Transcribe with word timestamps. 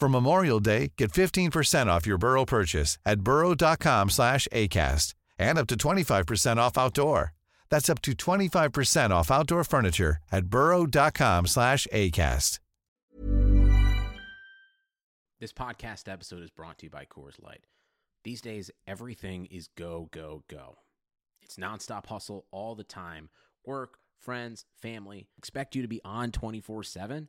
For 0.00 0.08
Memorial 0.08 0.60
Day, 0.60 0.92
get 0.96 1.12
15% 1.12 1.88
off 1.88 2.06
your 2.06 2.16
Burrow 2.16 2.46
purchase 2.46 2.96
at 3.04 3.20
burrow.com 3.20 4.08
slash 4.08 4.48
ACAST 4.50 5.12
and 5.38 5.58
up 5.58 5.66
to 5.66 5.76
25% 5.76 6.56
off 6.56 6.78
outdoor. 6.78 7.34
That's 7.68 7.90
up 7.90 8.00
to 8.02 8.12
25% 8.12 9.10
off 9.10 9.30
outdoor 9.30 9.62
furniture 9.62 10.16
at 10.32 10.46
burrow.com 10.46 11.46
slash 11.46 11.86
ACAST. 11.92 12.60
This 15.38 15.52
podcast 15.52 16.10
episode 16.10 16.42
is 16.42 16.50
brought 16.50 16.78
to 16.78 16.86
you 16.86 16.90
by 16.90 17.04
Coors 17.04 17.42
Light. 17.42 17.66
These 18.24 18.40
days, 18.40 18.70
everything 18.86 19.46
is 19.46 19.68
go, 19.76 20.08
go, 20.12 20.44
go. 20.48 20.78
It's 21.42 21.56
nonstop 21.56 22.06
hustle 22.06 22.46
all 22.50 22.74
the 22.74 22.84
time. 22.84 23.28
Work, 23.66 23.98
friends, 24.18 24.64
family 24.80 25.28
expect 25.36 25.74
you 25.74 25.82
to 25.82 25.88
be 25.88 26.00
on 26.06 26.30
24 26.30 26.84
7. 26.84 27.28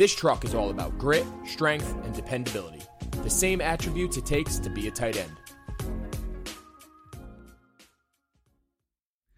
This 0.00 0.14
truck 0.14 0.46
is 0.46 0.54
all 0.54 0.70
about 0.70 0.96
grit, 0.96 1.26
strength, 1.46 1.94
and 2.04 2.14
dependability. 2.14 2.80
The 3.22 3.28
same 3.28 3.60
attributes 3.60 4.16
it 4.16 4.24
takes 4.24 4.58
to 4.60 4.70
be 4.70 4.88
a 4.88 4.90
tight 4.90 5.18
end. 5.18 5.36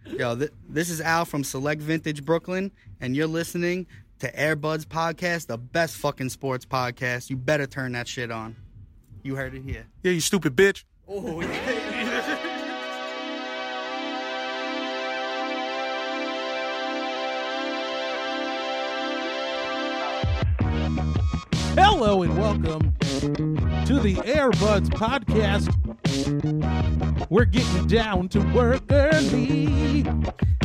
Yo, 0.07 0.37
th- 0.37 0.53
this 0.69 0.89
is 0.89 1.01
Al 1.01 1.25
from 1.25 1.43
Select 1.43 1.83
Vintage 1.83 2.25
Brooklyn, 2.25 2.71
and 3.01 3.17
you're 3.17 3.27
listening 3.27 3.89
to 4.21 4.31
Airbuds 4.31 4.85
Podcast, 4.85 5.49
the 5.49 5.59
best 5.59 5.97
fucking 5.97 6.29
sports 6.29 6.65
podcast. 6.65 7.29
You 7.29 7.37
better 7.37 7.67
turn 7.67 7.91
that 7.95 8.07
shit 8.07 8.31
on. 8.31 8.55
You 9.25 9.35
heard 9.35 9.57
it 9.57 9.63
here. 9.65 9.89
Yeah, 10.05 10.13
you 10.13 10.21
stupid 10.21 10.55
bitch. 10.55 10.85
Oh, 11.09 11.41
yeah. 11.41 11.89
Hello 22.05 22.23
and 22.25 22.37
welcome 22.37 22.93
to 23.87 24.01
the 24.01 24.17
Airbuds 24.25 24.89
Podcast. 24.89 25.71
We're 27.31 27.45
getting 27.45 27.87
down 27.87 28.29
to 28.31 28.41
work 28.53 28.83
early. 28.91 30.03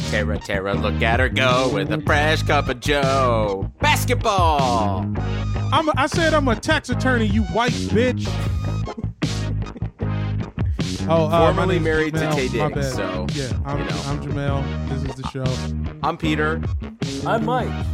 Tara, 0.09 0.39
Tara, 0.39 0.73
look 0.73 0.99
at 1.03 1.19
her 1.19 1.29
go 1.29 1.69
with 1.71 1.91
a 1.91 2.01
fresh 2.01 2.41
cup 2.41 2.69
of 2.69 2.79
Joe. 2.79 3.71
Basketball. 3.79 5.13
I'm, 5.71 5.91
I 5.95 6.07
said 6.07 6.33
I'm 6.33 6.47
a 6.47 6.55
tax 6.55 6.89
attorney, 6.89 7.27
you 7.27 7.43
white 7.43 7.71
bitch. 7.71 8.27
Oh, 11.07 11.27
uh, 11.27 11.29
my 11.29 11.53
Formerly 11.53 11.75
name's 11.75 11.85
married 11.85 12.13
to 12.15 12.21
Jamel. 12.21 12.49
Taye 12.49 12.57
My 12.57 12.71
Diggs, 12.73 12.93
so, 12.93 13.27
yeah, 13.33 13.51
I'm, 13.63 13.77
you 13.77 13.85
know. 13.85 14.01
I'm 14.07 14.21
Jamel. 14.23 14.89
This 14.89 15.03
is 15.03 15.15
the 15.21 15.27
show. 15.29 15.45
I'm 16.01 16.17
Peter. 16.17 16.63
I'm 17.27 17.45
Mike. 17.45 17.85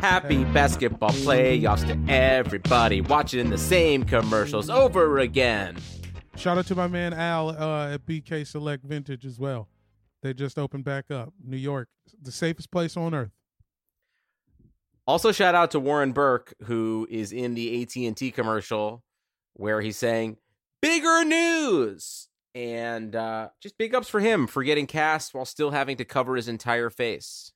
Happy 0.00 0.44
basketball 0.44 1.10
playoffs 1.10 1.86
to 1.86 2.12
everybody 2.12 3.00
watching 3.00 3.50
the 3.50 3.58
same 3.58 4.04
commercials 4.04 4.70
over 4.70 5.18
again. 5.18 5.76
Shout 6.36 6.58
out 6.58 6.66
to 6.66 6.74
my 6.74 6.86
man 6.86 7.12
Al 7.12 7.50
uh, 7.50 7.94
at 7.94 8.06
BK 8.06 8.46
Select 8.46 8.84
Vintage 8.84 9.24
as 9.24 9.38
well. 9.38 9.68
They 10.22 10.34
just 10.34 10.58
opened 10.58 10.84
back 10.84 11.10
up. 11.10 11.32
New 11.42 11.56
York, 11.56 11.88
the 12.20 12.32
safest 12.32 12.70
place 12.70 12.96
on 12.96 13.14
earth. 13.14 13.30
Also, 15.06 15.32
shout 15.32 15.54
out 15.54 15.70
to 15.70 15.80
Warren 15.80 16.12
Burke, 16.12 16.54
who 16.64 17.06
is 17.10 17.32
in 17.32 17.54
the 17.54 17.82
AT 17.82 17.96
and 17.96 18.16
T 18.16 18.30
commercial 18.30 19.04
where 19.54 19.80
he's 19.80 19.96
saying 19.96 20.36
"bigger 20.82 21.24
news," 21.24 22.28
and 22.54 23.14
uh, 23.14 23.48
just 23.62 23.78
big 23.78 23.94
ups 23.94 24.08
for 24.08 24.20
him 24.20 24.46
for 24.46 24.62
getting 24.62 24.86
cast 24.86 25.32
while 25.32 25.44
still 25.44 25.70
having 25.70 25.96
to 25.96 26.04
cover 26.04 26.36
his 26.36 26.48
entire 26.48 26.90
face. 26.90 27.52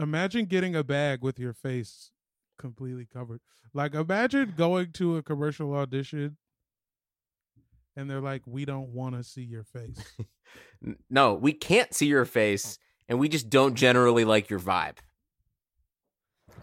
Imagine 0.00 0.46
getting 0.46 0.74
a 0.74 0.82
bag 0.82 1.22
with 1.22 1.38
your 1.38 1.52
face 1.52 2.10
completely 2.58 3.06
covered. 3.06 3.40
Like 3.72 3.94
imagine 3.94 4.54
going 4.56 4.92
to 4.92 5.16
a 5.16 5.22
commercial 5.22 5.74
audition 5.74 6.36
and 7.96 8.08
they're 8.10 8.20
like, 8.20 8.42
"We 8.46 8.64
don't 8.64 8.88
want 8.88 9.14
to 9.16 9.22
see 9.24 9.42
your 9.42 9.64
face." 9.64 10.02
No, 11.08 11.34
we 11.34 11.52
can't 11.52 11.92
see 11.94 12.06
your 12.06 12.24
face, 12.24 12.78
and 13.08 13.18
we 13.18 13.28
just 13.28 13.50
don't 13.50 13.74
generally 13.74 14.24
like 14.24 14.50
your 14.50 14.58
vibe. 14.58 14.96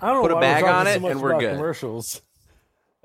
I 0.02 0.12
don't 0.12 0.24
Put 0.24 0.32
a 0.32 0.40
bag 0.40 0.64
on 0.64 0.88
it 0.88 1.02
much 1.02 1.12
and 1.12 1.22
we're 1.22 1.40
good. 1.40 1.56
Commercials. 1.56 2.22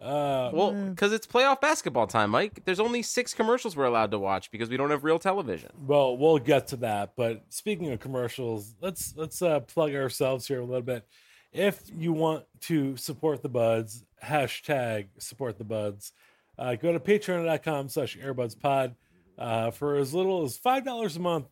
Uh, 0.03 0.51
Well, 0.53 0.73
because 0.73 1.13
it's 1.13 1.27
playoff 1.27 1.61
basketball 1.61 2.07
time, 2.07 2.31
Mike. 2.31 2.65
There's 2.65 2.81
only 2.81 3.03
six 3.03 3.33
commercials 3.35 3.77
we're 3.77 3.85
allowed 3.85 4.11
to 4.11 4.19
watch 4.19 4.51
because 4.51 4.69
we 4.69 4.77
don't 4.77 4.91
have 4.91 5.05
real 5.05 5.19
television. 5.19 5.71
well, 5.87 6.17
we'll 6.17 6.39
get 6.39 6.67
to 6.69 6.77
that. 6.79 7.13
But 7.17 7.45
speaking 7.51 7.91
of 7.93 8.01
commercials, 8.01 8.75
let's 8.81 9.15
let's 9.17 9.41
uh, 9.43 9.61
plug 9.61 9.95
ourselves 9.95 10.47
here 10.49 10.61
a 10.61 10.65
little 10.65 10.83
bit. 10.83 11.07
If 11.53 11.83
you 11.95 12.13
want 12.13 12.45
to 12.63 12.97
support 12.97 13.43
the 13.43 13.49
buds, 13.49 14.05
hashtag 14.25 15.09
support 15.19 15.59
the 15.59 15.65
buds. 15.65 16.13
Uh, 16.59 16.75
go 16.75 16.93
to 16.93 17.01
patreon.com 17.01 17.89
slash 17.89 18.17
airbudspod. 18.19 18.95
Uh, 19.39 19.71
for 19.71 19.97
as 19.97 20.13
little 20.13 20.43
as 20.45 20.57
five 20.57 20.85
dollars 20.85 21.17
a 21.17 21.21
month, 21.21 21.47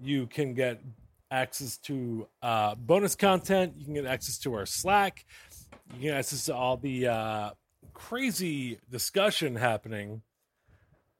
you 0.00 0.26
can 0.26 0.54
get 0.54 0.80
access 1.30 1.78
to 1.78 2.26
uh, 2.42 2.74
bonus 2.74 3.14
content. 3.14 3.74
You 3.78 3.84
can 3.86 3.94
get 3.94 4.06
access 4.06 4.38
to 4.38 4.54
our 4.54 4.66
Slack. 4.66 5.24
you 5.98 6.10
guys 6.10 6.44
to 6.44 6.54
all 6.54 6.76
the 6.76 7.06
uh, 7.08 7.50
crazy 8.08 8.78
discussion 8.90 9.56
happening. 9.56 10.22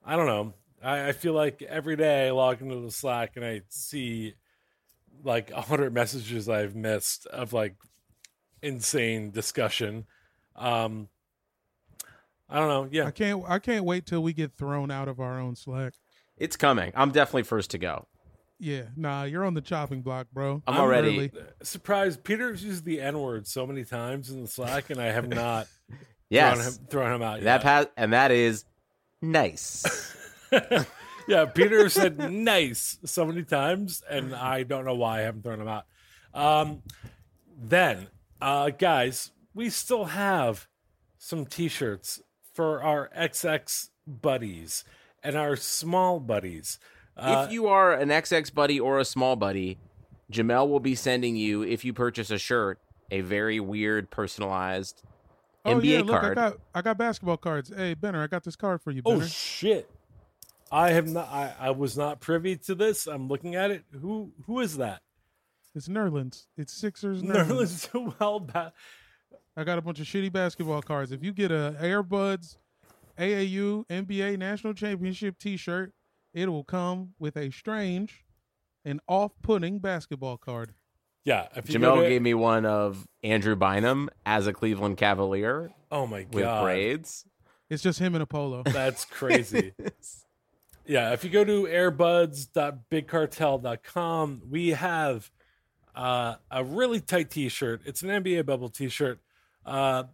I 0.04 0.16
don't 0.16 0.26
know. 0.26 0.54
I, 0.82 1.08
I 1.08 1.12
feel 1.12 1.32
like 1.32 1.62
every 1.62 1.96
day 1.96 2.26
I 2.26 2.30
log 2.32 2.60
into 2.60 2.80
the 2.80 2.90
Slack 2.90 3.36
and 3.36 3.44
I 3.44 3.62
see 3.68 4.34
like 5.24 5.50
a 5.52 5.60
hundred 5.60 5.94
messages 5.94 6.48
I've 6.48 6.74
missed 6.74 7.26
of 7.26 7.52
like 7.52 7.76
insane 8.62 9.30
discussion. 9.30 10.06
Um, 10.56 11.08
I 12.48 12.58
don't 12.58 12.68
know. 12.68 12.88
Yeah, 12.90 13.06
I 13.06 13.10
can't. 13.12 13.44
I 13.46 13.58
can't 13.58 13.84
wait 13.84 14.04
till 14.06 14.22
we 14.22 14.32
get 14.32 14.52
thrown 14.56 14.90
out 14.90 15.08
of 15.08 15.20
our 15.20 15.40
own 15.40 15.54
Slack. 15.54 15.94
It's 16.36 16.56
coming. 16.56 16.92
I'm 16.96 17.12
definitely 17.12 17.44
first 17.44 17.70
to 17.70 17.78
go. 17.78 18.06
Yeah, 18.58 18.82
nah, 18.96 19.24
you're 19.24 19.44
on 19.44 19.54
the 19.54 19.60
chopping 19.60 20.02
block, 20.02 20.28
bro. 20.32 20.62
I'm 20.66 20.76
already- 20.76 21.16
early. 21.16 21.32
surprised. 21.62 22.22
Peter's 22.22 22.62
used 22.62 22.84
the 22.84 23.00
N 23.00 23.18
word 23.18 23.46
so 23.46 23.66
many 23.66 23.84
times 23.84 24.30
in 24.30 24.42
the 24.42 24.48
Slack, 24.48 24.90
and 24.90 25.00
I 25.00 25.06
have 25.06 25.28
not 25.28 25.66
Yes. 26.32 26.54
thrown, 26.54 26.66
him, 26.66 26.86
thrown 26.88 27.12
him 27.14 27.22
out. 27.22 27.40
That 27.42 27.62
yet. 27.64 27.86
pa- 27.86 27.90
and 27.96 28.12
that 28.12 28.30
is 28.30 28.64
nice. 29.20 30.16
yeah, 31.28 31.44
Peter 31.46 31.88
said 31.88 32.18
nice 32.32 32.98
so 33.04 33.26
many 33.26 33.42
times, 33.42 34.02
and 34.08 34.34
I 34.34 34.62
don't 34.62 34.84
know 34.84 34.94
why 34.94 35.18
I 35.18 35.22
haven't 35.22 35.42
thrown 35.42 35.60
him 35.60 35.68
out. 35.68 35.84
Um, 36.32 36.82
then, 37.60 38.08
uh, 38.40 38.70
guys, 38.70 39.30
we 39.54 39.68
still 39.68 40.06
have 40.06 40.68
some 41.18 41.44
T-shirts 41.44 42.22
for 42.54 42.82
our 42.82 43.10
XX 43.16 43.90
buddies 44.06 44.84
and 45.22 45.36
our 45.36 45.56
small 45.56 46.18
buddies. 46.18 46.78
Uh, 47.16 47.44
if 47.46 47.52
you 47.52 47.66
are 47.66 47.92
an 47.92 48.08
XX 48.08 48.52
buddy 48.54 48.80
or 48.80 48.98
a 48.98 49.04
small 49.04 49.36
buddy, 49.36 49.78
Jamel 50.32 50.66
will 50.68 50.80
be 50.80 50.94
sending 50.94 51.36
you, 51.36 51.62
if 51.62 51.84
you 51.84 51.92
purchase 51.92 52.30
a 52.30 52.38
shirt, 52.38 52.78
a 53.10 53.20
very 53.20 53.60
weird 53.60 54.10
personalized 54.10 55.02
Oh 55.64 55.76
NBA 55.76 55.84
yeah, 55.84 55.98
look, 56.00 56.20
card. 56.20 56.38
I 56.38 56.50
got 56.50 56.58
I 56.74 56.82
got 56.82 56.98
basketball 56.98 57.36
cards. 57.36 57.72
Hey 57.74 57.94
Benner, 57.94 58.22
I 58.22 58.26
got 58.26 58.42
this 58.44 58.56
card 58.56 58.82
for 58.82 58.90
you. 58.90 59.02
oh 59.04 59.14
Benner. 59.18 59.28
shit! 59.28 59.90
I 60.70 60.90
have 60.90 61.08
not. 61.08 61.28
I, 61.28 61.54
I 61.60 61.70
was 61.70 61.96
not 61.96 62.20
privy 62.20 62.56
to 62.56 62.74
this. 62.74 63.06
I'm 63.06 63.28
looking 63.28 63.54
at 63.54 63.70
it. 63.70 63.84
Who 64.00 64.32
who 64.46 64.60
is 64.60 64.76
that? 64.78 65.02
it's 65.74 65.88
Nerlens. 65.88 66.46
It's 66.56 66.72
Sixers. 66.72 67.22
Nerlens. 67.22 67.88
Nerlens 67.90 68.18
well 68.20 68.40
ba- 68.40 68.72
I 69.56 69.64
got 69.64 69.78
a 69.78 69.82
bunch 69.82 70.00
of 70.00 70.06
shitty 70.06 70.32
basketball 70.32 70.82
cards. 70.82 71.12
If 71.12 71.22
you 71.22 71.32
get 71.32 71.50
a 71.50 71.76
Airbuds 71.80 72.56
AAU 73.18 73.86
NBA 73.86 74.38
National 74.38 74.72
Championship 74.72 75.38
T-shirt, 75.38 75.92
it 76.32 76.48
will 76.48 76.64
come 76.64 77.10
with 77.18 77.36
a 77.36 77.50
strange 77.50 78.24
and 78.84 79.00
off-putting 79.06 79.78
basketball 79.78 80.38
card. 80.38 80.72
Yeah, 81.24 81.46
if 81.54 81.70
you 81.70 81.78
go 81.78 81.94
Jamel 81.94 82.02
to- 82.02 82.08
gave 82.08 82.22
me 82.22 82.34
one 82.34 82.66
of 82.66 83.06
Andrew 83.22 83.54
Bynum 83.54 84.10
as 84.26 84.46
a 84.46 84.52
Cleveland 84.52 84.96
Cavalier 84.96 85.70
Oh 85.90 86.06
my 86.06 86.22
god, 86.22 86.34
with 86.34 86.62
braids. 86.62 87.24
It's 87.70 87.82
just 87.82 87.98
him 87.98 88.14
in 88.14 88.22
a 88.22 88.26
polo. 88.26 88.62
That's 88.66 89.04
crazy. 89.04 89.72
yeah, 90.86 91.12
if 91.12 91.24
you 91.24 91.30
go 91.30 91.44
to 91.44 91.64
airbuds.bigcartel.com, 91.64 94.42
we 94.50 94.68
have 94.70 95.30
uh, 95.94 96.34
a 96.50 96.64
really 96.64 97.00
tight 97.00 97.30
T-shirt. 97.30 97.82
It's 97.84 98.02
an 98.02 98.08
NBA 98.08 98.46
bubble 98.46 98.68
T-shirt. 98.68 99.20
Uh, 99.64 100.04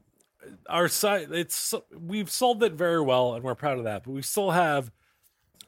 our 0.69 0.88
site, 0.88 1.32
it's 1.32 1.75
we've 1.99 2.31
sold 2.31 2.62
it 2.62 2.75
very 2.75 3.00
well, 3.00 3.34
and 3.34 3.43
we're 3.43 3.54
proud 3.54 3.78
of 3.78 3.84
that. 3.84 4.04
But 4.04 4.12
we 4.12 4.22
still 4.22 4.50
have 4.52 4.93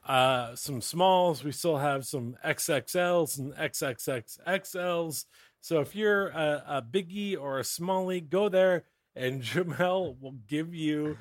uh, 0.07 0.55
some 0.55 0.81
smalls. 0.81 1.43
We 1.43 1.51
still 1.51 1.77
have 1.77 2.05
some 2.05 2.35
XXLs 2.45 3.37
and 3.39 3.53
XXXXLs. 3.55 5.25
So 5.61 5.79
if 5.81 5.95
you're 5.95 6.27
a, 6.29 6.63
a 6.67 6.81
biggie 6.81 7.39
or 7.39 7.59
a 7.59 7.63
smallie, 7.63 8.27
go 8.27 8.49
there, 8.49 8.83
and 9.15 9.41
Jamel 9.43 10.19
will 10.19 10.35
give 10.47 10.73
you 10.73 11.17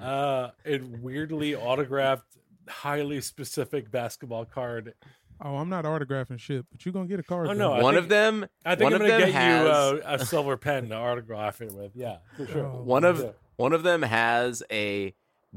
uh, 0.00 0.50
a 0.66 0.78
weirdly 0.78 1.54
autographed, 1.54 2.36
highly 2.68 3.20
specific 3.20 3.90
basketball 3.90 4.44
card. 4.44 4.94
Oh, 5.40 5.56
I'm 5.56 5.68
not 5.68 5.84
autographing 5.84 6.38
shit, 6.38 6.64
but 6.70 6.84
you're 6.86 6.92
gonna 6.92 7.06
get 7.08 7.18
a 7.20 7.24
card. 7.24 7.48
Oh, 7.48 7.52
no, 7.52 7.70
one 7.82 7.94
think- 7.94 8.04
of 8.04 8.08
them, 8.08 8.46
I 8.64 8.76
think 8.76 8.84
one 8.84 8.94
I'm 8.94 9.02
of 9.02 9.08
gonna 9.08 9.20
them 9.24 9.30
get 9.32 9.34
has 9.34 9.64
you 9.64 9.68
uh, 9.68 10.00
a 10.14 10.24
silver 10.24 10.56
pen 10.56 10.88
to 10.90 10.94
autograph 10.96 11.60
it 11.60 11.72
with. 11.72 11.90
Yeah, 11.94 12.18
for 12.36 12.46
sure. 12.46 12.64
Oh, 12.72 12.82
one 12.82 13.04
of 13.04 13.18
Yeah. 13.20 13.30
one 13.56 13.72
of 13.72 13.82
them 13.82 14.02
has 14.02 14.62
a 14.70 15.12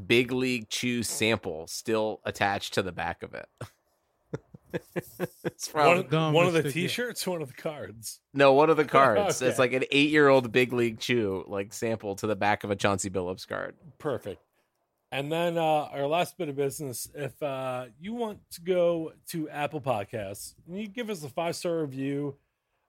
big 0.06 0.32
league 0.32 0.70
chew 0.70 1.04
sample 1.04 1.68
still 1.68 2.22
attached 2.24 2.74
to 2.76 2.82
the 2.82 2.92
back 2.92 3.24
of 3.24 3.34
it. 3.34 3.48
it's 5.44 5.68
from 5.68 5.88
One, 5.88 6.08
gum 6.08 6.34
one 6.34 6.48
of 6.48 6.54
the. 6.54 6.72
T-shirts, 6.72 7.26
one 7.26 7.42
of 7.42 7.48
the 7.48 7.54
cards. 7.54 8.20
no 8.34 8.54
one 8.54 8.70
of 8.70 8.78
the 8.78 8.86
cards. 8.98 9.42
Okay. 9.42 9.50
It's 9.50 9.60
like 9.60 9.74
an 9.74 9.86
eight 9.92 10.10
year 10.10 10.28
old 10.28 10.52
big 10.52 10.74
league 10.74 11.00
chew 11.00 11.44
like 11.48 11.74
sample 11.74 12.16
to 12.16 12.28
the 12.28 12.36
back 12.36 12.64
of 12.64 12.72
a 12.72 12.76
Chauncey 12.76 13.10
Billups 13.10 13.48
card. 13.48 13.76
Perfect. 13.98 14.42
And 15.12 15.32
then 15.32 15.58
uh, 15.58 15.62
our 15.62 16.06
last 16.06 16.38
bit 16.38 16.50
of 16.50 16.58
business, 16.58 17.10
if 17.16 17.42
uh, 17.42 17.86
you 17.98 18.14
want 18.14 18.40
to 18.52 18.62
go 18.62 19.14
to 19.30 19.50
Apple 19.50 19.80
Podcasts 19.80 20.54
and 20.68 20.78
you 20.78 20.88
give 20.90 21.10
us 21.10 21.24
a 21.24 21.30
five 21.30 21.56
star 21.56 21.80
review 21.80 22.36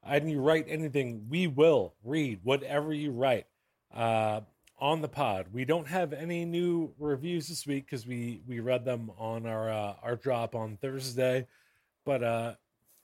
and 0.02 0.28
you 0.28 0.40
write 0.40 0.66
anything, 0.68 1.26
we 1.28 1.46
will 1.46 1.94
read 2.02 2.40
whatever 2.42 2.92
you 2.92 3.12
write 3.12 3.46
uh, 3.94 4.40
on 4.80 5.00
the 5.00 5.08
pod. 5.08 5.46
We 5.52 5.64
don't 5.64 5.88
have 5.88 6.12
any 6.12 6.44
new 6.44 6.92
reviews 6.98 7.48
this 7.48 7.66
week 7.66 7.86
because 7.86 8.06
we 8.06 8.42
we 8.46 8.60
read 8.60 8.84
them 8.84 9.10
on 9.18 9.46
our 9.46 9.70
uh, 9.70 9.94
our 10.02 10.16
drop 10.16 10.54
on 10.54 10.76
Thursday. 10.80 11.46
But 12.04 12.22
uh, 12.22 12.54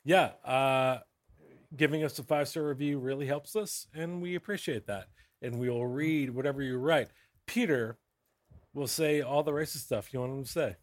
yeah, 0.04 0.32
uh, 0.44 0.98
giving 1.76 2.04
us 2.04 2.18
a 2.18 2.22
five 2.22 2.48
star 2.48 2.64
review 2.64 2.98
really 2.98 3.26
helps 3.26 3.56
us, 3.56 3.86
and 3.94 4.22
we 4.22 4.34
appreciate 4.34 4.86
that. 4.86 5.08
And 5.42 5.58
we 5.58 5.68
will 5.68 5.86
read 5.86 6.30
whatever 6.30 6.62
you 6.62 6.78
write. 6.78 7.08
Peter 7.46 7.98
will 8.72 8.86
say 8.86 9.20
all 9.20 9.42
the 9.42 9.52
racist 9.52 9.84
stuff 9.84 10.12
you 10.12 10.20
want 10.20 10.32
him 10.32 10.44
to 10.44 10.50
say. 10.50 10.76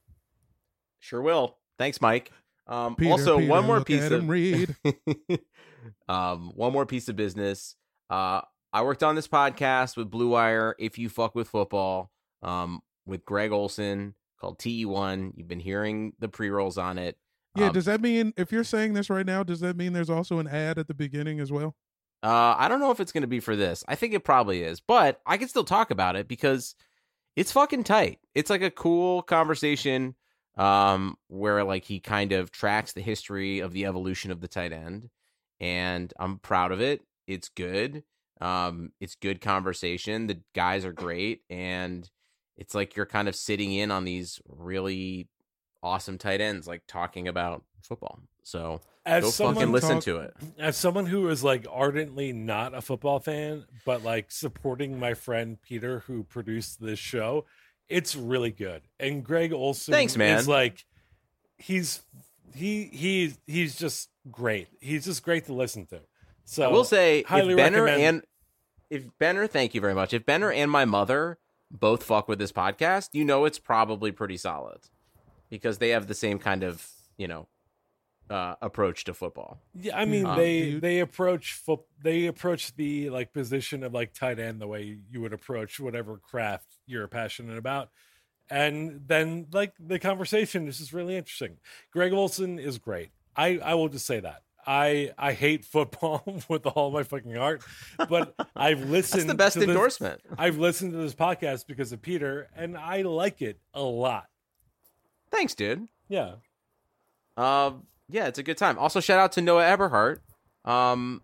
Sure 0.99 1.21
will. 1.21 1.57
Thanks, 1.79 1.99
Mike. 1.99 2.31
Um, 2.67 2.95
Peter, 2.95 3.11
also, 3.11 3.37
Peter, 3.39 3.49
one 3.49 3.65
more 3.65 3.83
piece 3.83 4.09
of 4.11 4.29
read. 4.29 4.75
um, 6.07 6.51
one 6.55 6.71
more 6.71 6.85
piece 6.85 7.09
of 7.09 7.15
business. 7.15 7.75
Uh, 8.09 8.41
I 8.73 8.83
worked 8.83 9.03
on 9.03 9.15
this 9.15 9.27
podcast 9.27 9.97
with 9.97 10.09
Blue 10.09 10.29
Wire. 10.29 10.75
If 10.79 10.97
you 10.97 11.09
fuck 11.09 11.35
with 11.35 11.49
football, 11.49 12.11
um, 12.41 12.81
with 13.05 13.25
Greg 13.25 13.51
Olsen 13.51 14.15
called 14.39 14.59
TE1. 14.59 15.33
You've 15.35 15.47
been 15.47 15.59
hearing 15.59 16.13
the 16.19 16.27
pre 16.27 16.49
rolls 16.49 16.77
on 16.77 16.97
it. 16.97 17.17
Yeah, 17.55 17.67
Um, 17.67 17.73
does 17.73 17.85
that 17.85 18.01
mean 18.01 18.33
if 18.37 18.51
you're 18.51 18.63
saying 18.63 18.93
this 18.93 19.09
right 19.09 19.25
now, 19.25 19.43
does 19.43 19.59
that 19.59 19.75
mean 19.75 19.93
there's 19.93 20.09
also 20.09 20.39
an 20.39 20.47
ad 20.47 20.77
at 20.79 20.87
the 20.87 20.93
beginning 20.93 21.39
as 21.39 21.51
well? 21.51 21.75
Uh, 22.23 22.55
I 22.57 22.67
don't 22.67 22.79
know 22.79 22.91
if 22.91 22.99
it's 22.99 23.11
going 23.11 23.21
to 23.23 23.27
be 23.27 23.39
for 23.39 23.55
this. 23.55 23.83
I 23.87 23.95
think 23.95 24.13
it 24.13 24.23
probably 24.23 24.61
is, 24.63 24.79
but 24.79 25.21
I 25.25 25.37
can 25.37 25.47
still 25.47 25.63
talk 25.63 25.91
about 25.91 26.15
it 26.15 26.27
because 26.27 26.75
it's 27.35 27.51
fucking 27.51 27.83
tight. 27.83 28.19
It's 28.35 28.49
like 28.49 28.61
a 28.61 28.71
cool 28.71 29.23
conversation 29.23 30.15
um, 30.55 31.17
where 31.27 31.63
like 31.63 31.83
he 31.85 31.99
kind 31.99 32.31
of 32.31 32.51
tracks 32.51 32.93
the 32.93 33.01
history 33.01 33.59
of 33.59 33.73
the 33.73 33.85
evolution 33.85 34.31
of 34.31 34.39
the 34.39 34.47
tight 34.47 34.71
end, 34.71 35.09
and 35.59 36.13
I'm 36.19 36.37
proud 36.39 36.71
of 36.71 36.79
it. 36.79 37.01
It's 37.27 37.49
good. 37.49 38.03
Um, 38.41 38.91
it's 38.99 39.15
good 39.15 39.39
conversation. 39.41 40.27
The 40.27 40.39
guys 40.55 40.83
are 40.85 40.93
great, 40.93 41.41
and 41.49 42.09
it's 42.57 42.73
like 42.75 42.95
you're 42.95 43.05
kind 43.05 43.27
of 43.27 43.35
sitting 43.35 43.71
in 43.71 43.91
on 43.91 44.03
these 44.03 44.39
really 44.47 45.27
awesome 45.83 46.17
tight 46.17 46.41
ends, 46.41 46.67
like 46.67 46.83
talking 46.87 47.27
about 47.27 47.63
football. 47.83 48.19
So 48.43 48.81
As 49.05 49.23
go 49.23 49.29
someone 49.29 49.55
fucking 49.55 49.71
listen 49.71 49.89
talk- 49.95 50.03
to 50.05 50.17
it. 50.17 50.33
As 50.57 50.75
someone 50.77 51.05
who 51.05 51.29
is 51.29 51.43
like 51.43 51.65
ardently 51.69 52.33
not 52.33 52.73
a 52.73 52.81
football 52.81 53.19
fan, 53.19 53.65
but 53.85 54.03
like 54.03 54.31
supporting 54.31 54.99
my 54.99 55.13
friend 55.13 55.61
Peter 55.61 55.99
who 56.07 56.23
produced 56.23 56.81
this 56.81 56.99
show, 56.99 57.45
it's 57.89 58.15
really 58.15 58.51
good. 58.51 58.81
And 58.99 59.23
Greg 59.23 59.53
Olsen 59.53 59.91
Thanks, 59.93 60.15
man. 60.17 60.37
is 60.39 60.47
like 60.47 60.85
he's 61.57 62.01
he 62.55 62.85
he 62.85 63.33
he's 63.47 63.75
just 63.75 64.09
great. 64.31 64.67
He's 64.79 65.05
just 65.05 65.23
great 65.23 65.45
to 65.45 65.53
listen 65.53 65.85
to. 65.87 66.01
So 66.45 66.63
I 66.63 66.67
will 66.67 66.83
say, 66.83 67.19
if 67.19 67.27
Benner 67.27 67.83
recommend- 67.83 68.01
and 68.03 68.23
if 68.91 69.07
Benner, 69.17 69.47
thank 69.47 69.73
you 69.73 69.81
very 69.81 69.95
much. 69.95 70.13
If 70.13 70.25
Benner 70.25 70.51
and 70.51 70.69
my 70.69 70.85
mother 70.85 71.39
both 71.71 72.03
fuck 72.03 72.27
with 72.27 72.37
this 72.37 72.51
podcast, 72.51 73.09
you 73.13 73.25
know 73.25 73.45
it's 73.45 73.57
probably 73.57 74.11
pretty 74.11 74.37
solid 74.37 74.81
because 75.49 75.79
they 75.79 75.89
have 75.89 76.07
the 76.07 76.13
same 76.13 76.37
kind 76.37 76.63
of 76.63 76.87
you 77.17 77.27
know 77.27 77.47
uh, 78.29 78.55
approach 78.61 79.03
to 79.05 79.13
football. 79.13 79.59
Yeah, 79.73 79.97
I 79.97 80.05
mean 80.05 80.25
Um, 80.25 80.37
they 80.37 80.61
dude. 80.71 80.81
they 80.81 80.99
approach 80.99 81.53
foot 81.53 81.81
they 82.03 82.27
approach 82.27 82.75
the 82.75 83.09
like 83.09 83.33
position 83.33 83.83
of 83.83 83.93
like 83.93 84.13
tight 84.13 84.39
end 84.39 84.61
the 84.61 84.67
way 84.67 84.99
you 85.09 85.21
would 85.21 85.33
approach 85.33 85.79
whatever 85.79 86.17
craft 86.17 86.77
you're 86.85 87.07
passionate 87.07 87.57
about. 87.57 87.89
And 88.49 89.03
then 89.07 89.47
like 89.53 89.73
the 89.79 89.99
conversation 89.99 90.67
is 90.67 90.79
just 90.79 90.91
really 90.93 91.15
interesting. 91.15 91.57
Greg 91.91 92.11
Olsen 92.13 92.59
is 92.59 92.77
great. 92.77 93.11
I 93.35 93.59
I 93.63 93.73
will 93.75 93.89
just 93.89 94.05
say 94.05 94.19
that. 94.19 94.43
I 94.65 95.11
I 95.17 95.33
hate 95.33 95.65
football 95.65 96.23
with 96.49 96.65
all 96.65 96.91
my 96.91 97.03
fucking 97.03 97.35
heart, 97.35 97.63
but 98.09 98.33
I've 98.55 98.89
listened 98.89 99.21
That's 99.29 99.31
the 99.31 99.35
best 99.35 99.53
to 99.53 99.59
this- 99.61 99.69
endorsement. 99.69 100.21
I've 100.37 100.57
listened 100.57 100.91
to 100.93 100.97
this 100.99 101.15
podcast 101.15 101.67
because 101.67 101.91
of 101.91 102.01
Peter 102.01 102.47
and 102.55 102.77
I 102.77 103.01
like 103.03 103.41
it 103.41 103.59
a 103.73 103.81
lot. 103.81 104.27
Thanks, 105.31 105.55
dude. 105.55 105.87
Yeah. 106.09 106.35
Um, 107.37 107.87
yeah, 108.09 108.27
it's 108.27 108.37
a 108.39 108.43
good 108.43 108.57
time. 108.57 108.77
Also, 108.77 108.99
shout 108.99 109.19
out 109.19 109.31
to 109.33 109.41
Noah 109.41 109.63
Eberhart. 109.63 110.19
Um, 110.65 111.21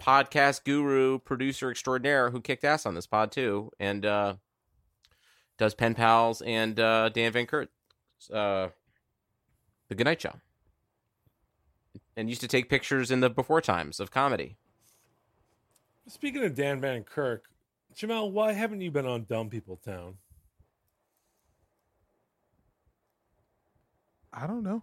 podcast 0.00 0.64
guru, 0.64 1.18
producer 1.20 1.70
extraordinaire 1.70 2.30
who 2.30 2.40
kicked 2.40 2.64
ass 2.64 2.84
on 2.86 2.94
this 2.94 3.06
pod 3.06 3.30
too, 3.32 3.70
and 3.78 4.04
uh, 4.04 4.34
does 5.58 5.74
Pen 5.74 5.94
Pals 5.94 6.42
and 6.42 6.78
uh, 6.80 7.08
Dan 7.10 7.32
Van 7.32 7.46
Kirk, 7.46 7.70
uh, 8.32 8.68
the 9.88 9.94
Goodnight 9.94 10.20
Show, 10.20 10.34
and 12.16 12.28
used 12.28 12.40
to 12.40 12.48
take 12.48 12.68
pictures 12.68 13.10
in 13.10 13.20
the 13.20 13.28
before 13.30 13.60
times 13.60 14.00
of 14.00 14.10
comedy. 14.10 14.56
Speaking 16.08 16.44
of 16.44 16.54
Dan 16.54 16.80
Van 16.80 17.02
Kirk, 17.04 17.44
Jamel, 17.94 18.30
why 18.30 18.52
haven't 18.52 18.80
you 18.80 18.90
been 18.90 19.06
on 19.06 19.24
Dumb 19.24 19.50
People 19.50 19.76
Town? 19.84 20.14
I 24.32 24.46
don't 24.46 24.62
know. 24.62 24.82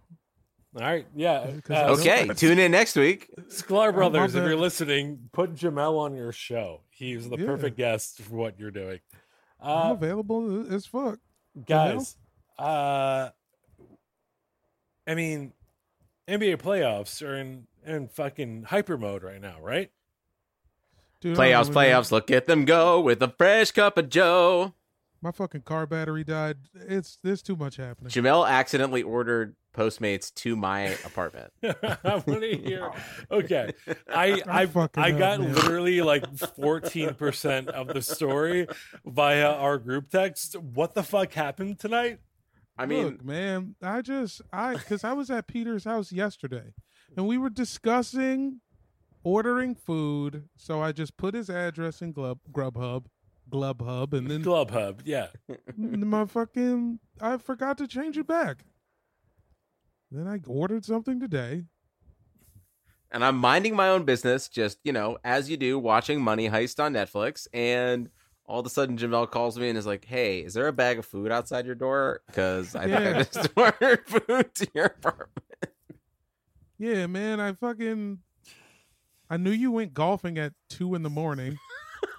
All 0.76 0.82
right, 0.82 1.06
yeah. 1.14 1.52
Uh, 1.70 1.94
Okay, 1.98 2.26
tune 2.34 2.58
in 2.58 2.72
next 2.72 2.96
week. 2.96 3.30
Sklar 3.48 3.94
Brothers, 3.94 4.34
if 4.34 4.42
you're 4.44 4.56
listening, 4.56 5.28
put 5.32 5.54
Jamel 5.54 5.98
on 6.00 6.16
your 6.16 6.32
show. 6.32 6.80
He's 6.90 7.28
the 7.30 7.36
Yeah. 7.38 7.46
perfect 7.46 7.76
guest 7.76 8.20
for 8.22 8.34
what 8.34 8.58
you're 8.58 8.72
doing. 8.72 8.98
I'm 9.60 9.90
Uh, 9.90 9.92
available 9.94 10.72
as 10.74 10.84
fuck. 10.86 11.20
guys, 11.66 12.16
uh, 12.58 13.30
I 15.06 15.14
mean, 15.14 15.52
NBA 16.28 16.56
playoffs 16.58 17.26
are 17.26 17.34
in 17.34 17.66
in 17.86 18.08
fucking 18.08 18.64
hyper 18.64 18.96
mode 18.96 19.22
right 19.22 19.40
now, 19.40 19.56
right? 19.60 19.90
Dude, 21.20 21.36
Playoffs, 21.36 21.66
don't 21.66 21.74
know, 21.74 21.80
man. 21.80 21.90
playoffs. 22.02 22.10
Look 22.12 22.30
at 22.30 22.46
them 22.46 22.64
go 22.64 23.00
with 23.00 23.22
a 23.22 23.28
fresh 23.28 23.70
cup 23.70 23.96
of 23.98 24.08
Joe. 24.08 24.74
My 25.22 25.30
fucking 25.32 25.62
car 25.62 25.86
battery 25.86 26.22
died. 26.24 26.58
It's 26.74 27.18
there's 27.22 27.40
too 27.42 27.56
much 27.56 27.76
happening. 27.76 28.10
Jamel 28.10 28.46
accidentally 28.48 29.02
ordered 29.02 29.56
Postmates 29.74 30.32
to 30.34 30.54
my 30.54 30.80
apartment. 31.04 31.50
I 31.62 32.22
want 32.26 32.42
to 32.42 32.56
hear. 32.56 32.90
Okay, 33.30 33.72
I 34.08 34.42
I 34.46 34.60
I 34.62 34.64
up, 34.64 34.74
got 34.94 35.40
man. 35.40 35.54
literally 35.54 36.02
like 36.02 36.26
fourteen 36.38 37.14
percent 37.14 37.68
of 37.70 37.88
the 37.88 38.02
story 38.02 38.66
via 39.06 39.50
our 39.50 39.78
group 39.78 40.10
text. 40.10 40.56
What 40.58 40.94
the 40.94 41.02
fuck 41.02 41.32
happened 41.32 41.78
tonight? 41.78 42.20
I 42.76 42.86
mean, 42.86 43.04
Look, 43.04 43.24
man, 43.24 43.76
I 43.82 44.02
just 44.02 44.42
I 44.52 44.74
because 44.74 45.04
I 45.04 45.12
was 45.12 45.30
at 45.30 45.46
Peter's 45.46 45.84
house 45.84 46.10
yesterday, 46.12 46.74
and 47.16 47.26
we 47.26 47.38
were 47.38 47.50
discussing 47.50 48.60
ordering 49.22 49.74
food. 49.74 50.48
So 50.56 50.80
I 50.82 50.92
just 50.92 51.16
put 51.16 51.34
his 51.34 51.48
address 51.48 52.02
in 52.02 52.12
Glub 52.12 52.38
Grubhub, 52.52 53.06
Glubhub, 53.50 54.12
and 54.12 54.30
then 54.30 54.42
Glove 54.42 54.70
Hub, 54.70 55.02
yeah. 55.04 55.28
my 55.76 56.26
fucking 56.26 56.98
I 57.20 57.36
forgot 57.38 57.78
to 57.78 57.86
change 57.86 58.18
it 58.18 58.26
back. 58.26 58.64
Then 60.10 60.26
I 60.26 60.40
ordered 60.46 60.84
something 60.84 61.18
today. 61.20 61.64
and 63.10 63.24
I'm 63.24 63.36
minding 63.36 63.76
my 63.76 63.88
own 63.88 64.04
business, 64.04 64.48
just 64.48 64.78
you 64.84 64.92
know, 64.92 65.18
as 65.24 65.48
you 65.48 65.56
do, 65.56 65.78
watching 65.78 66.20
Money 66.20 66.50
Heist 66.50 66.82
on 66.82 66.92
Netflix, 66.92 67.46
and 67.52 68.08
all 68.46 68.60
of 68.60 68.66
a 68.66 68.70
sudden 68.70 68.96
Jamel 68.98 69.30
calls 69.30 69.58
me 69.58 69.68
and 69.68 69.78
is 69.78 69.86
like, 69.86 70.04
"Hey, 70.04 70.40
is 70.40 70.54
there 70.54 70.68
a 70.68 70.72
bag 70.72 70.98
of 70.98 71.06
food 71.06 71.30
outside 71.32 71.66
your 71.66 71.74
door? 71.74 72.20
Because 72.26 72.74
I 72.74 72.86
Yeah. 72.86 72.98
think 72.98 73.16
I 73.16 73.22
just 73.22 73.48
ordered 73.56 74.06
food 74.06 74.54
to 74.54 74.68
your 74.74 74.86
apartment." 74.86 75.30
Yeah, 76.78 77.06
man, 77.06 77.40
I 77.40 77.52
fucking 77.52 78.18
I 79.30 79.36
knew 79.36 79.50
you 79.52 79.70
went 79.70 79.94
golfing 79.94 80.38
at 80.38 80.52
two 80.68 80.94
in 80.94 81.02
the 81.02 81.10
morning, 81.10 81.58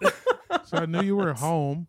so 0.66 0.78
I 0.78 0.86
knew 0.86 1.02
you 1.02 1.16
were 1.16 1.34
home. 1.34 1.88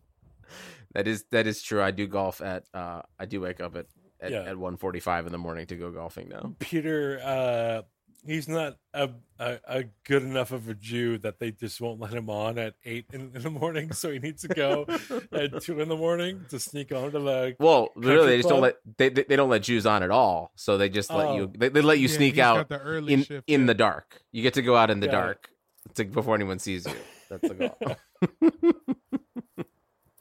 That 0.93 1.07
is 1.07 1.25
that 1.31 1.47
is 1.47 1.61
true. 1.61 1.81
I 1.81 1.91
do 1.91 2.07
golf 2.07 2.41
at. 2.41 2.65
uh 2.73 3.01
I 3.19 3.25
do 3.25 3.41
wake 3.41 3.59
up 3.61 3.75
at 3.75 3.87
at, 4.19 4.31
Yeah. 4.31 4.41
at 4.43 4.55
1.45 4.55 5.27
in 5.27 5.31
the 5.31 5.37
morning 5.37 5.67
to 5.67 5.75
go 5.75 5.91
golfing 5.91 6.27
now. 6.29 6.55
Peter, 6.59 7.19
uh, 7.23 7.81
he's 8.27 8.47
not 8.47 8.77
a, 8.93 9.09
a 9.39 9.59
a 9.67 9.83
good 10.05 10.21
enough 10.23 10.51
of 10.51 10.69
a 10.69 10.73
Jew 10.75 11.17
that 11.19 11.39
they 11.39 11.51
just 11.51 11.81
won't 11.81 11.99
let 11.99 12.13
him 12.13 12.29
on 12.29 12.59
at 12.59 12.75
eight 12.85 13.05
in, 13.13 13.31
in 13.33 13.41
the 13.41 13.49
morning. 13.49 13.91
So 13.93 14.11
he 14.11 14.19
needs 14.19 14.43
to 14.43 14.49
go 14.49 14.85
at 15.31 15.61
two 15.63 15.79
in 15.79 15.89
the 15.89 15.95
morning 15.95 16.45
to 16.49 16.59
sneak 16.59 16.91
onto 16.91 17.23
the. 17.23 17.55
Well, 17.59 17.89
literally, 17.95 18.27
they 18.31 18.37
just 18.37 18.49
don't 18.49 18.61
let 18.61 18.75
they, 18.97 19.09
they 19.09 19.23
they 19.23 19.35
don't 19.35 19.49
let 19.49 19.63
Jews 19.63 19.85
on 19.85 20.03
at 20.03 20.11
all. 20.11 20.51
So 20.55 20.77
they 20.77 20.89
just 20.89 21.09
let 21.09 21.27
Oh. 21.27 21.35
you 21.37 21.51
they, 21.57 21.69
they 21.69 21.81
let 21.81 21.97
you 21.99 22.07
Yeah, 22.07 22.15
sneak 22.15 22.37
out 22.37 22.69
the 22.69 22.79
early 22.79 23.13
in 23.13 23.23
shift, 23.23 23.49
in 23.49 23.61
yeah. 23.61 23.67
the 23.67 23.73
dark. 23.73 24.21
You 24.31 24.43
get 24.43 24.53
to 24.55 24.61
go 24.61 24.75
out 24.75 24.89
in 24.91 24.99
the 24.99 25.07
Got 25.07 25.13
it. 25.13 25.17
dark 25.17 25.49
to, 25.95 26.05
before 26.05 26.35
anyone 26.35 26.59
sees 26.59 26.85
you. 26.85 26.93
That's 27.29 27.47
the 27.47 27.55
goal. 27.55 27.77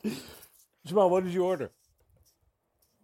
Jamal, 0.86 1.10
what 1.10 1.24
did 1.24 1.32
you 1.32 1.44
order? 1.44 1.70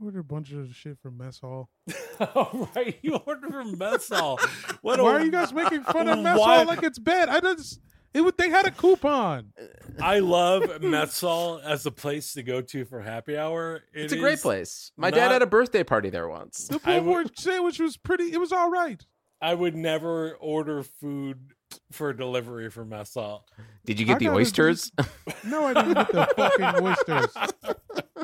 Ordered 0.03 0.19
a 0.21 0.25
bunch 0.25 0.51
of 0.53 0.75
shit 0.75 0.99
from 1.01 1.17
mess 1.19 1.39
hall. 1.39 1.71
oh, 2.21 2.69
right, 2.75 2.99
you 3.03 3.15
ordered 3.25 3.53
from 3.53 3.79
mess 3.79 4.09
hall. 4.09 4.41
What 4.81 4.99
a- 4.99 5.05
Why 5.05 5.13
are 5.15 5.25
you 5.25 5.31
guys 5.31 5.53
making 5.53 5.83
fun 5.85 6.09
of 6.09 6.19
mess 6.19 6.39
Why- 6.39 6.57
hall 6.57 6.67
like 6.67 6.83
it's 6.83 6.99
bad? 6.99 7.29
I 7.29 7.39
just 7.39 7.81
it 8.13 8.21
would 8.21 8.37
they 8.37 8.49
had 8.51 8.67
a 8.67 8.73
coupon. 8.73 9.53
I 10.03 10.19
love 10.19 10.83
mess 10.83 11.21
hall 11.21 11.61
as 11.63 11.87
a 11.87 11.93
place 11.93 12.33
to 12.33 12.43
go 12.43 12.61
to 12.63 12.85
for 12.85 13.01
happy 13.01 13.37
hour. 13.37 13.77
It 13.95 14.05
it's 14.05 14.13
a 14.13 14.19
great 14.19 14.41
place. 14.41 14.91
My 14.97 15.13
dad 15.13 15.31
had 15.31 15.43
a 15.43 15.47
birthday 15.47 15.85
party 15.85 16.11
there 16.11 16.29
once. 16.29 16.67
The 16.67 16.81
pulled 16.81 17.05
would- 17.05 17.13
pork 17.27 17.27
sandwich 17.39 17.79
was 17.79 17.97
pretty. 17.97 18.33
It 18.33 18.39
was 18.39 18.51
all 18.51 18.71
right. 18.71 19.01
I 19.41 19.55
would 19.55 19.77
never 19.77 20.35
order 20.41 20.83
food 20.83 21.53
for 21.91 22.13
delivery 22.13 22.71
from 22.71 22.89
mess 22.91 23.15
hall. 23.15 23.47
Did 23.85 23.99
you 24.01 24.07
get 24.07 24.17
I 24.17 24.19
the 24.19 24.25
gotta 24.27 24.37
oysters? 24.39 24.93
No, 25.45 25.67
I 25.67 25.75
didn't 25.75 25.95
get 25.95 26.13
the 26.13 26.27
fucking 26.37 26.85
oysters. 26.87 27.35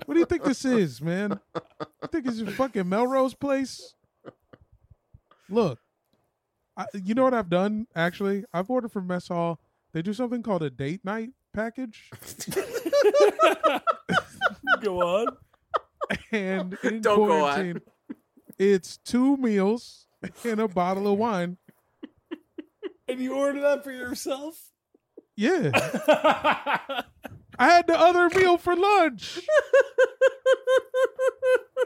What 0.07 0.15
do 0.15 0.21
you 0.21 0.27
think 0.27 0.45
this 0.45 0.65
is, 0.65 1.03
man? 1.03 1.39
You 2.03 2.09
think 2.13 2.27
it's 2.27 2.41
a 2.41 2.47
fucking 2.53 2.89
Melrose 2.89 3.35
place? 3.35 3.95
Look, 5.51 5.79
I, 6.77 6.87
you 6.95 7.15
know 7.15 7.25
what 7.25 7.35
I've 7.35 7.51
done? 7.51 7.87
Actually, 7.97 8.45
I've 8.53 8.71
ordered 8.71 8.93
from 8.93 9.07
mess 9.09 9.29
hall. 9.29 9.59
They 9.93 10.03
do 10.03 10.13
something 10.13 10.43
called 10.43 10.63
a 10.63 10.71
date 10.71 11.05
night 11.05 11.31
package, 11.53 12.11
Go 14.81 15.01
on. 15.03 15.27
and 16.31 16.77
in 16.85 17.01
Don't 17.01 17.17
go 17.27 17.45
on. 17.45 17.53
quarantine, 17.55 17.81
it's 18.59 18.99
two 18.99 19.37
meals 19.39 20.07
and 20.45 20.61
a 20.61 20.69
bottle 20.69 21.11
of 21.13 21.19
wine. 21.19 21.57
And 23.09 23.21
you 23.21 23.35
order 23.35 23.61
that 23.63 23.85
for 23.85 23.91
yourself? 23.93 24.61
Yeah, 25.37 25.71
I 27.59 27.69
had 27.69 27.87
the 27.87 27.99
other 27.99 28.29
meal 28.31 28.59
for 28.59 28.75
lunch. 28.77 29.39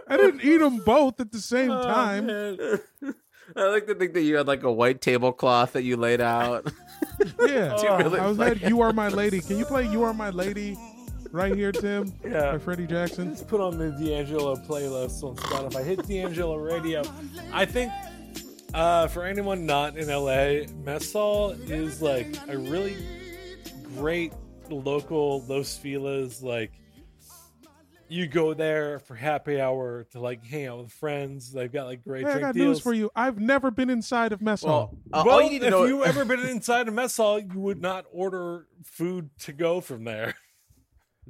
I 0.09 0.17
didn't 0.17 0.43
eat 0.43 0.59
them 0.59 0.79
both 0.79 1.21
at 1.21 1.33
the 1.33 1.39
same 1.39 1.71
Oh, 1.71 1.83
time. 1.83 2.27
man. 2.27 2.59
I 3.57 3.65
like 3.69 3.87
to 3.89 3.95
think 3.95 4.15
that 4.15 4.23
you 4.23 4.37
had 4.37 4.47
like 4.47 4.63
a 4.63 4.73
white 4.73 5.01
tablecloth 5.03 5.73
that 5.75 5.83
you 5.83 5.97
laid 5.97 6.21
out. 6.21 6.71
Yeah, 7.47 7.77
Two 7.77 7.87
really 8.05 8.19
I 8.19 8.27
was 8.27 8.39
like, 8.39 8.63
"You 8.63 8.81
Are 8.81 8.93
My 8.93 9.09
Lady." 9.09 9.41
Can 9.41 9.57
you 9.59 9.65
play 9.65 9.87
"You 9.87 10.03
Are 10.03 10.15
My 10.15 10.31
Lady" 10.31 10.77
right 11.31 11.55
here, 11.55 11.71
Tim? 11.71 12.13
Yeah. 12.25 12.53
by 12.53 12.59
Freddie 12.59 12.87
Jackson. 12.87 13.31
Just 13.31 13.47
put 13.47 13.61
on 13.61 13.79
the 13.79 13.91
D'Angelo 13.91 14.57
playlist 14.57 15.23
on 15.23 15.37
Spotify. 15.37 15.85
Hit 15.85 16.05
D'Angelo 16.09 16.57
Radio. 16.57 17.03
I 17.53 17.65
think 17.65 17.93
uh, 18.75 19.07
for 19.09 19.25
anyone 19.25 19.67
not 19.67 19.97
in 19.97 20.09
LA, 20.09 20.67
Mess 20.85 21.13
Hall 21.13 21.51
is 21.51 22.01
like 22.01 22.27
a 22.49 22.57
really 22.57 22.97
great 23.97 24.33
local 24.71 25.43
Los 25.43 25.77
Feliz. 25.77 26.43
Like 26.43 26.73
you 28.09 28.27
go 28.27 28.55
there 28.55 28.99
for 29.01 29.15
happy 29.15 29.61
hour 29.61 30.05
to 30.13 30.21
like 30.21 30.45
hang 30.45 30.67
out 30.67 30.79
with 30.83 30.93
friends. 30.93 31.53
They've 31.53 31.73
got 31.73 31.85
like 31.87 32.03
great 32.05 32.27
Hey, 32.27 32.33
I 32.33 32.39
got 32.41 32.55
deals. 32.55 32.67
news 32.77 32.81
for 32.81 32.93
you. 32.95 33.11
I've 33.15 33.39
never 33.39 33.71
been 33.71 33.91
inside 33.91 34.33
of 34.33 34.41
mess 34.43 34.63
hall. 34.63 34.97
Well, 35.11 35.23
uh, 35.23 35.25
well, 35.27 35.43
you 35.51 35.63
if 35.63 35.71
know. 35.71 35.85
you 35.85 36.05
ever 36.05 36.25
been 36.25 36.41
inside 36.41 36.89
a 36.89 36.91
mess 36.91 37.17
hall, 37.17 37.39
you 37.39 37.59
would 37.61 37.81
not 37.81 38.07
order 38.13 38.67
food 38.85 39.31
to 39.41 39.53
go 39.53 39.81
from 39.81 40.05
there. 40.05 40.35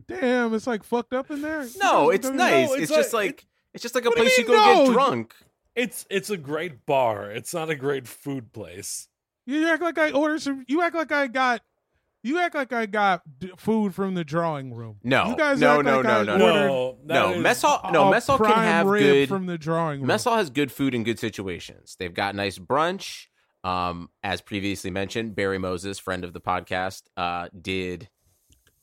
Damn, 0.09 0.55
it's 0.55 0.67
like 0.67 0.85
fucked 0.85 1.13
up 1.13 1.31
in 1.31 1.43
there. 1.43 1.67
no, 1.81 2.11
it's 2.11 2.29
nice. 2.29 2.69
No, 2.69 2.75
it's, 2.75 2.85
it's 2.85 2.93
just 2.93 3.13
like- 3.13 3.27
like 3.27 3.47
it's 3.75 3.83
just 3.83 3.95
like 3.95 4.05
a 4.05 4.09
What 4.09 4.17
you 4.19 4.23
place 4.25 4.39
you 4.39 4.45
mean, 4.47 4.55
go 4.57 4.65
get 4.65 4.87
no? 4.89 4.93
drunk. 4.93 5.35
It's 5.75 6.07
it's 6.11 6.31
a 6.31 6.37
great 6.37 6.85
bar. 6.87 7.31
It's 7.31 7.55
not 7.55 7.71
a 7.71 7.75
great 7.75 8.07
food 8.07 8.53
place. 8.53 9.09
You 9.47 9.67
act 9.69 9.83
like 9.83 9.99
I 9.99 10.11
ordered 10.13 10.43
some. 10.43 10.65
You 10.69 10.83
act 10.83 10.95
like 10.95 11.13
I 11.13 11.27
got. 11.27 11.63
You 12.25 12.39
act 12.39 12.55
like 12.55 12.73
I 12.73 12.87
got 12.87 13.23
d- 13.41 13.51
food 13.57 13.95
from 13.97 14.15
the 14.15 14.23
drawing 14.23 14.73
room. 14.73 14.99
No, 15.03 15.31
you 15.31 15.37
guys 15.37 15.59
no, 15.59 15.77
act 15.79 15.85
no, 15.85 15.97
like 15.97 16.05
no, 16.05 16.11
I 16.21 16.23
no, 16.23 16.33
ordered 16.33 16.69
No, 16.69 16.99
that 17.07 17.15
No, 17.15 17.33
is- 17.35 17.43
mess 17.43 17.63
hall. 17.63 17.91
No, 17.93 18.11
mess 18.11 18.27
hall 18.29 18.39
can 18.39 18.47
have 18.55 18.87
good. 18.87 19.29
from 19.29 19.47
the 19.47 19.59
drawing 19.59 20.01
room. 20.01 20.07
Mess 20.07 20.23
hall 20.25 20.37
has 20.37 20.49
good 20.51 20.71
food 20.71 20.95
in 20.95 21.03
good 21.03 21.19
situations. 21.19 21.97
They've 21.99 22.15
got 22.15 22.37
nice 22.37 22.59
brunch. 22.59 23.27
Um, 23.65 24.09
as 24.23 24.41
previously 24.41 24.91
mentioned, 24.93 25.35
Barry 25.35 25.59
Moses, 25.59 25.99
friend 25.99 26.23
of 26.25 26.33
the 26.33 26.41
podcast, 26.41 27.03
uh, 27.17 27.49
did 27.61 28.09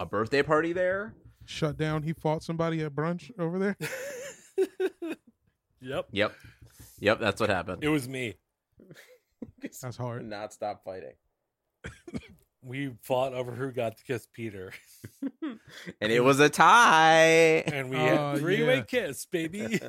a 0.02 0.06
birthday 0.06 0.42
party 0.44 0.74
there. 0.74 1.14
shut 1.46 1.78
down. 1.78 2.04
He 2.04 2.12
fought 2.14 2.44
somebody 2.44 2.82
at 2.84 2.94
brunch 2.94 3.32
over 3.40 3.58
there. 3.60 3.78
Yep. 5.82 6.08
Yep, 6.12 6.34
yep, 7.00 7.20
that's 7.20 7.40
what 7.42 7.50
happened. 7.50 7.84
It 7.84 7.90
was 7.90 8.08
me. 8.08 8.36
That's 9.82 9.98
hard. 9.98 10.26
Not 10.26 10.54
stop 10.54 10.84
fighting, 10.84 11.14
We 12.64 12.92
fought 13.04 13.34
over 13.34 13.54
who 13.54 13.72
got 13.72 13.98
to 13.98 14.04
kiss 14.04 14.28
Peter, 14.34 14.74
and 15.42 16.12
it 16.12 16.20
was 16.22 16.40
a 16.42 16.50
tie. 16.50 17.64
and 17.66 17.90
we 17.90 17.96
Oh, 17.98 18.00
had 18.32 18.38
three 18.40 18.64
way 18.64 18.76
yeah. 18.78 18.82
kiss, 18.82 19.26
baby. 19.26 19.80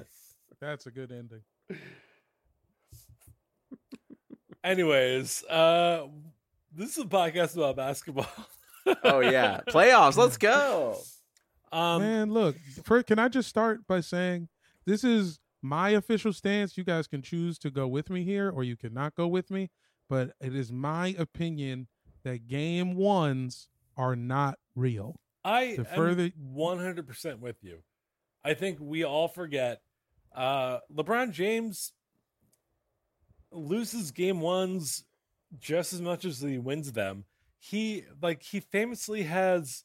That's 0.60 0.86
a 0.86 0.90
good 0.90 1.10
ending. 1.10 1.42
Anyways, 4.62 5.44
uh, 5.44 6.06
This 6.74 6.96
is 6.96 7.04
a 7.04 7.06
podcast 7.08 7.56
about 7.56 7.76
basketball. 7.76 8.26
Oh 9.04 9.20
yeah, 9.20 9.60
playoffs. 9.68 10.16
Let's 10.16 10.36
go. 10.36 10.98
Um, 11.72 12.02
Man, 12.02 12.30
look, 12.32 12.56
for, 12.84 13.02
can 13.02 13.18
I 13.18 13.28
just 13.28 13.48
start 13.48 13.86
by 13.86 14.00
saying 14.00 14.48
this 14.86 15.04
is 15.04 15.38
my 15.62 15.90
official 15.90 16.32
stance. 16.32 16.76
You 16.76 16.84
guys 16.84 17.06
can 17.06 17.22
choose 17.22 17.58
to 17.60 17.70
go 17.70 17.86
with 17.88 18.10
me 18.10 18.24
here 18.24 18.50
or 18.50 18.64
you 18.64 18.76
cannot 18.76 19.14
go 19.14 19.26
with 19.28 19.50
me, 19.50 19.70
but 20.08 20.32
it 20.40 20.54
is 20.54 20.72
my 20.72 21.14
opinion 21.18 21.88
that 22.24 22.46
game 22.46 22.94
ones 22.94 23.68
are 23.96 24.16
not 24.16 24.58
real. 24.74 25.16
I 25.44 25.76
The 25.76 25.88
am 25.90 25.96
further- 25.96 26.30
100% 26.30 27.38
with 27.40 27.56
you. 27.62 27.82
I 28.44 28.54
think 28.54 28.78
we 28.80 29.04
all 29.04 29.28
forget 29.28 29.82
uh 30.34 30.78
LeBron 30.94 31.32
James 31.32 31.92
loses 33.52 34.10
game 34.12 34.40
ones 34.40 35.04
just 35.58 35.92
as 35.92 36.00
much 36.00 36.24
as 36.24 36.40
he 36.40 36.58
wins 36.58 36.92
them. 36.92 37.24
He 37.58 38.04
like 38.22 38.42
he 38.42 38.60
famously 38.60 39.24
has 39.24 39.84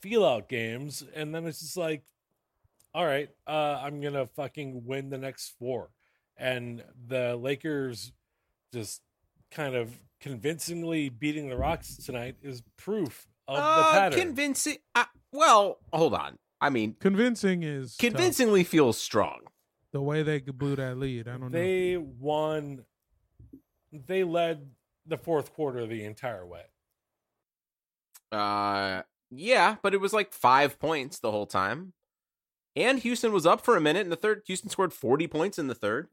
feel 0.00 0.24
out 0.24 0.48
games 0.48 1.04
and 1.14 1.34
then 1.34 1.46
it's 1.46 1.60
just 1.60 1.76
like 1.76 2.02
all 2.94 3.04
right, 3.06 3.28
uh 3.46 3.80
I'm 3.82 4.00
going 4.00 4.14
to 4.14 4.26
fucking 4.26 4.84
win 4.86 5.10
the 5.10 5.18
next 5.18 5.54
four. 5.58 5.90
And 6.36 6.82
the 7.08 7.36
Lakers 7.36 8.12
just 8.72 9.00
kind 9.50 9.74
of 9.74 9.94
convincingly 10.20 11.08
beating 11.08 11.48
the 11.48 11.56
Rocks 11.56 11.96
tonight 11.96 12.36
is 12.42 12.62
proof 12.78 13.26
of 13.48 13.56
the 13.56 13.62
Uh, 13.62 13.92
pattern. 13.92 14.20
convincing. 14.20 14.76
Uh, 14.94 15.04
well, 15.32 15.78
hold 15.92 16.14
on. 16.14 16.38
I 16.60 16.70
mean, 16.70 16.94
Convincing 17.00 17.62
is 17.64 17.96
tough. 17.96 18.10
convincingly 18.10 18.64
feels 18.64 18.98
strong. 18.98 19.40
the 19.92 20.00
way 20.00 20.22
they 20.22 20.38
blew 20.40 20.74
that 20.76 20.96
lead. 20.96 21.28
I 21.28 21.32
don't 21.32 21.50
know. 21.52 21.58
they 21.58 21.96
won 21.98 22.84
they 23.92 24.24
led 24.24 24.70
the 25.06 25.18
fourth 25.18 25.52
quarter 25.52 25.86
the 25.86 26.02
entire 26.04 26.46
way 26.46 26.62
Uh, 28.30 29.02
yeah, 29.30 29.76
but 29.82 29.92
it 29.94 30.00
was 30.00 30.12
like 30.12 30.32
five 30.32 30.78
points 30.78 31.18
the 31.18 31.30
whole 31.30 31.46
time. 31.46 31.92
And 32.74 32.98
Houston 33.00 33.32
was 33.32 33.46
up 33.46 33.64
for 33.64 33.76
a 33.76 33.80
minute 33.80 34.00
in 34.00 34.10
the 34.10 34.16
third. 34.16 34.42
Houston 34.46 34.70
scored 34.70 34.92
40 34.92 35.26
points 35.26 35.58
in 35.58 35.66
the 35.66 35.74
third. 35.74 36.08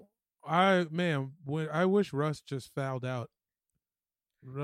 I 0.45 0.87
man, 0.89 1.33
when, 1.45 1.69
I 1.69 1.85
wish 1.85 2.13
Russ 2.13 2.41
just 2.41 2.73
fouled 2.73 3.05
out. 3.05 3.29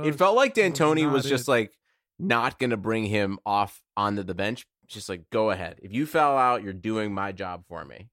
it 0.04 0.14
felt 0.14 0.36
like 0.36 0.56
was 0.56 0.64
D'Antoni 0.64 1.10
was 1.10 1.26
not 1.26 1.30
just 1.30 1.48
it. 1.48 1.52
like 1.52 1.72
not 2.18 2.60
going 2.60 2.70
to 2.70 2.78
bring 2.78 3.06
him 3.06 3.40
off 3.46 3.82
onto 3.96 4.24
the 4.24 4.36
bench. 4.36 4.66
Just 4.88 5.10
like, 5.10 5.30
go 5.32 5.52
ahead. 5.52 5.80
If 5.82 5.92
you 5.94 6.06
foul 6.06 6.38
out, 6.38 6.64
you're 6.64 6.74
doing 6.74 7.14
my 7.14 7.32
job 7.32 7.64
for 7.68 7.84
me. 7.86 8.10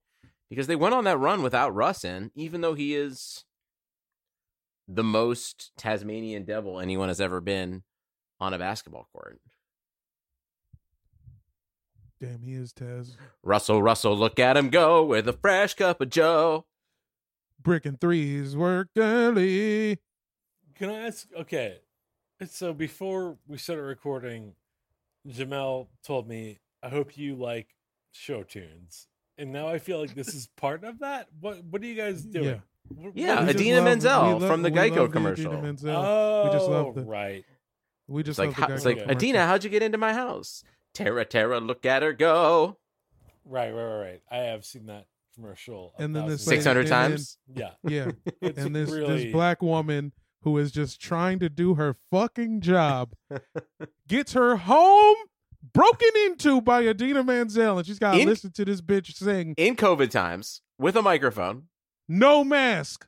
Because 0.49 0.67
they 0.67 0.77
went 0.77 0.95
on 0.95 1.05
that 1.05 1.19
run 1.19 1.43
without 1.43 1.75
Russ 1.75 2.05
in, 2.05 2.31
even 2.35 2.61
though 2.61 2.75
he 2.75 2.95
is 2.95 3.45
the 4.89 5.05
most 5.05 5.73
Tasmanian 5.79 6.45
devil 6.45 6.81
anyone 6.81 7.09
has 7.09 7.21
ever 7.21 7.41
been 7.41 7.83
on 8.41 8.53
a 8.53 8.59
basketball 8.59 9.09
court. 9.13 9.41
Damn. 12.23 12.41
He 12.43 12.55
is 12.55 12.73
Taz. 12.73 13.17
Russell, 13.43 13.83
Russell, 13.83 14.17
look 14.17 14.39
at 14.39 14.57
him 14.57 14.71
go 14.71 15.03
with 15.05 15.27
a 15.29 15.33
fresh 15.33 15.75
cup 15.75 16.01
of 16.01 16.09
Joe. 16.09 16.67
Bricking 17.61 17.97
threes 18.01 18.57
work 18.57 18.89
early. 18.97 19.99
can 20.75 20.89
i 20.91 21.07
ask 21.07 21.29
okay 21.39 21.79
so 22.49 22.73
before 22.73 23.37
we 23.47 23.57
started 23.57 23.83
recording 23.83 24.55
jamel 25.29 25.87
told 26.03 26.27
me 26.27 26.59
i 26.83 26.89
hope 26.89 27.17
you 27.17 27.37
like 27.37 27.69
show 28.11 28.43
tunes 28.43 29.07
and 29.39 29.53
now 29.53 29.69
i 29.69 29.79
feel 29.79 30.01
like 30.01 30.15
this 30.17 30.35
is 30.35 30.49
part 30.57 30.83
of 30.83 30.99
that 31.01 31.29
what 31.41 31.63
what 31.71 31.81
are 31.83 31.87
you 31.87 31.95
guys 31.95 32.23
doing 32.23 32.47
Yeah. 32.47 32.59
What- 32.97 33.17
Yeah, 33.17 33.35
what 33.37 33.43
We 33.45 33.47
is- 33.51 33.53
just 33.53 33.61
Idina 33.61 33.77
love- 33.77 33.85
Menzel 33.85 34.39
love- 34.41 34.47
from 34.49 34.63
the 34.63 34.71
Geico 34.73 34.97
love 34.97 35.09
the 35.09 35.13
commercial. 35.13 35.53
Idina 35.53 35.63
Menzel. 35.63 35.97
oh 35.97 36.45
we 36.47 36.51
just 36.53 36.69
love 36.69 36.87
oh, 36.87 36.93
the. 36.95 37.03
right 37.03 37.45
We 38.09 38.23
just 38.25 38.31
It's 38.31 38.39
like, 38.41 38.49
love 38.49 38.57
the 38.57 38.63
how, 38.63 38.69
Geico 38.69 38.75
it's 38.75 38.85
like. 39.09 39.11
Idina, 39.17 39.47
how'd 39.47 39.63
you 39.63 39.71
get 39.71 39.85
into 39.85 39.99
my 39.99 40.13
house? 40.13 40.65
Tara, 40.95 41.25
Tara, 41.25 41.59
look 41.61 41.87
at 41.87 42.03
her 42.03 42.13
go. 42.13 42.79
right 43.45 43.73
right 43.73 43.83
right 43.83 44.01
right 44.01 44.23
i 44.31 44.37
have 44.39 44.65
seen 44.65 44.87
that 44.87 45.07
commercial 45.35 45.95
a 45.99 46.03
And 46.03 46.15
then 46.15 46.29
this 46.29 46.45
600 46.45 46.81
and 46.81 46.89
then- 46.89 47.11
times? 47.11 47.39
yeah 47.55 47.71
Yeah, 47.89 48.11
it's 48.43 48.59
and 48.59 48.75
this 48.77 48.91
really 48.91 49.25
this 49.25 49.33
black 49.33 49.63
woman 49.63 50.13
who 50.43 50.59
is 50.59 50.71
just 50.73 51.01
trying 51.01 51.39
to 51.39 51.49
do 51.49 51.75
her 51.75 51.97
fucking 52.11 52.61
job 52.61 53.15
gets 54.09 54.33
her 54.35 54.57
home 54.57 55.17
broken 55.73 56.09
into 56.27 56.61
by 56.61 56.83
Idina 56.83 57.23
Menzel, 57.23 57.79
and 57.79 57.87
she's 57.87 57.99
got 58.01 58.15
to 58.17 58.27
listen 58.27 58.51
to 58.53 58.65
this 58.65 58.81
bitch 58.83 59.15
sing 59.15 59.55
In 59.57 59.77
COVID 59.77 60.11
times, 60.11 60.61
with 60.79 60.97
a 60.97 61.03
microphone. 61.03 61.69
no 62.09 62.43
mask. 62.45 63.07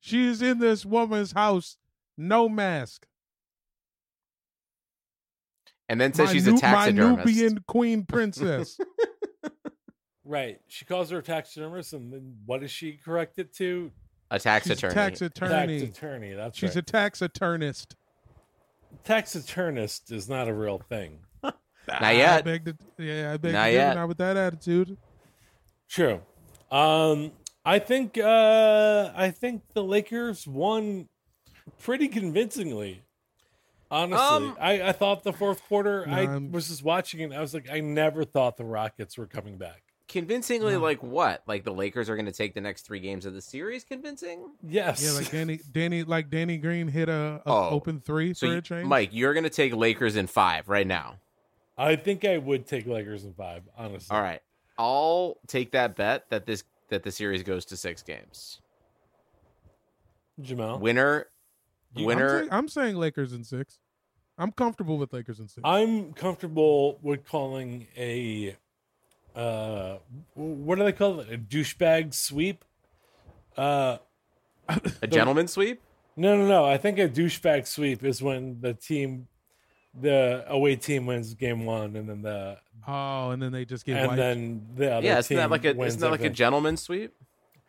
She 0.00 0.26
is 0.28 0.40
in 0.42 0.58
this 0.60 0.84
woman's 0.86 1.32
house, 1.32 1.76
no 2.16 2.48
mask. 2.48 3.06
And 5.88 6.00
then 6.00 6.12
says 6.14 6.26
my, 6.28 6.32
she's 6.32 6.46
a 6.46 6.50
Nu- 6.50 6.54
my 6.54 6.60
taxidermist. 6.60 7.26
Nubian 7.26 7.64
queen 7.66 8.04
princess. 8.04 8.78
right 10.26 10.58
she 10.68 10.86
calls 10.86 11.10
her 11.10 11.18
a 11.18 11.22
taxidermist 11.22 11.92
and 11.92 12.10
then 12.10 12.34
what 12.46 12.62
does 12.62 12.70
she 12.70 12.92
correct 12.94 13.38
it 13.38 13.52
to 13.54 13.90
a 14.30 14.38
tax 14.38 14.66
she's 14.66 14.78
attorney. 14.78 14.92
a 14.92 14.94
tax 14.94 15.18
tax 15.18 15.36
attorney. 15.36 15.82
attorney 15.84 16.32
that's 16.32 16.56
She's 16.58 16.70
right. 16.70 16.76
a 16.78 16.82
tax 16.82 17.20
attornist. 17.20 17.94
tax 19.04 19.34
attornist 19.34 20.10
is 20.10 20.26
not 20.28 20.48
a 20.48 20.54
real 20.54 20.78
thing. 20.88 21.18
Not 21.42 21.54
I 22.02 22.12
yet. 22.12 22.44
beg 22.46 22.64
to, 22.64 22.74
yeah, 22.96 23.32
I 23.34 23.36
beg 23.36 23.52
Not 23.52 23.66
to 23.66 23.72
yet. 23.72 23.94
Not 23.96 24.08
with 24.08 24.16
that 24.16 24.38
attitude. 24.38 24.96
True. 25.90 26.22
Um, 26.70 27.32
I 27.62 27.78
think 27.78 28.16
uh, 28.16 29.12
I 29.14 29.30
think 29.30 29.62
the 29.74 29.84
Lakers 29.84 30.46
won 30.48 31.10
pretty 31.80 32.08
convincingly. 32.08 33.02
Honestly, 33.90 34.18
Um, 34.48 34.56
I, 34.60 34.82
I 34.88 34.92
thought 34.92 35.22
the 35.22 35.32
fourth 35.32 35.62
quarter. 35.68 36.04
I 36.08 36.26
Um, 36.26 36.50
was 36.52 36.68
just 36.68 36.82
watching 36.82 37.20
it. 37.20 37.32
I 37.32 37.40
was 37.40 37.54
like, 37.54 37.70
I 37.70 37.80
never 37.80 38.24
thought 38.24 38.56
the 38.56 38.64
Rockets 38.64 39.16
were 39.18 39.26
coming 39.26 39.56
back. 39.58 39.82
Convincingly, 40.08 40.72
No. 40.74 40.80
like 40.80 41.02
what? 41.02 41.42
Like 41.46 41.64
the 41.64 41.72
Lakers 41.72 42.10
are 42.10 42.14
going 42.16 42.26
to 42.26 42.32
take 42.32 42.54
the 42.54 42.60
next 42.60 42.82
three 42.82 43.00
games 43.00 43.24
of 43.24 43.34
the 43.34 43.40
series? 43.40 43.84
Convincing? 43.84 44.50
Yes. 44.62 45.02
Yeah, 45.04 45.12
like 45.12 45.30
Danny, 45.30 45.60
Danny, 45.72 46.02
like 46.04 46.28
Danny 46.30 46.58
Green 46.58 46.88
hit 46.88 47.08
a, 47.08 47.40
a 47.46 47.50
Oh. 47.50 47.70
open 47.70 48.00
three 48.00 48.34
So, 48.34 48.46
for 48.46 48.52
you- 48.52 48.58
a 48.58 48.62
change. 48.62 48.86
Mike, 48.86 49.10
you're 49.12 49.32
going 49.32 49.44
to 49.44 49.50
take 49.50 49.74
Lakers 49.74 50.16
in 50.16 50.26
five 50.26 50.68
right 50.68 50.86
now. 50.86 51.16
I 51.78 51.96
think 51.96 52.24
I 52.24 52.38
would 52.38 52.66
take 52.66 52.86
Lakers 52.86 53.24
in 53.24 53.32
five. 53.34 53.62
Honestly. 53.76 54.14
All 54.14 54.22
right, 54.22 54.40
I'll 54.78 55.38
take 55.46 55.72
that 55.72 55.96
bet 55.96 56.28
that 56.30 56.46
this 56.46 56.64
that 56.90 57.02
the 57.02 57.10
series 57.10 57.42
goes 57.42 57.64
to 57.66 57.76
six 57.76 58.02
games. 58.02 58.60
Jamal. 60.40 60.78
Winner, 60.78 61.28
You- 61.94 62.02
I'm, 62.02 62.06
winner. 62.06 62.42
say- 62.44 62.48
I'm 62.50 62.68
saying 62.68 62.96
Lakers 62.96 63.32
in 63.32 63.44
six. 63.44 63.78
I'm 64.36 64.50
comfortable 64.52 64.98
with 64.98 65.12
Lakers 65.12 65.38
in 65.38 65.46
six. 65.48 65.60
I'm 65.64 66.12
comfortable 66.12 66.98
with 67.02 67.24
calling 67.26 67.86
a 67.96 68.56
uh 69.36 69.96
what 70.34 70.76
do 70.78 70.84
they 70.84 70.92
call 70.92 71.20
it? 71.20 71.32
A 71.32 71.38
douchebag 71.38 72.14
sweep? 72.14 72.64
Uh 73.56 73.98
a 75.02 75.06
gentleman 75.06 75.46
sweep. 75.48 75.80
no 76.16 76.36
no 76.36 76.46
no. 76.48 76.64
I 76.64 76.78
think 76.78 76.98
a 76.98 77.08
douchebag 77.08 77.66
sweep 77.66 78.02
is 78.04 78.22
when 78.22 78.60
the 78.60 78.74
team 78.74 79.28
the 80.00 80.44
away 80.48 80.74
team 80.76 81.06
wins 81.06 81.34
game 81.34 81.64
one 81.64 81.94
and 81.94 82.08
then 82.08 82.22
the 82.22 82.58
oh, 82.88 83.30
and 83.30 83.40
then 83.40 83.52
they 83.52 83.64
just 83.64 83.84
get 83.84 83.96
and 83.98 84.08
wiped. 84.08 84.16
then 84.18 84.66
the 84.74 84.92
other 84.94 85.06
Yeah, 85.06 85.18
isn't 85.18 85.28
team 85.28 85.36
that 85.38 85.50
like 85.50 85.64
a 85.64 85.72
wins 85.74 85.92
isn't 85.94 86.00
that 86.00 86.10
like 86.10 86.20
a 86.20 86.24
everything. 86.24 86.34
gentleman 86.34 86.76
sweep? 86.76 87.12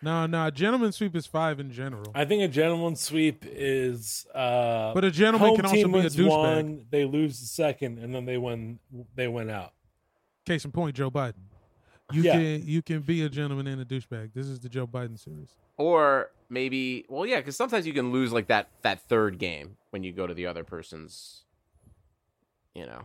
No, 0.02 0.26
no, 0.26 0.50
gentleman 0.50 0.92
sweep 0.92 1.16
is 1.16 1.26
five 1.26 1.60
in 1.60 1.72
general. 1.72 2.12
I 2.14 2.26
think 2.26 2.44
a 2.44 2.48
gentleman 2.48 2.96
sweep 2.96 3.44
is 3.48 4.26
uh 4.36 4.94
but 4.94 5.04
a 5.04 5.12
gentleman 5.12 5.56
can 5.56 5.66
also 5.66 5.76
team 5.76 5.92
be 5.92 6.00
a 6.00 6.04
douchebag. 6.10 6.28
one, 6.28 6.86
they 6.90 7.06
lose 7.06 7.40
the 7.40 7.46
second, 7.48 8.00
and 8.00 8.14
then 8.14 8.26
they 8.26 8.38
win 8.38 8.80
they 9.16 9.28
win 9.28 9.50
out. 9.50 9.74
Case 10.46 10.64
in 10.66 10.72
point, 10.72 10.96
Joe 10.96 11.10
Biden. 11.10 11.34
You 12.12 12.22
Yeah. 12.22 12.34
can 12.34 12.68
you 12.68 12.82
can 12.82 13.02
be 13.02 13.24
a 13.24 13.30
gentleman 13.30 13.66
and 13.68 13.82
a 13.82 13.86
douchebag. 13.86 14.34
This 14.34 14.48
is 14.48 14.60
the 14.60 14.70
Joe 14.70 14.86
Biden 14.86 15.18
series. 15.20 15.50
Or 15.78 16.30
maybe, 16.50 17.06
well, 17.10 17.26
yeah, 17.26 17.38
because 17.38 17.56
sometimes 17.58 17.86
you 17.88 17.92
can 17.94 18.12
lose 18.12 18.32
like 18.32 18.48
that 18.48 18.70
that 18.84 19.02
third 19.10 19.40
game 19.40 19.78
when 19.90 20.04
you 20.04 20.12
go 20.14 20.28
to 20.28 20.34
the 20.34 20.46
other 20.46 20.64
person's. 20.64 21.42
You 22.76 22.86
know, 22.86 23.02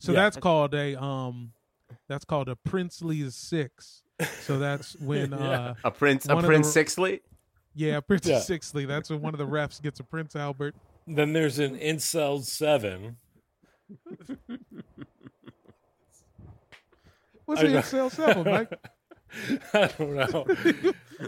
So 0.00 0.12
Yeah. 0.12 0.20
that's 0.22 0.36
called 0.38 0.74
a 0.74 1.00
um, 1.00 1.52
that's 2.08 2.24
called 2.24 2.48
a 2.48 2.56
princely 2.56 3.28
six. 3.30 4.02
So 4.42 4.58
that's 4.58 4.94
when 5.00 5.30
Yeah. 5.32 5.36
uh, 5.38 5.74
a 5.84 5.90
prince, 5.90 6.26
a 6.26 6.28
One 6.34 6.38
of 6.38 6.42
the- 6.42 6.48
prince 6.48 6.74
Sixley. 6.74 7.20
yeah, 7.74 8.00
Prince 8.00 8.26
Yeah. 8.26 8.40
Sixthly. 8.40 8.86
That's 8.86 9.10
when 9.10 9.20
one 9.20 9.34
of 9.34 9.38
the 9.38 9.46
refs 9.46 9.80
gets 9.82 10.00
a 10.00 10.04
Prince 10.04 10.34
Albert. 10.36 10.74
Then 11.06 11.32
there's 11.32 11.58
an 11.58 11.76
incel 11.78 12.42
seven. 12.42 13.16
What's 17.44 17.60
an 17.62 17.68
incel 17.68 18.10
seven, 18.10 18.44
Mike? 18.52 18.72
I 19.74 19.86
don't 19.98 20.14
know. 20.14 20.44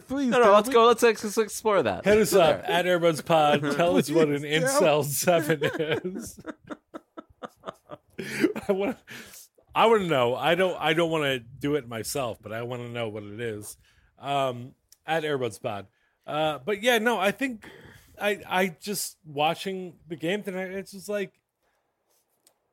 Please, 0.09 0.31
No, 0.31 0.41
no, 0.43 0.53
let's 0.53 0.69
me. 0.69 0.75
go. 0.75 0.87
Let's, 0.87 1.03
let's 1.03 1.39
explore 1.39 1.83
that. 1.83 2.05
Hit 2.05 2.19
us 2.19 2.33
up 2.35 2.63
at 2.67 2.85
Airbuds 2.87 3.25
Pod. 3.25 3.61
Tell 3.77 3.97
us 3.97 4.11
what 4.11 4.29
an 4.29 4.43
incel 4.43 5.05
seven 5.05 5.61
is. 5.63 6.41
I 8.69 8.73
want. 8.73 8.97
I 9.79 9.87
want 9.87 10.03
to 10.03 10.09
know. 10.09 10.35
I 10.35 10.57
don't. 10.57 10.77
I 10.81 10.93
don't 10.93 11.09
want 11.09 11.23
to 11.23 11.39
do 11.39 11.77
it 11.77 11.89
myself, 11.89 12.39
but 12.43 12.53
I 12.53 12.63
want 12.63 12.83
to 12.83 12.89
know 12.89 13.09
what 13.09 13.23
it 13.23 13.41
is. 13.41 13.77
Um, 14.19 14.73
at 15.07 15.23
Airbuds 15.23 15.63
Pod. 15.63 15.87
Uh, 16.27 16.59
but 16.65 16.83
yeah, 16.83 16.99
no, 16.99 17.21
I 17.21 17.31
think 17.31 17.65
I 18.21 18.41
I 18.49 18.77
just 18.81 19.19
watching 19.25 19.95
the 20.09 20.17
game 20.17 20.43
tonight. 20.43 20.73
It's 20.73 20.91
just 20.91 21.09
like 21.09 21.33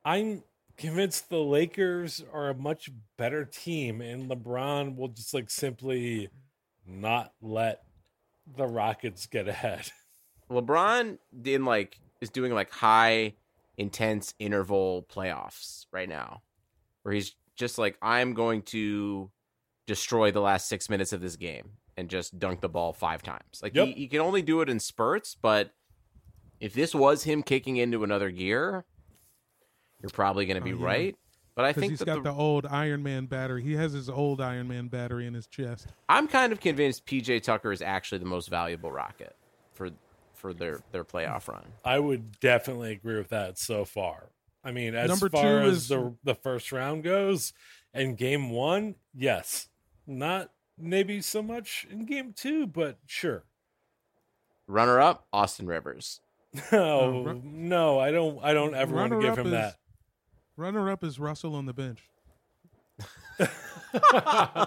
I'm 0.04 0.42
convinced 0.76 1.30
the 1.30 1.38
Lakers 1.38 2.24
are 2.32 2.50
a 2.50 2.54
much 2.54 2.90
better 3.16 3.44
team, 3.44 4.00
and 4.00 4.28
LeBron 4.28 4.96
will 4.96 5.06
just 5.06 5.32
like 5.32 5.48
simply 5.48 6.28
not 6.84 7.34
let 7.40 7.84
the 8.56 8.66
Rockets 8.66 9.26
get 9.26 9.46
ahead. 9.46 9.92
LeBron 10.50 11.18
in 11.44 11.64
like 11.64 12.00
is 12.20 12.30
doing 12.30 12.52
like 12.52 12.72
high 12.72 13.34
intense 13.76 14.34
interval 14.40 15.06
playoffs 15.08 15.86
right 15.92 16.08
now, 16.08 16.42
where 17.06 17.14
he's 17.14 17.36
just 17.54 17.78
like, 17.78 17.96
I'm 18.02 18.34
going 18.34 18.62
to 18.62 19.30
destroy 19.86 20.32
the 20.32 20.40
last 20.40 20.68
six 20.68 20.90
minutes 20.90 21.12
of 21.12 21.20
this 21.20 21.36
game 21.36 21.70
and 21.96 22.10
just 22.10 22.36
dunk 22.40 22.60
the 22.60 22.68
ball 22.68 22.92
five 22.92 23.22
times. 23.22 23.60
Like 23.62 23.76
Yep. 23.76 23.86
he, 23.86 23.92
he 23.92 24.08
can 24.08 24.20
only 24.20 24.42
do 24.42 24.60
it 24.60 24.68
in 24.68 24.80
spurts, 24.80 25.36
but 25.40 25.70
if 26.58 26.74
this 26.74 26.96
was 26.96 27.22
him 27.22 27.44
kicking 27.44 27.76
into 27.76 28.02
another 28.02 28.30
gear, 28.30 28.84
you're 30.02 30.10
probably 30.10 30.46
going 30.46 30.56
to 30.58 30.64
be 30.64 30.72
Oh, 30.72 30.78
yeah. 30.78 30.84
right. 30.84 31.16
But 31.54 31.64
I 31.64 31.72
think 31.72 31.92
he's 31.92 32.00
that 32.00 32.06
got 32.06 32.16
the, 32.24 32.32
the 32.32 32.36
old 32.36 32.66
Iron 32.66 33.04
Man 33.04 33.26
battery. 33.26 33.62
He 33.62 33.76
has 33.76 33.92
his 33.92 34.10
old 34.10 34.40
Iron 34.40 34.66
Man 34.66 34.88
battery 34.88 35.28
in 35.28 35.34
his 35.34 35.46
chest. 35.46 35.86
I'm 36.08 36.26
kind 36.26 36.52
of 36.52 36.58
convinced 36.58 37.06
PJ 37.06 37.44
Tucker 37.44 37.70
is 37.70 37.80
actually 37.80 38.18
the 38.18 38.26
most 38.26 38.50
valuable 38.50 38.90
Rocket 38.90 39.36
for 39.74 39.90
for 40.34 40.52
their 40.52 40.80
their 40.90 41.04
playoff 41.04 41.46
run. 41.48 41.62
I 41.84 41.98
would 42.00 42.40
definitely 42.40 42.90
agree 42.92 43.16
with 43.16 43.28
that 43.30 43.58
so 43.58 43.84
far. 43.86 44.30
I 44.66 44.72
mean, 44.72 44.94
as 44.96 45.08
Number 45.08 45.28
far 45.30 45.42
two 45.62 45.68
as 45.68 45.76
is- 45.76 45.88
the 45.88 46.14
the 46.24 46.34
first 46.34 46.72
round 46.72 47.04
goes, 47.04 47.52
and 47.94 48.16
game 48.18 48.50
one, 48.50 48.96
yes, 49.14 49.68
not 50.06 50.50
maybe 50.76 51.20
so 51.20 51.40
much 51.42 51.86
in 51.88 52.04
game 52.04 52.32
two, 52.36 52.66
but 52.66 52.98
sure. 53.06 53.44
Runner 54.66 54.98
up, 55.00 55.26
Austin 55.32 55.66
Rivers. 55.66 56.20
Oh, 56.72 57.10
no, 57.10 57.22
run- 57.24 57.42
no, 57.68 57.98
I 58.00 58.10
don't. 58.10 58.42
I 58.42 58.52
don't 58.54 58.74
ever 58.74 58.94
want 58.96 59.12
to 59.12 59.20
give 59.20 59.38
him 59.38 59.46
is- 59.46 59.52
that. 59.52 59.76
Runner 60.56 60.90
up 60.90 61.04
is 61.04 61.18
Russell 61.20 61.54
on 61.54 61.66
the 61.66 61.74
bench. 61.74 62.00
I 63.38 64.66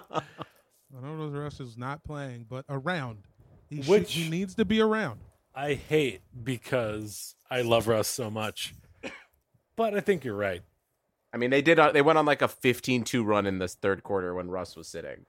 don't 1.02 1.18
know 1.20 1.28
if 1.28 1.34
Russell's 1.34 1.78
not 1.78 2.04
playing, 2.04 2.46
but 2.50 2.64
around. 2.70 3.24
He, 3.68 3.82
should- 3.82 3.90
Which- 3.90 4.14
he 4.14 4.30
needs 4.30 4.56
to 4.56 4.66
be 4.66 4.82
around. 4.82 5.20
I 5.56 5.74
hate 5.74 6.22
because 6.44 7.36
I 7.50 7.62
love 7.64 7.88
Russ 7.88 8.08
so 8.08 8.30
much, 8.30 8.74
but 9.80 9.96
I 9.96 10.02
think 10.02 10.24
you're 10.26 10.36
right. 10.36 10.62
I 11.34 11.38
mean, 11.38 11.50
they 11.52 11.62
did. 11.62 11.80
uh, 11.80 11.92
They 11.92 12.02
went 12.02 12.18
on 12.20 12.26
like 12.26 12.42
a 12.42 12.48
15-2 12.48 13.24
run 13.26 13.46
in 13.46 13.60
this 13.60 13.76
third 13.76 14.04
quarter 14.04 14.34
when 14.36 14.50
Russ 14.50 14.76
was 14.76 14.88
sitting, 14.88 15.26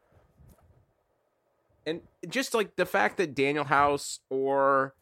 and 1.86 2.00
just 2.28 2.54
like 2.54 2.76
the 2.76 2.86
fact 2.86 3.16
that 3.18 3.34
Danuel 3.34 3.66
House 3.66 4.20
or 4.28 4.94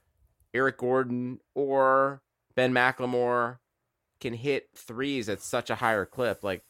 Eric 0.54 0.78
Gordon 0.78 1.40
or 1.54 2.22
Ben 2.54 2.72
McLemore 2.72 3.58
can 4.20 4.34
hit 4.34 4.68
threes 4.74 5.28
at 5.28 5.40
such 5.40 5.70
a 5.70 5.76
higher 5.76 6.04
clip, 6.04 6.42
like 6.42 6.62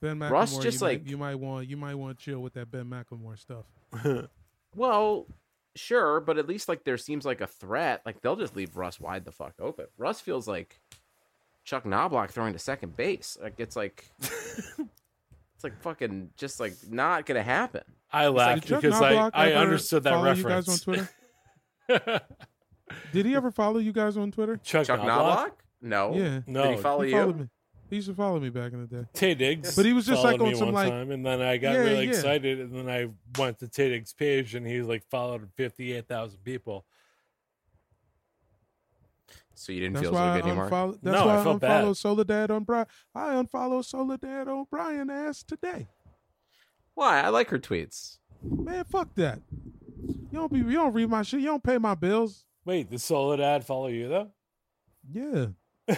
Ben 0.00 0.18
McLemore, 0.18 0.30
Russ 0.30 0.58
just, 0.58 0.80
you 0.80 0.86
like- 0.86 1.00
might, 1.02 1.10
you 1.10 1.16
might 1.18 1.34
want 1.36 1.68
you 1.68 1.76
might 1.76 1.94
want 1.94 2.18
to 2.18 2.24
chill 2.24 2.40
with 2.40 2.54
that 2.54 2.70
Ben 2.70 2.84
McLemore 2.86 3.38
stuff. 3.38 3.66
Well, 4.74 5.26
sure, 5.74 6.20
but 6.20 6.36
at 6.36 6.46
least 6.46 6.68
like 6.68 6.84
there 6.84 6.98
seems 6.98 7.24
like 7.24 7.40
a 7.40 7.46
threat. 7.46 8.02
Like 8.04 8.20
they'll 8.20 8.36
just 8.36 8.54
leave 8.54 8.76
Russ 8.76 9.00
wide 9.00 9.24
the 9.24 9.32
fuck 9.32 9.54
open. 9.58 9.86
Russ 9.96 10.20
feels 10.20 10.46
like 10.46 10.78
Chuck 11.66 11.84
Knobloch 11.84 12.30
throwing 12.30 12.54
to 12.54 12.58
second 12.58 12.96
base. 12.96 13.36
Like 13.42 13.54
it's 13.58 13.76
like 13.76 14.04
it's 14.20 15.64
like 15.64 15.78
fucking 15.82 16.30
just 16.38 16.60
like 16.60 16.72
not 16.88 17.26
gonna 17.26 17.42
happen. 17.42 17.82
I 18.10 18.28
laughed 18.28 18.62
Did 18.62 18.68
Chuck 18.68 18.82
because 18.82 19.02
I, 19.02 19.10
Knobloch 19.12 19.32
I 19.34 19.50
ever 19.50 19.60
understood 19.60 20.04
that 20.04 20.10
follow 20.10 20.24
reference. 20.24 20.86
You 20.86 20.94
guys 20.94 20.98
on 21.88 21.98
Twitter? 21.98 22.20
Did 23.12 23.26
he 23.26 23.34
ever 23.34 23.50
follow 23.50 23.78
you 23.78 23.92
guys 23.92 24.16
on 24.16 24.30
Twitter? 24.30 24.56
Chuck, 24.58 24.86
Chuck 24.86 25.00
Knobloch? 25.00 25.36
Knobloch? 25.36 25.64
No. 25.82 26.14
Yeah. 26.14 26.40
No, 26.46 26.62
Did 26.68 26.76
he 26.76 26.82
follow 26.82 27.02
he 27.02 27.10
you? 27.10 27.16
followed 27.18 27.40
me. 27.40 27.48
He 27.90 27.96
used 27.96 28.08
to 28.08 28.14
follow 28.14 28.40
me 28.40 28.48
back 28.48 28.72
in 28.72 28.80
the 28.80 28.86
day. 28.86 29.04
Taye 29.14 29.38
Diggs. 29.38 29.76
But 29.76 29.86
he 29.86 29.92
was 29.92 30.06
just, 30.06 30.24
like, 30.24 30.40
on 30.40 30.48
me 30.48 30.54
some, 30.56 30.66
one 30.72 30.74
like- 30.74 30.88
time, 30.90 31.10
and 31.12 31.24
then 31.24 31.40
I 31.40 31.56
got 31.56 31.74
Yeah, 31.74 31.80
really 31.80 32.04
yeah. 32.04 32.10
excited, 32.10 32.60
and 32.60 32.74
then 32.74 32.88
I 32.88 33.08
went 33.40 33.58
to 33.60 33.66
Taye 33.66 33.90
Diggs' 33.90 34.12
page, 34.12 34.54
and 34.56 34.66
he 34.66 34.82
like 34.82 35.04
followed 35.08 35.48
fifty 35.56 35.92
eight 35.92 36.08
thousand 36.08 36.40
people. 36.44 36.84
So 39.58 39.72
you 39.72 39.80
didn't 39.80 39.94
That's 39.94 40.04
feel 40.08 40.12
so 40.14 40.34
good 40.34 40.44
anymore. 40.44 40.64
unfollowed. 40.64 40.98
That's 41.02 41.14
No, 41.18 41.26
why 41.26 41.34
I 41.36 41.40
I, 41.40 41.44
felt 41.44 41.60
bad. 41.60 41.70
unfollowed 41.76 41.96
Soledad 41.96 42.50
O'Brien. 42.50 42.86
I 43.14 43.34
unfollowed 43.34 43.84
Soledad 43.86 44.48
O'Brien 44.48 45.08
ass 45.10 45.42
today. 45.42 45.88
Why? 46.94 47.20
I 47.22 47.28
like 47.30 47.48
her 47.50 47.58
tweets. 47.58 48.18
Man, 48.42 48.84
fuck 48.84 49.14
that. 49.16 49.40
You 49.50 50.28
don't 50.32 50.52
be. 50.52 50.58
You 50.58 50.72
don't 50.72 50.92
read 50.92 51.08
my 51.08 51.22
shit. 51.22 51.40
You 51.40 51.46
don't 51.46 51.62
pay 51.62 51.78
my 51.78 51.94
bills. 51.94 52.44
Wait, 52.64 52.90
did 52.90 53.00
Soledad 53.00 53.64
follow 53.64 53.88
you 53.88 54.08
though? 54.08 54.30
Yeah. 55.10 55.46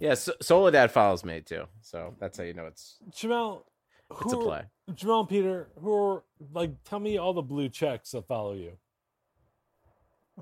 Yeah, 0.00 0.14
so- 0.14 0.32
Soledad 0.40 0.90
follows 0.90 1.22
me 1.22 1.42
too. 1.42 1.64
So 1.82 2.14
that's 2.18 2.38
how 2.38 2.44
you 2.44 2.54
know 2.54 2.64
it's 2.64 2.96
Jamel, 3.12 3.62
who 4.08 4.24
it's 4.24 4.32
a 4.32 4.36
play. 4.38 4.62
Jamel 4.92 5.20
and 5.20 5.28
Peter, 5.28 5.68
who 5.78 5.92
are 5.92 6.24
like, 6.54 6.70
tell 6.84 6.98
me 6.98 7.18
all 7.18 7.34
the 7.34 7.42
blue 7.42 7.68
checks 7.68 8.12
that 8.12 8.26
follow 8.26 8.54
you. 8.54 8.72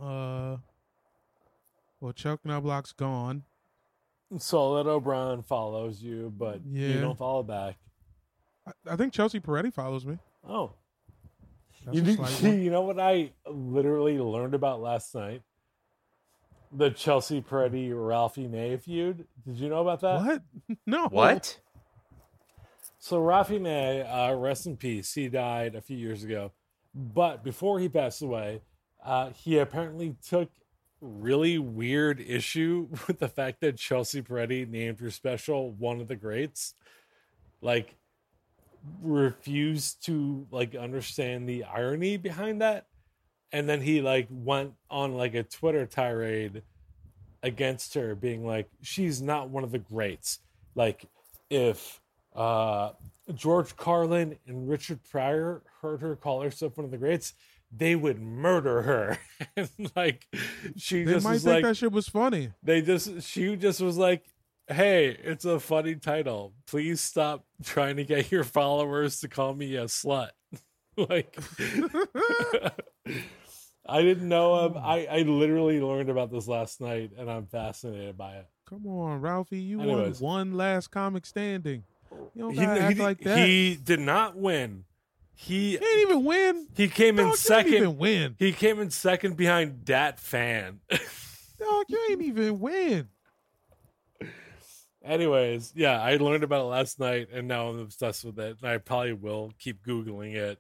Uh. 0.01 0.59
Well, 2.01 2.13
Chuck 2.13 2.41
Knobloch's 2.45 2.93
gone. 2.93 3.45
Soledad 4.39 4.87
O'Brien 4.91 5.43
follows 5.43 6.03
you, 6.03 6.33
but 6.37 6.61
you 6.67 7.01
don't 7.01 7.17
follow 7.19 7.43
back. 7.43 7.77
I, 8.67 8.93
I 8.93 8.97
think 8.97 9.13
Chelsea 9.13 9.41
Peretti 9.41 9.73
follows 9.73 10.05
me. 10.05 10.19
Oh, 10.47 10.73
you, 11.91 12.03
a 12.03 12.05
did- 12.05 12.17
slight 12.17 12.43
one. 12.43 12.63
you 12.63 12.71
know 12.71 12.83
what 12.83 13.01
I 13.01 13.33
literally 13.47 14.19
learned 14.19 14.55
about 14.55 14.81
last 14.81 15.15
night? 15.15 15.43
The 16.71 16.91
Chelsea 16.91 17.41
Peretti 17.41 17.91
Ralphie 17.95 18.47
May 18.47 18.77
feud. 18.77 19.27
Did 19.47 19.57
you 19.57 19.71
know 19.71 19.81
about 19.81 20.01
that? 20.03 20.23
What? 20.67 20.79
No. 20.87 21.09
What? 21.09 21.59
So 22.99 23.19
Ralphie 23.21 23.59
May, 23.59 24.03
uh, 24.03 24.35
rest 24.35 24.67
in 24.67 24.77
peace. 24.77 25.15
He 25.15 25.29
died 25.29 25.75
a 25.75 25.81
few 25.81 25.97
years 25.97 26.23
ago, 26.25 26.53
but 26.95 27.43
before 27.43 27.79
he 27.81 27.89
passed 27.89 28.21
away, 28.21 28.61
uh, 29.03 29.31
he 29.31 29.57
apparently 29.59 30.17
took 30.29 30.51
really 31.01 31.59
weird 31.59 32.21
issue 32.21 32.89
with 33.07 33.19
the 33.19 33.29
fact 33.29 33.61
that 33.61 33.77
Chelsea 33.77 34.23
Peretti 34.23 34.69
named 34.69 35.01
her 35.01 35.11
special 35.11 35.73
one 35.73 36.01
of 36.01 36.09
the 36.09 36.17
greats. 36.17 36.75
Like, 37.61 37.97
refused 39.03 40.05
to 40.07 40.47
like 40.51 40.75
understand 40.75 41.49
the 41.49 41.65
irony 41.65 42.17
behind 42.17 42.61
that, 42.63 42.87
and 43.53 43.69
then 43.69 43.81
he 43.81 44.01
like 44.01 44.29
went 44.31 44.75
on 44.91 45.15
like 45.15 45.35
a 45.35 45.43
Twitter 45.43 45.87
tirade 45.87 46.63
against 47.43 47.95
her, 47.95 48.15
being 48.15 48.47
like, 48.47 48.69
"She's 48.83 49.21
not 49.21 49.51
one 49.51 49.65
of 49.65 49.73
the 49.73 49.79
greats." 49.79 50.41
Like, 50.75 51.07
if 51.51 52.01
uh, 52.35 52.91
George 53.35 53.77
Carlin 53.77 54.37
and 54.47 54.69
Richard 54.69 55.01
Pryor 55.11 55.63
heard 55.83 56.01
her 56.01 56.17
call 56.17 56.43
herself 56.43 56.77
one 56.77 56.85
of 56.85 56.91
the 56.91 56.99
greats, 56.99 57.35
they 57.71 57.95
would 57.97 58.21
murder 58.21 58.83
her. 58.83 59.19
and 59.57 59.69
like, 59.97 60.27
she 60.77 61.05
They 61.05 61.15
just 61.15 61.25
might 61.25 61.33
was 61.35 61.45
think 61.45 61.55
like, 61.57 61.65
that 61.65 61.77
shit 61.77 61.93
was 61.93 62.09
funny. 62.09 62.51
they 62.63 62.83
just, 62.83 63.23
she 63.23 63.57
just 63.57 63.81
was 63.81 63.97
like, 63.99 64.25
hey, 64.69 65.09
it's 65.23 65.45
a 65.45 65.59
funny 65.61 65.95
title. 65.97 66.53
Please 66.67 67.01
stop 67.01 67.45
trying 67.65 67.97
to 67.97 68.05
get 68.05 68.31
your 68.31 68.45
followers 68.45 69.21
to 69.21 69.29
call 69.29 69.55
me 69.55 69.77
a 69.77 69.85
slut. 69.85 70.31
like, 70.97 71.39
I 73.87 74.03
didn't 74.03 74.29
know. 74.29 74.55
Of, 74.55 74.73
hmm. 74.73 74.79
I, 74.79 75.07
I 75.11 75.19
literally 75.23 75.81
learned 75.81 76.11
about 76.11 76.31
this 76.31 76.47
last 76.49 76.81
night 76.81 77.13
and 77.19 77.31
I'm 77.31 77.47
fascinated 77.47 78.17
by 78.17 78.35
it. 78.37 78.47
Come 78.69 78.87
on, 78.87 79.21
Ralphie. 79.23 79.61
You 79.61 79.81
Anyways. 79.81 80.21
won 80.21 80.51
one 80.51 80.57
last 80.59 80.89
comic 80.89 81.25
standing. 81.25 81.85
You 82.35 82.43
don't 82.43 82.55
He, 82.55 82.61
act 82.65 82.97
he- 82.97 83.03
like 83.03 83.21
that. 83.21 83.39
he 83.47 83.77
did 83.83 84.01
not 84.01 84.37
win. 84.37 84.85
He 85.41 85.71
He 85.73 85.77
didn't 85.79 86.01
even 86.11 86.25
win. 86.25 86.67
he 86.75 86.89
came 86.89 87.17
Dog, 87.17 87.31
in 87.31 87.37
second. 87.37 87.71
didn't 87.71 87.85
even 87.85 87.99
win. 87.99 88.37
He 88.41 88.53
came 88.53 88.81
in 88.81 88.91
second 88.91 89.37
behind 89.37 89.85
Dat 89.85 90.19
Phan. 90.19 90.81
Dog, 90.91 91.85
you 91.89 92.07
ain't 92.11 92.23
even 92.23 92.59
win. 92.59 93.09
Anyways, 95.05 95.73
yeah, 95.77 96.03
I 96.03 96.17
learned 96.17 96.43
about 96.43 96.63
it 96.63 96.69
last 96.69 96.99
night 96.99 97.29
and 97.33 97.47
now 97.47 97.69
I'm 97.69 97.79
obsessed 97.79 98.25
with 98.25 98.39
it. 98.41 98.57
And 98.61 98.69
I 98.71 98.79
probably 98.79 99.13
will 99.13 99.53
keep 99.59 99.85
Googling 99.87 100.35
it 100.35 100.59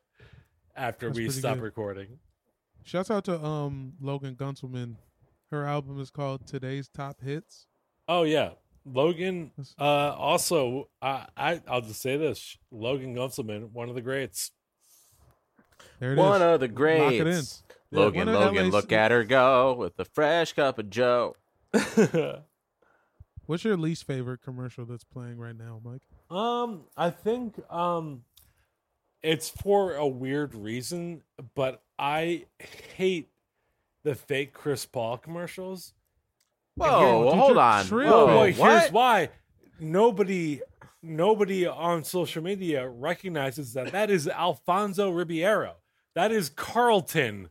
after 0.76 1.08
That's 1.08 1.18
we 1.18 1.28
stop 1.30 1.56
good. 1.56 1.62
recording. 1.64 2.18
Shouts 2.84 3.10
out 3.10 3.24
to 3.24 3.44
um 3.44 3.94
Logan 4.00 4.36
Gunselman. 4.36 4.94
Her 5.50 5.66
album 5.66 6.00
is 6.00 6.10
called 6.10 6.46
Today's 6.46 6.88
Top 6.88 7.20
Hits. 7.20 7.66
Oh 8.06 8.22
yeah. 8.22 8.50
Logan 8.84 9.50
uh 9.78 9.82
also 10.16 10.88
I, 11.02 11.26
I 11.36 11.60
I'll 11.68 11.80
just 11.82 12.00
say 12.00 12.16
this. 12.16 12.56
Logan 12.70 13.14
Gunselman, 13.16 13.72
one 13.72 13.88
of 13.88 13.96
the 13.96 14.00
greats. 14.02 14.52
There 15.98 16.10
it 16.10 16.14
is. 16.14 16.18
One 16.18 16.42
of 16.42 16.60
the 16.60 16.66
Lock 16.68 17.12
it 17.12 17.18
in. 17.18 17.24
greats. 17.24 17.62
Logan, 17.90 18.26
one 18.26 18.28
of 18.28 18.40
Logan, 18.40 18.64
LA's 18.64 18.72
look 18.72 18.92
at 18.92 19.10
her 19.10 19.24
go 19.24 19.74
with 19.74 19.98
a 19.98 20.04
fresh 20.04 20.52
cup 20.52 20.78
of 20.78 20.90
Joe. 20.90 21.36
What's 23.46 23.64
your 23.64 23.78
least 23.78 24.04
favorite 24.04 24.42
commercial 24.42 24.84
that's 24.84 25.04
playing 25.04 25.38
right 25.38 25.56
now, 25.56 25.80
Mike? 25.82 26.02
Um, 26.30 26.82
I 26.96 27.10
think 27.10 27.54
um 27.72 28.24
it's 29.22 29.48
for 29.48 29.94
a 29.94 30.06
weird 30.06 30.54
reason, 30.54 31.22
but 31.54 31.82
I 31.98 32.44
hate 32.96 33.30
the 34.04 34.14
fake 34.14 34.52
Chris 34.52 34.86
Paul 34.86 35.18
commercials. 35.18 35.94
Whoa, 36.76 37.24
dude, 37.30 37.38
hold 37.38 37.58
on. 37.58 37.84
tripping. 37.86 38.10
Whoa, 38.12 38.26
Boy, 38.26 38.52
here's 38.52 38.92
why 38.92 39.30
nobody 39.80 40.60
nobody 41.02 41.66
on 41.66 42.04
social 42.04 42.42
media 42.42 42.88
recognizes 42.88 43.72
that 43.72 43.92
that 43.92 44.10
is 44.10 44.28
Alfonso 44.28 45.10
Ribeiro. 45.10 45.76
That 46.18 46.32
is 46.32 46.48
Carlton 46.48 47.48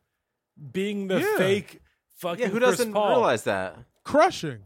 being 0.73 1.07
the 1.07 1.21
Yeah. 1.21 1.37
fake 1.37 1.79
fucking 2.17 2.41
Yeah, 2.41 2.47
who 2.49 2.57
Chris 2.59 2.71
doesn't 2.71 2.91
Paul. 2.91 3.07
realize 3.11 3.45
that? 3.45 3.77
Crushing. 4.03 4.59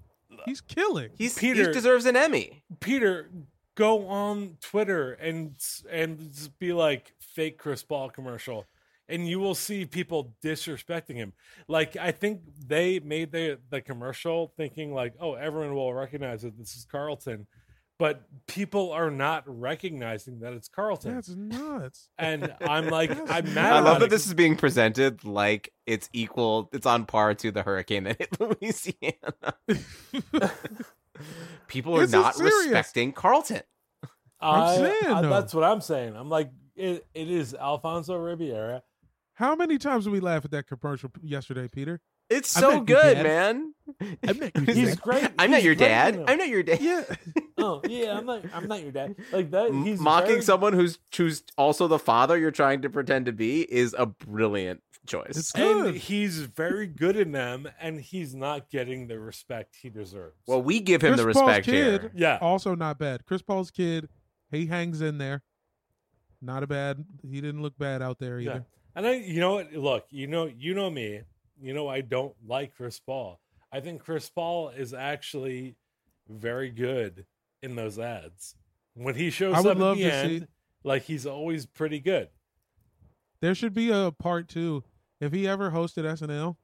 He's 0.45 0.59
killing. 0.59 1.11
He's 1.19 1.37
Peter- 1.37 1.67
he 1.67 1.71
deserves 1.71 2.07
an 2.07 2.15
Emmy. 2.15 2.63
Peter, 2.79 3.29
go 3.75 4.07
on 4.07 4.57
Twitter 4.59 5.13
and 5.13 5.55
and 5.87 6.33
just 6.33 6.57
be 6.57 6.73
like 6.73 7.13
fake 7.19 7.59
Chris 7.59 7.83
Paul 7.83 8.09
commercial, 8.09 8.65
and 9.07 9.27
you 9.29 9.39
will 9.39 9.53
see 9.53 9.85
people 9.85 10.35
disrespecting 10.43 11.13
him. 11.17 11.33
Like 11.67 11.95
I 11.95 12.11
think 12.11 12.41
they 12.57 12.99
made 13.01 13.31
the 13.31 13.59
the 13.69 13.81
commercial 13.81 14.51
thinking 14.57 14.95
like, 14.95 15.13
oh, 15.19 15.35
everyone 15.35 15.75
will 15.75 15.93
recognize 15.93 16.41
that 16.41 16.57
this 16.57 16.75
is 16.75 16.85
Carlton, 16.85 17.45
but 18.01 18.23
people 18.47 18.91
are 18.93 19.11
not 19.11 19.43
recognizing 19.45 20.39
that 20.39 20.53
it's 20.53 20.67
Carlton. 20.67 21.13
That's 21.13 21.29
nuts. 21.29 22.09
and 22.17 22.51
I'm 22.59 22.87
like, 22.89 23.11
I'm 23.29 23.53
mad. 23.53 23.73
I 23.73 23.77
about 23.77 23.83
love 23.83 23.99
that 23.99 24.05
it. 24.07 24.09
this 24.09 24.25
is 24.25 24.33
being 24.33 24.55
presented 24.55 25.23
like 25.23 25.71
it's 25.85 26.09
equal, 26.11 26.67
it's 26.73 26.87
on 26.87 27.05
par 27.05 27.35
to 27.35 27.51
the 27.51 27.61
hurricane 27.61 28.05
that 28.05 28.17
hit 28.17 28.39
Louisiana. 28.39 30.49
People 31.67 31.95
are 31.95 31.99
This 32.01 32.11
not 32.11 32.39
respecting 32.39 33.13
Carlton. 33.13 33.61
I'm 34.39 34.61
I- 34.63 34.75
saying, 34.77 34.95
I- 35.13 35.21
though. 35.21 35.29
that's 35.29 35.53
what 35.53 35.63
I'm 35.63 35.81
saying. 35.81 36.15
I'm 36.15 36.27
like, 36.29 36.49
it, 36.75 37.05
it 37.13 37.29
is 37.29 37.53
Alfonso 37.53 38.15
Ribeiro. 38.15 38.81
How 39.35 39.55
many 39.55 39.77
times 39.77 40.05
did 40.05 40.13
we 40.13 40.21
laugh 40.21 40.43
at 40.43 40.49
that 40.51 40.65
commercial 40.67 41.11
yesterday, 41.21 41.67
Peter? 41.67 42.01
It's 42.31 42.49
so 42.49 42.81
good, 42.81 43.17
man. 43.23 43.73
I 44.27 44.33
met 44.33 44.55
your 44.55 44.65
He's 44.75 44.89
dad. 44.95 45.01
great. 45.01 45.27
I'm 45.37 45.51
not 45.51 45.57
He's 45.57 45.65
your 45.65 45.75
great 45.75 45.87
dad. 45.87 46.15
in 46.15 46.21
it. 46.21 46.29
I'm 46.29 46.37
not 46.37 46.47
your 46.47 46.63
dad. 46.63 46.81
Yeah. 46.81 47.03
oh 47.57 47.81
yeah, 47.87 48.17
I'm 48.17 48.25
not. 48.25 48.43
I'm 48.53 48.67
not 48.67 48.81
your 48.81 48.91
dad. 48.91 49.15
Like 49.31 49.51
that. 49.51 49.67
M- 49.69 49.83
He's 49.83 49.99
Mocking 49.99 50.29
very- 50.29 50.41
someone 50.41 50.73
who's 50.73 50.97
who's 51.15 51.43
also 51.57 51.87
the 51.87 51.99
father 51.99 52.37
you're 52.37 52.51
trying 52.51 52.81
to 52.83 52.89
pretend 52.89 53.25
to 53.27 53.31
be 53.33 53.61
is 53.61 53.93
a 53.97 54.05
brilliant 54.05 54.81
choice. 55.05 55.35
It's 55.35 55.53
and 55.55 55.63
good. 55.83 55.95
he's 55.95 56.39
very 56.39 56.87
good 56.87 57.17
in 57.17 57.31
them, 57.33 57.67
and 57.81 57.99
he's 57.99 58.33
not 58.33 58.69
getting 58.69 59.07
the 59.07 59.19
respect 59.19 59.75
he 59.81 59.89
deserves. 59.89 60.35
well, 60.47 60.61
we 60.61 60.79
give 60.79 61.01
him 61.01 61.15
Chris 61.15 61.25
the 61.25 61.33
Paul's 61.33 61.47
respect 61.47 61.65
kid, 61.65 62.01
here. 62.01 62.11
yeah, 62.15 62.37
Also 62.41 62.75
not 62.75 62.97
bad. 62.97 63.25
Chris 63.25 63.41
Paul's 63.41 63.71
kid, 63.71 64.07
he 64.51 64.67
hangs 64.67 65.01
in 65.01 65.17
there. 65.17 65.43
Not 66.41 66.63
a 66.63 66.67
bad. 66.67 67.03
He 67.29 67.41
didn't 67.41 67.61
look 67.61 67.77
bad 67.77 68.01
out 68.01 68.19
there 68.19 68.39
yeah. 68.39 68.49
either. 68.51 68.65
And 68.95 69.05
I, 69.07 69.13
you 69.15 69.39
know 69.39 69.53
what? 69.55 69.73
Look, 69.73 70.05
you 70.09 70.27
know, 70.27 70.45
you 70.57 70.73
know 70.73 70.89
me. 70.89 71.21
You 71.61 71.73
know, 71.73 71.87
I 71.87 72.01
don't 72.01 72.33
like 72.47 72.75
Chris 72.75 72.99
Paul. 72.99 73.39
I 73.71 73.79
think 73.79 74.03
Chris 74.03 74.29
Paul 74.29 74.69
is 74.69 74.93
actually 74.93 75.75
very 76.27 76.69
good 76.69 77.25
in 77.61 77.75
those 77.75 77.99
ads. 77.99 78.55
When 78.95 79.15
he 79.15 79.29
shows 79.29 79.55
I 79.55 79.59
up 79.59 79.65
would 79.65 79.71
at 79.77 79.95
the 79.97 80.03
to 80.03 80.11
end, 80.11 80.41
see- 80.41 80.47
like 80.83 81.03
he's 81.03 81.25
always 81.25 81.65
pretty 81.65 81.99
good. 81.99 82.29
There 83.39 83.55
should 83.55 83.73
be 83.73 83.89
a 83.91 84.11
part 84.11 84.47
two. 84.47 84.83
If 85.19 85.31
he 85.31 85.47
ever 85.47 85.71
hosted 85.71 86.03
SNL, 86.03 86.57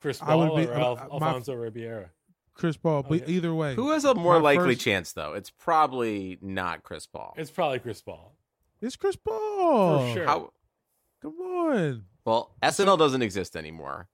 Chris 0.00 0.22
I 0.22 0.26
Paul 0.26 0.54
would 0.54 0.66
be- 0.66 0.70
or 0.72 0.74
Al- 0.74 0.92
uh, 0.92 1.18
my- 1.18 1.26
Alfonso 1.26 1.54
Ribeiro. 1.54 2.08
Chris 2.54 2.76
Paul. 2.76 3.02
But 3.02 3.22
Okay. 3.22 3.32
either 3.32 3.52
way, 3.52 3.74
Who 3.74 3.90
has 3.90 4.04
a 4.04 4.14
more 4.14 4.40
likely 4.40 4.74
first- 4.74 4.84
chance 4.84 5.12
though? 5.12 5.34
It's 5.34 5.50
probably 5.50 6.38
not 6.40 6.84
Chris 6.84 7.06
Paul. 7.06 7.34
It's 7.36 7.50
probably 7.50 7.80
Chris 7.80 8.00
Paul. 8.00 8.36
it's 8.80 8.94
Chris 8.96 9.16
Paul. 9.16 10.06
For 10.08 10.14
sure. 10.14 10.26
How 10.26 10.52
Come 11.20 11.40
on. 11.40 12.04
Well, 12.24 12.54
SNL 12.62 12.98
doesn't 12.98 13.22
exist 13.22 13.56
anymore 13.56 14.08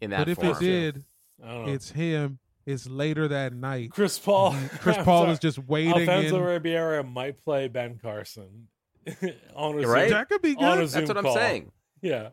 in 0.00 0.10
that 0.10 0.18
But 0.20 0.28
if 0.28 0.36
form. 0.38 0.48
it 0.50 0.58
did, 0.60 1.04
I 1.42 1.48
don't 1.48 1.66
know. 1.66 1.72
it's 1.72 1.90
him. 1.90 2.38
It's 2.66 2.86
later 2.86 3.28
that 3.28 3.52
night. 3.52 3.90
Chris 3.90 4.18
Paul. 4.18 4.54
Chris 4.80 4.96
Paul 4.98 5.22
sorry. 5.22 5.32
is 5.32 5.38
just 5.38 5.58
waiting 5.58 5.92
Alfonso 6.08 6.36
in. 6.38 6.42
Ribeiro 6.42 7.02
might 7.02 7.42
play 7.42 7.68
Ben 7.68 7.98
Carson 8.00 8.68
on 9.54 9.74
a 9.74 9.80
You're 9.80 9.82
Zoom, 9.82 9.90
right. 9.90 10.10
That 10.10 10.28
could 10.28 10.40
be 10.42 10.56
on 10.56 10.78
a 10.78 10.80
good. 10.82 10.88
Zoom 10.88 11.00
That's 11.00 11.08
what 11.08 11.16
I'm 11.18 11.24
call. 11.24 11.34
saying. 11.34 11.72
Yeah. 12.00 12.28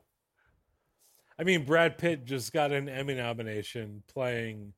I 1.38 1.44
mean, 1.44 1.65
Brad 1.65 1.98
Pitt 1.98 2.24
just 2.26 2.54
got 2.54 2.72
an 2.72 2.88
Emmy 2.88 3.15
nomination 3.15 4.04
playing 4.08 4.74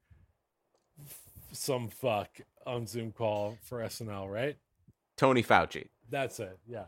f- 1.06 1.20
some 1.52 1.89
fuck 1.89 2.30
on 2.66 2.88
Zoom 2.88 3.12
call 3.12 3.58
for 3.63 3.80
SNL, 3.82 4.32
right? 4.32 4.56
Tony 5.18 5.44
Fauci. 5.44 5.88
That's 6.10 6.39
it. 6.39 6.58
Yeah. 6.68 6.86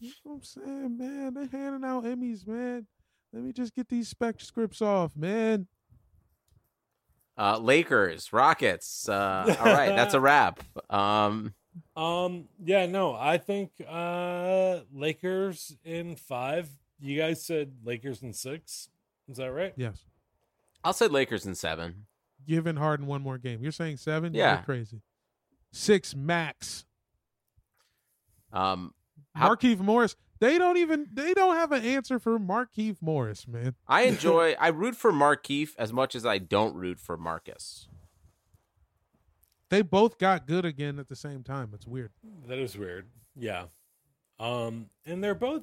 That's 0.00 0.20
what 0.24 0.34
I'm 0.34 0.42
saying, 0.42 0.98
man. 0.98 1.34
They're 1.34 1.46
handing 1.46 1.88
out 1.88 2.04
Emmys, 2.04 2.46
man. 2.46 2.86
Let 3.32 3.42
me 3.42 3.52
just 3.52 3.74
get 3.74 3.88
these 3.88 4.08
spec 4.08 4.40
scripts 4.40 4.82
off, 4.82 5.16
man. 5.16 5.66
Uh, 7.38 7.58
Lakers, 7.58 8.32
Rockets. 8.32 9.08
Uh, 9.08 9.56
all 9.58 9.64
right, 9.66 9.88
that's 9.96 10.14
a 10.14 10.20
wrap. 10.20 10.60
Um, 10.90 11.54
Um. 11.96 12.48
Yeah. 12.62 12.84
No. 12.86 13.14
I 13.14 13.38
think 13.38 13.70
uh 13.88 14.80
Lakers 14.92 15.74
in 15.84 16.16
five. 16.16 16.68
You 17.00 17.18
guys 17.18 17.42
said 17.44 17.72
Lakers 17.84 18.22
in 18.22 18.34
six. 18.34 18.90
Is 19.28 19.38
that 19.38 19.50
right? 19.50 19.72
Yes. 19.76 20.04
I'll 20.84 20.92
say 20.92 21.06
Lakers 21.06 21.46
in 21.46 21.54
seven. 21.54 22.06
Giving 22.46 22.76
Harden 22.76 23.06
one 23.06 23.22
more 23.22 23.38
game. 23.38 23.62
You're 23.62 23.72
saying 23.72 23.96
seven? 23.96 24.34
Yeah. 24.34 24.56
You're 24.56 24.64
crazy. 24.64 25.00
Six 25.72 26.14
max. 26.14 26.84
Um, 28.52 28.92
How- 29.34 29.54
Markieff 29.54 29.78
Morris. 29.78 30.14
They 30.42 30.58
don't 30.58 30.76
even 30.76 31.06
they 31.12 31.34
don't 31.34 31.54
have 31.54 31.70
an 31.70 31.84
answer 31.84 32.18
for 32.18 32.36
Markieff 32.36 32.96
Morris, 33.00 33.46
man. 33.46 33.76
I 33.86 34.02
enjoy. 34.06 34.56
I 34.58 34.68
root 34.68 34.96
for 34.96 35.12
Markieff 35.12 35.76
as 35.78 35.92
much 35.92 36.16
as 36.16 36.26
I 36.26 36.38
don't 36.38 36.74
root 36.74 36.98
for 36.98 37.16
Marcus. 37.16 37.86
They 39.68 39.82
both 39.82 40.18
got 40.18 40.48
good 40.48 40.64
again 40.64 40.98
at 40.98 41.08
the 41.08 41.14
same 41.14 41.44
time. 41.44 41.70
It's 41.72 41.86
weird. 41.86 42.10
That 42.48 42.58
is 42.58 42.76
weird. 42.76 43.06
Yeah. 43.36 43.66
Um. 44.40 44.86
And 45.06 45.22
they're 45.22 45.36
both 45.36 45.62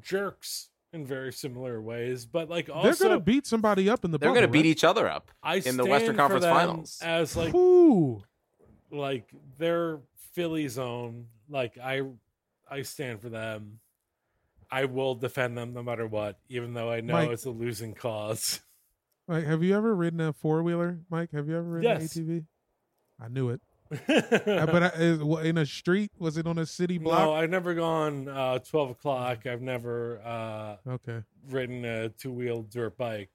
jerks 0.00 0.70
in 0.94 1.04
very 1.04 1.30
similar 1.30 1.82
ways, 1.82 2.24
but 2.24 2.48
like 2.48 2.70
also 2.70 2.88
They're 2.88 3.10
gonna 3.10 3.20
beat 3.20 3.46
somebody 3.46 3.90
up 3.90 4.06
in 4.06 4.10
the 4.10 4.16
They're 4.16 4.30
going 4.30 4.40
to 4.40 4.48
beat 4.48 4.64
each 4.64 4.84
other 4.84 5.06
up. 5.06 5.32
I 5.42 5.56
in 5.56 5.76
the 5.76 5.82
stand 5.82 5.88
Western 5.90 6.14
for 6.14 6.18
Conference 6.22 6.44
them 6.46 6.56
Finals. 6.56 6.98
as 7.02 7.36
like 7.36 7.54
Ooh. 7.54 8.22
like 8.90 9.30
they're 9.58 10.00
Philly 10.32 10.66
zone. 10.68 11.26
Like 11.50 11.76
I, 11.76 12.02
I 12.70 12.82
stand 12.82 13.20
for 13.20 13.28
them. 13.28 13.80
I 14.70 14.84
will 14.84 15.14
defend 15.16 15.58
them 15.58 15.74
no 15.74 15.82
matter 15.82 16.06
what, 16.06 16.38
even 16.48 16.74
though 16.74 16.90
I 16.90 17.00
know 17.00 17.14
Mike. 17.14 17.30
it's 17.30 17.44
a 17.44 17.50
losing 17.50 17.94
cause. 17.94 18.60
Like, 19.26 19.44
have 19.44 19.62
you 19.62 19.76
ever 19.76 19.94
ridden 19.94 20.20
a 20.20 20.32
four 20.32 20.62
wheeler, 20.62 21.00
Mike? 21.10 21.30
Have 21.32 21.48
you 21.48 21.56
ever 21.56 21.62
ridden 21.68 21.90
Yes. 22.00 22.16
an 22.16 22.24
ATV? 22.24 22.46
I 23.20 23.28
knew 23.28 23.50
it. 23.50 23.60
Uh, 23.92 23.96
but 24.66 24.82
I, 24.82 24.86
is- 24.96 25.20
in 25.44 25.58
a 25.58 25.66
street, 25.66 26.12
was 26.18 26.36
it 26.36 26.46
on 26.46 26.58
a 26.58 26.66
city 26.66 26.98
no, 26.98 27.04
block? 27.04 27.28
I've 27.42 27.50
never 27.50 27.74
gone 27.74 28.28
uh, 28.28 28.58
twelve 28.60 28.90
o'clock. 28.90 29.46
I've 29.46 29.62
never 29.62 30.20
uh, 30.24 30.76
okay. 30.88 31.22
ridden 31.48 31.84
a 31.84 32.08
two 32.10 32.32
wheel 32.32 32.62
dirt 32.62 32.96
bike 32.96 33.30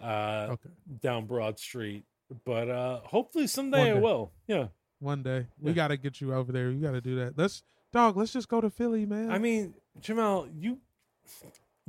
uh, 0.00 0.48
Okay. 0.50 0.70
down 1.00 1.26
Broad 1.26 1.58
Street, 1.58 2.04
but 2.44 2.68
uh, 2.68 3.00
hopefully 3.04 3.46
someday 3.46 3.92
I 3.92 3.94
will. 3.94 4.32
Yeah. 4.48 4.68
One 4.98 5.22
day 5.22 5.46
we 5.60 5.72
got 5.72 5.88
to 5.88 5.96
get 5.96 6.20
you 6.20 6.34
over 6.34 6.50
there. 6.52 6.70
You 6.70 6.80
got 6.80 6.92
to 6.92 7.00
do 7.00 7.16
that. 7.16 7.36
Let's 7.38 7.62
dog. 7.96 8.16
Let's 8.16 8.32
just 8.32 8.48
go 8.48 8.60
to 8.60 8.70
Philly, 8.70 9.06
man. 9.06 9.30
I 9.30 9.38
mean, 9.38 9.74
Jamal, 10.00 10.46
you, 10.54 10.78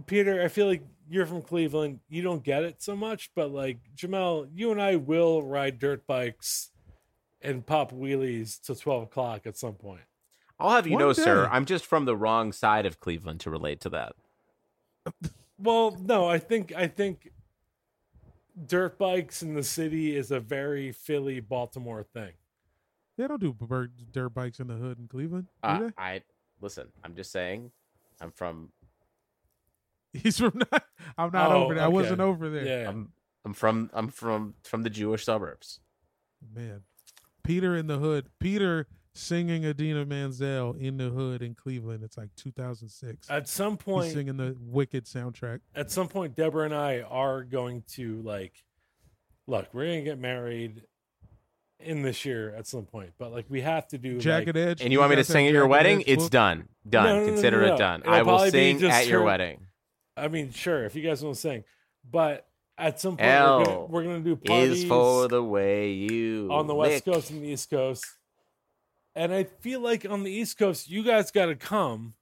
Peter, 0.05 0.41
I 0.41 0.47
feel 0.47 0.67
like 0.67 0.83
you're 1.09 1.25
from 1.25 1.41
Cleveland. 1.41 1.99
You 2.09 2.21
don't 2.21 2.43
get 2.43 2.63
it 2.63 2.81
so 2.81 2.95
much, 2.95 3.31
but 3.35 3.51
like 3.51 3.77
Jamal, 3.95 4.47
you 4.53 4.71
and 4.71 4.81
I 4.81 4.95
will 4.95 5.43
ride 5.43 5.79
dirt 5.79 6.07
bikes 6.07 6.71
and 7.41 7.65
pop 7.65 7.91
wheelies 7.91 8.59
till 8.61 8.75
12 8.75 9.03
o'clock 9.03 9.45
at 9.45 9.57
some 9.57 9.73
point. 9.73 10.01
I'll 10.59 10.71
have 10.71 10.87
you 10.87 10.93
One 10.93 11.01
know, 11.01 11.13
sir. 11.13 11.47
I'm 11.51 11.65
just 11.65 11.85
from 11.85 12.05
the 12.05 12.15
wrong 12.15 12.51
side 12.51 12.85
of 12.85 12.99
Cleveland 12.99 13.41
to 13.41 13.49
relate 13.49 13.81
to 13.81 13.89
that. 13.89 14.13
Well, 15.59 15.97
no, 15.99 16.27
I 16.27 16.39
think, 16.39 16.73
I 16.75 16.87
think 16.87 17.31
dirt 18.65 18.97
bikes 18.97 19.43
in 19.43 19.53
the 19.53 19.63
city 19.63 20.15
is 20.15 20.31
a 20.31 20.39
very 20.39 20.91
Philly, 20.91 21.39
Baltimore 21.39 22.03
thing. 22.03 22.33
They 23.17 23.27
don't 23.27 23.41
do 23.41 23.53
bird, 23.53 23.91
dirt 24.11 24.29
bikes 24.29 24.59
in 24.59 24.67
the 24.67 24.75
hood 24.75 24.99
in 24.99 25.07
Cleveland. 25.07 25.47
Do 25.63 25.69
Uh, 25.69 25.79
they? 25.79 25.89
I 25.97 26.21
listen. 26.61 26.87
I'm 27.03 27.15
just 27.15 27.31
saying. 27.31 27.71
I'm 28.21 28.31
from. 28.31 28.69
He's 30.13 30.37
from. 30.37 30.53
Not, 30.71 30.83
I'm 31.17 31.31
not 31.31 31.51
Oh, 31.51 31.63
over 31.65 31.73
there. 31.75 31.83
I 31.83 31.87
wasn't 31.87 32.21
over 32.21 32.49
there. 32.49 32.65
Yeah. 32.65 32.89
I'm. 32.89 33.11
I'm 33.45 33.53
from. 33.53 33.89
I'm 33.93 34.09
from. 34.09 34.53
From 34.63 34.83
the 34.83 34.89
Jewish 34.89 35.25
suburbs. 35.25 35.79
Man, 36.55 36.81
Peter 37.43 37.75
in 37.75 37.87
the 37.87 37.97
hood. 37.97 38.29
Peter 38.39 38.87
singing 39.13 39.63
Idina 39.63 40.05
Menzel 40.05 40.73
in 40.79 40.97
the 40.97 41.09
hood 41.09 41.41
in 41.41 41.55
Cleveland. 41.55 42.03
It's 42.03 42.17
like 42.17 42.29
2006. 42.35 43.27
At 43.31 43.47
some 43.47 43.73
He's 43.73 43.81
point, 43.83 44.13
singing 44.13 44.37
the 44.37 44.55
Wicked 44.59 45.05
soundtrack. 45.05 45.61
at 45.73 45.89
some 45.89 46.07
point 46.07 46.35
deborah 46.35 46.65
and 46.65 46.75
i 46.75 47.01
are 47.01 47.43
going 47.43 47.81
to 47.87 48.21
like 48.21 48.63
look 49.47 49.67
we're 49.73 49.85
gonna 49.87 50.01
get 50.03 50.19
married 50.19 50.83
in 51.79 52.01
this 52.01 52.25
year 52.25 52.53
at 52.57 52.65
some 52.65 52.85
point 52.85 53.11
but 53.19 53.31
like 53.31 53.45
we 53.49 53.61
have 53.61 53.87
to 53.87 53.97
do 53.97 54.17
Jagged 54.17 54.47
like, 54.47 54.55
Edge. 54.55 54.81
And 54.81 54.91
you 54.91 54.99
want 54.99 55.11
me 55.11 55.15
to 55.17 55.23
sing 55.23 55.45
at 55.47 55.53
your 55.53 55.63
Jagged 55.63 55.71
wedding? 55.71 55.99
Edge 56.01 56.07
It's 56.07 56.23
book? 56.23 56.31
done. 56.31 56.69
Done. 56.89 57.05
No, 57.05 57.13
no, 57.13 57.19
no, 57.21 57.27
Consider 57.27 57.61
no, 57.61 57.67
no. 57.67 57.73
it 57.73 57.77
done. 57.77 58.01
It'll 58.01 58.13
I 58.13 58.17
will 58.21 58.25
probably 58.25 58.51
be 58.51 58.57
sing 58.57 58.79
just 58.79 58.95
at 58.95 59.07
your 59.07 59.19
her- 59.19 59.25
wedding. 59.25 59.67
i 60.15 60.27
mean 60.27 60.51
sure 60.51 60.85
if 60.85 60.95
you 60.95 61.03
guys 61.03 61.23
want 61.23 61.35
to 61.35 61.41
sing 61.41 61.63
but 62.09 62.47
at 62.79 62.99
some 62.99 63.17
point 63.17 63.27
we're 63.29 63.35
gonna, 63.35 63.69
L 63.69 63.87
we're 63.89 64.03
gonna 64.03 64.19
do 64.21 64.35
parties 64.35 64.83
Is 64.83 64.89
for 64.89 65.27
the 65.27 65.43
way 65.43 65.91
you 65.91 66.47
on 66.51 66.67
the 66.67 66.75
West 66.75 67.05
lick. 67.07 67.15
Coast 67.15 67.29
and 67.31 67.41
the 67.43 67.47
East 67.49 67.69
Coast. 67.69 68.05
And 69.15 69.33
I 69.33 69.45
feel 69.45 69.79
like 69.79 70.05
on 70.07 70.21
the 70.23 70.31
East 70.31 70.59
Coast, 70.59 70.87
you 70.89 71.01
guys 71.03 71.31
got 71.31 71.47
to 71.47 71.55
come, 71.55 72.13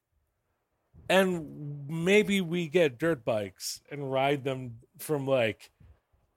and 1.09 1.87
maybe 1.89 2.39
we 2.41 2.67
get 2.67 2.97
dirt 2.97 3.25
bikes 3.25 3.81
and 3.91 4.09
ride 4.11 4.43
them 4.45 4.77
from 4.97 5.27
like 5.27 5.71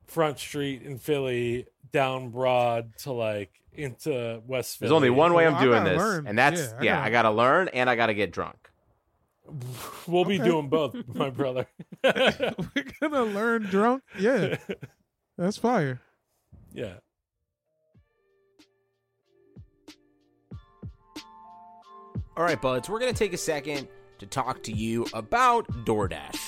Front 0.06 0.38
Street 0.40 0.82
in 0.82 0.98
Philly 0.98 1.66
down 1.92 2.30
Broad 2.30 2.96
to 2.98 3.12
like 3.12 3.50
into 3.72 4.42
West 4.46 4.78
Philly. 4.78 4.88
There's 4.88 4.96
only 4.96 5.10
one 5.10 5.34
way 5.34 5.46
I'm 5.46 5.54
oh, 5.54 5.58
I 5.58 5.62
doing 5.64 5.84
this, 5.84 5.98
learn. 5.98 6.26
and 6.26 6.38
that's 6.38 6.60
Yeah, 6.60 6.76
I 6.78 6.82
yeah. 6.82 6.94
gotta- 6.96 7.04
I 7.06 7.10
gotta 7.10 7.30
learn 7.30 7.68
and 7.68 7.88
I 7.90 7.96
gotta 7.96 8.14
get 8.14 8.32
drunk. 8.32 8.56
We'll 10.06 10.24
be 10.24 10.36
Okay. 10.40 10.48
doing 10.48 10.68
both, 10.68 10.94
my 11.14 11.30
brother. 11.30 11.66
We're 12.04 12.84
gonna 13.00 13.24
learn 13.24 13.62
drunk. 13.64 14.02
Yeah, 14.18 14.56
that's 15.36 15.56
fire. 15.58 16.00
yeah. 16.72 16.94
All 22.36 22.44
right, 22.44 22.60
buds, 22.60 22.88
we're 22.88 23.00
going 23.00 23.12
to 23.12 23.18
take 23.18 23.32
a 23.32 23.36
second 23.38 23.88
to 24.18 24.26
talk 24.26 24.62
to 24.64 24.72
you 24.72 25.06
about 25.12 25.66
DoorDash. 25.84 26.47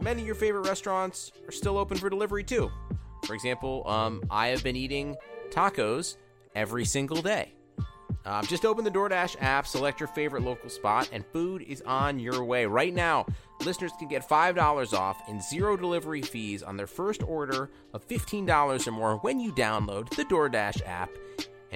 many 0.00 0.20
of 0.20 0.26
your 0.26 0.34
favorite 0.34 0.66
restaurants 0.66 1.32
are 1.46 1.52
still 1.52 1.78
open 1.78 1.96
for 1.96 2.10
delivery 2.10 2.44
too. 2.44 2.70
For 3.24 3.34
example, 3.34 3.86
um, 3.88 4.22
I 4.30 4.48
have 4.48 4.62
been 4.62 4.76
eating 4.76 5.16
tacos 5.50 6.16
every 6.54 6.84
single 6.84 7.22
day. 7.22 7.52
Um, 8.24 8.44
just 8.46 8.64
open 8.64 8.84
the 8.84 8.90
DoorDash 8.90 9.36
app, 9.40 9.68
select 9.68 10.00
your 10.00 10.08
favorite 10.08 10.42
local 10.42 10.68
spot, 10.68 11.08
and 11.12 11.24
food 11.26 11.62
is 11.62 11.80
on 11.82 12.18
your 12.18 12.44
way. 12.44 12.66
Right 12.66 12.92
now, 12.92 13.24
listeners 13.64 13.92
can 13.98 14.08
get 14.08 14.28
$5 14.28 14.98
off 14.98 15.22
and 15.28 15.40
zero 15.40 15.76
delivery 15.76 16.22
fees 16.22 16.62
on 16.62 16.76
their 16.76 16.88
first 16.88 17.22
order 17.22 17.70
of 17.94 18.06
$15 18.08 18.86
or 18.86 18.90
more 18.90 19.16
when 19.18 19.38
you 19.38 19.52
download 19.52 20.10
the 20.10 20.24
DoorDash 20.24 20.82
app 20.86 21.10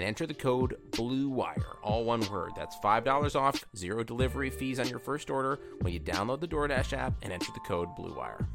and 0.00 0.06
enter 0.06 0.26
the 0.26 0.32
code 0.32 0.78
BLUEWIRE, 0.92 1.76
all 1.82 2.04
one 2.04 2.26
word. 2.30 2.52
That's 2.56 2.74
$5 2.78 3.36
off, 3.36 3.62
zero 3.76 4.02
delivery 4.02 4.48
fees 4.48 4.80
on 4.80 4.88
your 4.88 4.98
first 4.98 5.28
order 5.28 5.60
when 5.82 5.92
you 5.92 6.00
download 6.00 6.40
the 6.40 6.48
DoorDash 6.48 6.94
app 6.94 7.12
and 7.20 7.30
enter 7.30 7.52
the 7.52 7.60
code 7.60 7.94
BLUEWIRE. 7.98 8.46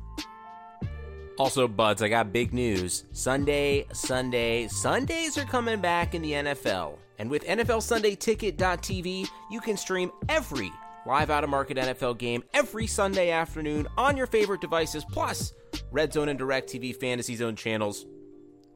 Also, 1.38 1.68
buds, 1.68 2.02
I 2.02 2.10
got 2.10 2.34
big 2.34 2.52
news. 2.52 3.04
Sunday, 3.12 3.86
Sunday, 3.94 4.68
Sundays 4.70 5.38
are 5.38 5.46
coming 5.46 5.80
back 5.80 6.16
in 6.16 6.24
the 6.24 6.32
NFL. 6.32 6.98
And 7.20 7.30
with 7.30 7.46
NFL 7.46 7.84
Sunday 7.84 8.16
Ticket.tv, 8.16 9.28
you 9.52 9.62
can 9.62 9.78
stream 9.78 10.12
every 10.28 10.72
live 11.06 11.30
out 11.30 11.44
of 11.44 11.52
market 11.52 11.78
NFL 11.78 12.18
game 12.18 12.44
every 12.56 12.88
Sunday 12.88 13.30
afternoon 13.30 13.88
on 13.98 14.18
your 14.18 14.26
favorite 14.26 14.62
devices, 14.62 15.06
plus 15.06 15.54
Red 15.92 16.12
Zone 16.12 16.30
and 16.30 16.40
DirecTV 16.40 16.96
Fantasy 16.96 17.36
Zone 17.36 17.56
channels. 17.56 18.08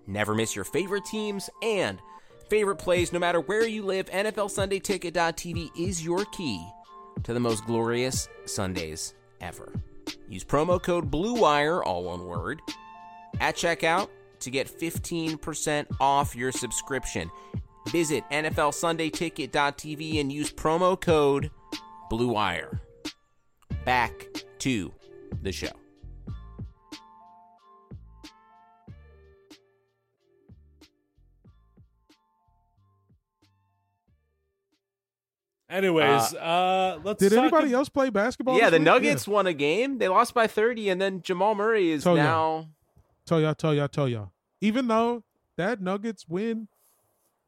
Never 0.06 0.36
miss 0.36 0.56
your 0.56 0.66
favorite 0.66 1.06
teams 1.06 1.50
and 1.64 2.00
favorite 2.50 2.78
plays 2.78 3.14
no 3.14 3.20
matter 3.20 3.40
where 3.40 3.68
you 3.68 3.84
live. 3.84 4.10
NFL 4.10 4.50
Sunday 4.50 4.80
Ticket.tv 4.80 5.70
is 5.78 6.04
your 6.04 6.26
key 6.26 6.66
to 7.24 7.34
the 7.34 7.40
most 7.40 7.66
glorious 7.66 8.28
Sundays 8.46 9.14
ever. 9.42 9.74
Use 10.28 10.44
promo 10.44 10.82
code 10.82 11.10
BLUEWIRE, 11.12 11.84
all 11.86 12.04
one 12.04 12.26
word, 12.26 12.62
at 13.40 13.56
checkout 13.56 14.10
to 14.40 14.52
get 14.52 14.68
15% 14.68 15.88
off 16.00 16.36
your 16.36 16.52
subscription. 16.52 17.30
Visit 17.90 18.24
NFLSundayTicket.tv 18.32 20.22
and 20.22 20.32
use 20.32 20.52
promo 20.52 21.00
code 21.00 21.52
BLUEWIRE. 22.12 22.80
Back 23.86 24.28
to 24.60 24.94
the 25.42 25.52
show. 25.52 25.72
Anyways, 35.80 36.34
uh, 36.36 37.00
let's. 37.04 37.20
Did 37.20 37.32
talk 37.32 37.40
anybody 37.40 37.70
ab- 37.70 37.74
else 37.76 37.90
play 37.90 38.10
basketball? 38.10 38.58
yeah, 38.58 38.66
this 38.70 38.72
the 38.72 38.78
week? 38.80 38.86
Nuggets 38.86 39.28
won 39.28 39.48
a 39.48 39.54
game. 39.54 39.98
They 39.98 40.08
lost 40.08 40.34
by 40.34 40.46
30, 40.48 40.90
and 40.90 41.02
then 41.02 41.22
Jamal 41.22 41.56
Murray 41.56 41.92
is 41.92 42.04
Tell 42.04 42.18
ya. 42.18 42.24
now. 42.24 42.70
Tell 43.26 43.40
y'all, 43.40 43.56
tell 43.56 43.74
y'all, 43.74 43.88
tell 43.88 44.08
y'all. 44.08 44.32
Even 44.62 44.88
though 44.88 45.24
that 45.58 45.82
Nuggets 45.82 46.28
win, 46.28 46.68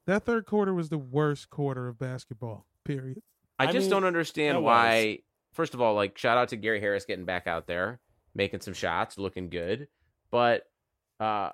that 0.08 0.24
third 0.24 0.46
quarter 0.46 0.74
was 0.74 0.90
the 0.90 0.98
worst 0.98 1.50
quarter 1.50 1.88
of 1.88 2.00
basketball. 2.00 2.66
Period. 2.86 3.22
I, 3.60 3.66
I 3.66 3.72
just 3.72 3.84
mean, 3.86 3.90
don't 3.92 4.06
understand 4.06 4.58
that 4.58 4.62
why. 4.62 5.20
First 5.54 5.74
of 5.74 5.82
all, 5.82 5.94
like 5.94 6.18
shout 6.18 6.38
out 6.38 6.50
to 6.50 6.56
Gary 6.56 6.80
Harris 6.80 7.06
getting 7.06 7.26
back 7.26 7.46
out 7.46 7.68
there, 7.68 8.00
making 8.34 8.62
some 8.62 8.74
shots, 8.74 9.18
looking 9.18 9.50
good. 9.50 9.88
But 10.32 10.64
uh 11.20 11.50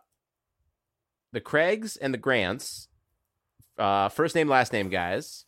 the 1.33 1.41
Craigs 1.41 1.97
and 1.97 2.13
the 2.13 2.17
Grants, 2.17 2.87
uh 3.77 4.09
first 4.09 4.35
name, 4.35 4.47
last 4.47 4.71
name 4.71 4.89
guys, 4.89 5.45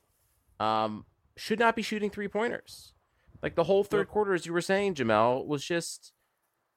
um, 0.60 1.06
should 1.39 1.60
not 1.60 1.75
be 1.75 1.82
shooting 1.82 2.10
three 2.10 2.28
pointers. 2.28 2.93
Like 3.41 3.56
the 3.56 3.63
whole 3.63 3.84
third 3.84 4.10
quarter, 4.10 4.34
as 4.34 4.45
you 4.45 4.54
were 4.54 4.62
saying, 4.62 4.95
Jamel, 4.95 5.45
was 5.45 5.63
just 5.63 6.12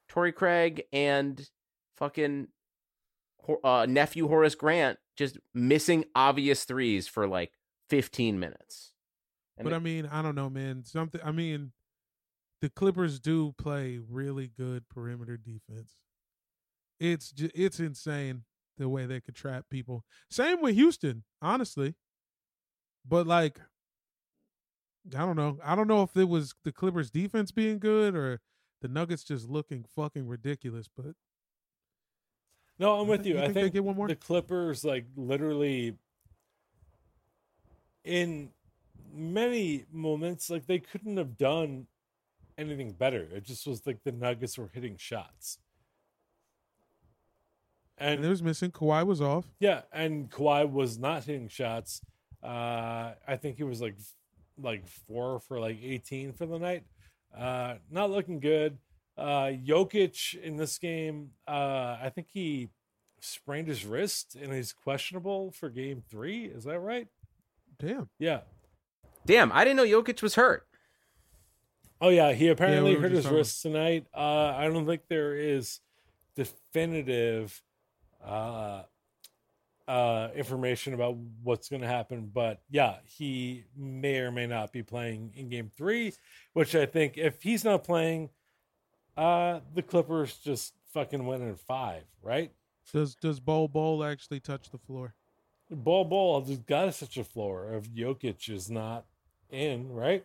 Torrey 0.08 0.32
Craig 0.32 0.84
and 0.92 1.48
fucking 1.96 2.48
uh, 3.64 3.86
nephew 3.88 4.28
Horace 4.28 4.54
Grant 4.54 4.98
just 5.16 5.38
missing 5.52 6.04
obvious 6.14 6.64
threes 6.64 7.08
for 7.08 7.26
like 7.26 7.52
15 7.90 8.38
minutes. 8.38 8.92
And 9.58 9.64
but 9.64 9.72
it- 9.72 9.76
I 9.76 9.78
mean, 9.80 10.06
I 10.06 10.22
don't 10.22 10.36
know, 10.36 10.48
man. 10.48 10.84
Something. 10.84 11.20
I 11.24 11.32
mean, 11.32 11.72
the 12.60 12.70
Clippers 12.70 13.18
do 13.18 13.52
play 13.58 13.98
really 14.08 14.46
good 14.56 14.88
perimeter 14.88 15.36
defense. 15.36 15.94
It's 17.00 17.32
ju- 17.32 17.50
it's 17.54 17.80
insane 17.80 18.44
the 18.78 18.88
way 18.88 19.06
they 19.06 19.20
could 19.20 19.34
trap 19.34 19.64
people. 19.68 20.04
Same 20.30 20.62
with 20.62 20.76
Houston, 20.76 21.24
honestly. 21.42 21.96
But 23.04 23.26
like, 23.26 23.58
I 25.16 25.26
don't 25.26 25.36
know. 25.36 25.58
I 25.64 25.74
don't 25.74 25.88
know 25.88 26.02
if 26.02 26.16
it 26.16 26.28
was 26.28 26.54
the 26.64 26.72
Clippers 26.72 27.10
defense 27.10 27.50
being 27.50 27.78
good 27.78 28.14
or 28.14 28.40
the 28.80 28.88
Nuggets 28.88 29.24
just 29.24 29.48
looking 29.48 29.84
fucking 29.84 30.26
ridiculous. 30.28 30.88
But 30.88 31.14
No, 32.78 33.00
I'm 33.00 33.08
with 33.08 33.26
you. 33.26 33.34
you 33.34 33.40
I 33.40 33.44
think 33.44 33.54
they 33.54 33.62
think 33.62 33.74
get 33.74 33.84
one 33.84 33.96
more? 33.96 34.08
the 34.08 34.16
Clippers, 34.16 34.84
like 34.84 35.06
literally, 35.16 35.96
in 38.04 38.50
many 39.14 39.84
moments, 39.92 40.50
like 40.50 40.66
they 40.66 40.78
couldn't 40.78 41.16
have 41.16 41.36
done 41.36 41.86
anything 42.58 42.92
better. 42.92 43.28
It 43.32 43.44
just 43.44 43.66
was 43.66 43.86
like 43.86 44.02
the 44.04 44.12
Nuggets 44.12 44.58
were 44.58 44.70
hitting 44.72 44.96
shots, 44.96 45.58
and 47.98 48.16
and 48.16 48.24
they 48.24 48.28
was 48.28 48.42
missing. 48.42 48.70
Kawhi 48.70 49.06
was 49.06 49.20
off. 49.20 49.46
yeah, 49.60 49.82
and 49.92 50.30
Kawhi 50.30 50.70
was 50.70 50.98
not 50.98 51.24
hitting 51.24 51.48
shots. 51.48 52.00
Uh, 52.42 53.12
I 53.28 53.36
think 53.36 53.56
he 53.56 53.62
was 53.64 53.80
like 53.80 53.94
like 54.60 54.86
four 54.86 55.40
for 55.40 55.60
like 55.60 55.78
18 55.82 56.32
for 56.32 56.46
the 56.46 56.58
night. 56.58 56.84
Uh, 57.36 57.74
not 57.90 58.10
looking 58.10 58.40
good. 58.40 58.78
Uh, 59.16 59.50
Jokic 59.64 60.34
in 60.40 60.56
this 60.56 60.78
game, 60.78 61.30
uh, 61.46 61.98
I 62.02 62.10
think 62.14 62.28
he 62.32 62.70
sprained 63.20 63.68
his 63.68 63.84
wrist 63.84 64.36
and 64.40 64.52
he's 64.52 64.72
questionable 64.72 65.52
for 65.52 65.68
game 65.68 66.02
three. 66.10 66.44
Is 66.46 66.64
that 66.64 66.80
right? 66.80 67.06
Damn. 67.78 68.08
Yeah. 68.18 68.40
Damn, 69.26 69.52
I 69.52 69.64
didn't 69.64 69.76
know 69.76 69.84
Jokic 69.84 70.22
was 70.22 70.34
hurt. 70.34 70.66
Oh 72.00 72.08
yeah, 72.08 72.32
he 72.32 72.48
apparently 72.48 72.96
we 72.96 73.00
hurt 73.00 73.12
his 73.12 73.22
talking- 73.24 73.38
wrist 73.38 73.62
tonight. 73.62 74.06
Uh, 74.12 74.52
I 74.56 74.64
don't 74.66 74.86
think 74.86 75.02
there 75.08 75.36
is 75.36 75.78
definitive 76.34 77.62
uh, 78.24 78.82
uh, 79.92 80.30
information 80.34 80.94
about 80.94 81.18
what's 81.42 81.68
going 81.68 81.82
to 81.82 81.86
happen, 81.88 82.30
but 82.32 82.62
yeah, 82.70 82.96
he 83.04 83.64
may 83.76 84.20
or 84.20 84.30
may 84.30 84.46
not 84.46 84.72
be 84.72 84.82
playing 84.82 85.34
in 85.36 85.50
Game 85.50 85.70
Three. 85.76 86.14
Which 86.54 86.74
I 86.74 86.86
think, 86.86 87.18
if 87.18 87.42
he's 87.42 87.62
not 87.62 87.84
playing, 87.84 88.30
uh, 89.18 89.60
the 89.74 89.82
Clippers 89.82 90.38
just 90.38 90.72
fucking 90.94 91.26
win 91.26 91.42
in 91.42 91.56
five, 91.56 92.04
right? 92.22 92.50
Does 92.90 93.14
does 93.16 93.38
Bol 93.38 93.68
Bol 93.68 94.02
actually 94.02 94.40
touch 94.40 94.70
the 94.70 94.78
floor? 94.78 95.12
Ball, 95.70 96.06
ball, 96.06 96.40
there's 96.40 96.58
got 96.58 96.86
to 96.86 96.92
such 96.92 97.18
a 97.18 97.24
floor 97.24 97.74
if 97.74 97.90
Jokic 97.90 98.48
is 98.48 98.70
not 98.70 99.04
in, 99.50 99.92
right? 99.92 100.24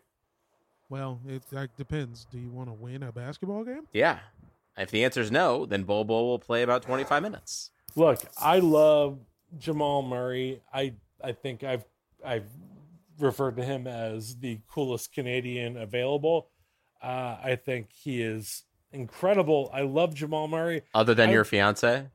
Well, 0.89 1.19
it 1.27 1.41
like, 1.51 1.75
depends. 1.75 2.25
Do 2.31 2.37
you 2.37 2.49
want 2.49 2.69
to 2.69 2.73
win 2.73 3.03
a 3.03 3.11
basketball 3.11 3.65
game? 3.65 3.87
Yeah. 3.91 4.19
If 4.77 4.91
the 4.91 5.03
answer 5.03 5.19
is 5.19 5.31
no, 5.31 5.65
then 5.65 5.83
Bol 5.83 6.05
Bol 6.05 6.27
will 6.27 6.39
play 6.39 6.63
about 6.63 6.83
25 6.83 7.21
minutes. 7.21 7.71
Look, 7.95 8.19
I 8.39 8.59
love 8.59 9.19
Jamal 9.57 10.01
Murray. 10.01 10.61
I 10.73 10.93
I 11.23 11.31
think 11.31 11.63
I've 11.63 11.85
I've 12.25 12.49
referred 13.19 13.57
to 13.57 13.63
him 13.63 13.87
as 13.87 14.37
the 14.37 14.59
coolest 14.69 15.13
Canadian 15.13 15.77
available. 15.77 16.49
Uh, 17.01 17.37
I 17.43 17.57
think 17.63 17.91
he 17.91 18.21
is 18.21 18.63
incredible. 18.91 19.69
I 19.73 19.81
love 19.81 20.13
Jamal 20.13 20.47
Murray. 20.47 20.81
Other 20.93 21.13
than 21.13 21.29
I- 21.29 21.33
your 21.33 21.43
fiance? 21.43 22.07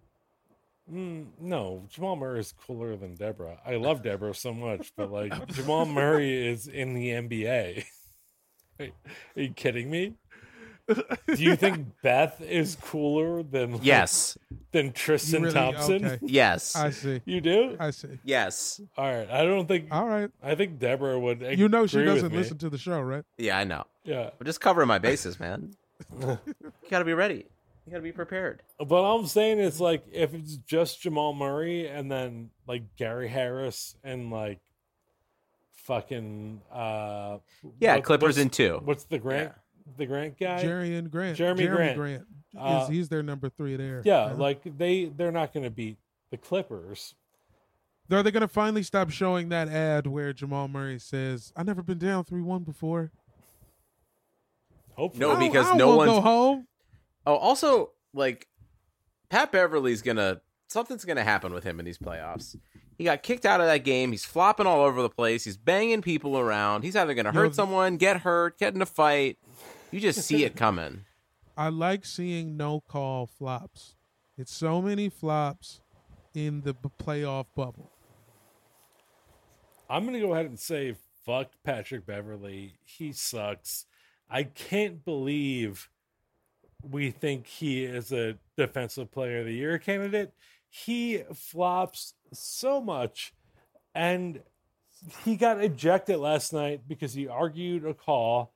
Mm, 0.92 1.28
no, 1.40 1.86
Jamal 1.90 2.16
Murray 2.16 2.40
is 2.40 2.52
cooler 2.52 2.96
than 2.96 3.14
Deborah. 3.14 3.58
I 3.64 3.76
love 3.76 4.02
Deborah 4.02 4.34
so 4.34 4.52
much, 4.52 4.92
but 4.96 5.12
like 5.12 5.46
Jamal 5.48 5.86
Murray 5.86 6.48
is 6.48 6.66
in 6.66 6.94
the 6.94 7.10
NBA. 7.10 7.84
Are 8.80 8.88
you 9.36 9.52
kidding 9.52 9.88
me? 9.90 10.14
Do 11.26 11.42
you 11.42 11.56
think 11.56 11.86
Beth 12.02 12.40
is 12.40 12.76
cooler 12.80 13.42
than 13.42 13.72
like, 13.72 13.80
Yes. 13.84 14.36
than 14.72 14.92
Tristan 14.92 15.42
really- 15.42 15.54
Thompson? 15.54 16.04
okay. 16.04 16.18
Yes. 16.22 16.76
I 16.76 16.90
see. 16.90 17.20
You 17.24 17.40
do? 17.40 17.76
I 17.80 17.90
see. 17.90 18.18
Yes. 18.24 18.80
All 18.96 19.12
right. 19.12 19.30
I 19.30 19.44
don't 19.44 19.66
think. 19.66 19.88
All 19.90 20.06
right. 20.06 20.30
I 20.42 20.54
think 20.54 20.78
Deborah 20.78 21.18
would. 21.18 21.40
You 21.58 21.68
know 21.68 21.86
she 21.86 22.04
doesn't 22.04 22.32
listen 22.32 22.58
to 22.58 22.70
the 22.70 22.78
show, 22.78 23.00
right? 23.00 23.24
Yeah, 23.38 23.58
I 23.58 23.64
know. 23.64 23.84
Yeah, 24.04 24.30
I'm 24.38 24.46
just 24.46 24.60
covering 24.60 24.88
my 24.88 24.98
bases, 24.98 25.38
man. 25.38 25.74
you 26.20 26.38
gotta 26.90 27.04
be 27.04 27.14
ready. 27.14 27.46
You 27.86 27.90
gotta 27.92 28.02
be 28.02 28.12
prepared. 28.12 28.62
but 28.78 28.92
all 29.02 29.20
I'm 29.20 29.26
saying 29.26 29.58
is 29.58 29.80
like 29.80 30.04
if 30.12 30.34
it's 30.34 30.56
just 30.56 31.00
Jamal 31.02 31.32
Murray 31.34 31.86
and 31.88 32.10
then 32.10 32.50
like 32.66 32.82
Gary 32.96 33.28
Harris 33.28 33.94
and 34.04 34.30
like 34.30 34.60
fucking 35.74 36.60
uh 36.72 37.38
Yeah, 37.80 37.96
what- 37.96 38.04
Clippers 38.04 38.38
in 38.38 38.50
two. 38.50 38.80
What's 38.84 39.04
the 39.04 39.18
Grant? 39.18 39.52
The 39.96 40.06
Grant 40.06 40.38
guy? 40.38 40.60
Jerry 40.62 40.96
and 40.96 41.10
Grant. 41.10 41.38
Jerami 41.38 41.68
Grant. 41.68 41.96
Grant. 41.96 42.22
is- 42.22 42.58
Uh, 42.58 42.86
he's 42.88 43.08
their 43.08 43.22
number 43.22 43.48
three 43.48 43.76
there. 43.76 44.02
Yeah, 44.04 44.26
man. 44.28 44.38
like 44.38 44.60
they 44.78 45.06
they're 45.06 45.32
not 45.32 45.52
going 45.54 45.64
to 45.64 45.70
beat 45.70 45.96
the 46.30 46.36
Clippers. 46.36 47.14
Are 48.10 48.22
they 48.22 48.30
going 48.30 48.42
to 48.42 48.48
finally 48.48 48.82
stop 48.82 49.08
showing 49.10 49.48
that 49.48 49.68
ad 49.68 50.06
where 50.06 50.32
Jamal 50.34 50.68
Murray 50.68 50.98
says, 50.98 51.50
"I 51.56 51.62
never 51.62 51.82
been 51.82 51.98
down 51.98 52.24
three 52.24 52.42
one 52.42 52.62
before"? 52.62 53.10
Hopefully, 54.94 55.20
No, 55.26 55.36
because 55.36 55.66
I 55.66 55.68
don't 55.70 55.78
no 55.78 55.96
wanna 55.96 56.10
go 56.10 56.20
home. 56.20 56.66
Oh, 57.26 57.36
also, 57.36 57.92
like 58.12 58.46
Pat 59.30 59.50
Beverley's 59.52 60.02
gonna 60.02 60.42
something's 60.68 61.04
gonna 61.04 61.24
happen 61.24 61.52
with 61.54 61.64
him 61.64 61.78
in 61.78 61.86
these 61.86 61.98
playoffs. 61.98 62.56
He 62.98 63.04
got 63.04 63.22
kicked 63.22 63.46
out 63.46 63.60
of 63.60 63.66
that 63.66 63.78
game. 63.84 64.10
He's 64.10 64.24
flopping 64.26 64.66
all 64.66 64.82
over 64.82 65.00
the 65.00 65.08
place. 65.08 65.44
He's 65.44 65.56
banging 65.56 66.02
people 66.02 66.38
around. 66.38 66.82
He's 66.82 66.94
either 66.94 67.14
gonna 67.14 67.32
hurt 67.32 67.44
th- 67.46 67.54
someone, 67.54 67.96
get 67.96 68.18
hurt, 68.18 68.58
get 68.58 68.74
in 68.74 68.82
a 68.82 68.86
fight. 68.86 69.38
You 69.92 70.00
just 70.00 70.22
see 70.22 70.44
it 70.44 70.56
coming. 70.56 71.04
I 71.56 71.68
like 71.68 72.06
seeing 72.06 72.56
no 72.56 72.80
call 72.80 73.26
flops. 73.26 73.94
It's 74.38 74.52
so 74.52 74.80
many 74.80 75.10
flops 75.10 75.82
in 76.34 76.62
the 76.62 76.72
b- 76.72 76.88
playoff 76.98 77.44
bubble. 77.54 77.92
I'm 79.90 80.04
going 80.04 80.14
to 80.14 80.20
go 80.20 80.32
ahead 80.32 80.46
and 80.46 80.58
say 80.58 80.96
fuck 81.26 81.50
Patrick 81.62 82.06
Beverley. 82.06 82.76
He 82.84 83.12
sucks. 83.12 83.84
I 84.30 84.44
can't 84.44 85.04
believe 85.04 85.90
we 86.82 87.10
think 87.10 87.46
he 87.46 87.84
is 87.84 88.12
a 88.12 88.38
defensive 88.56 89.12
player 89.12 89.40
of 89.40 89.46
the 89.46 89.52
year 89.52 89.78
candidate. 89.78 90.32
He 90.70 91.22
flops 91.34 92.14
so 92.32 92.80
much 92.80 93.34
and 93.94 94.40
he 95.22 95.36
got 95.36 95.62
ejected 95.62 96.18
last 96.18 96.54
night 96.54 96.80
because 96.88 97.12
he 97.12 97.28
argued 97.28 97.84
a 97.84 97.92
call 97.92 98.54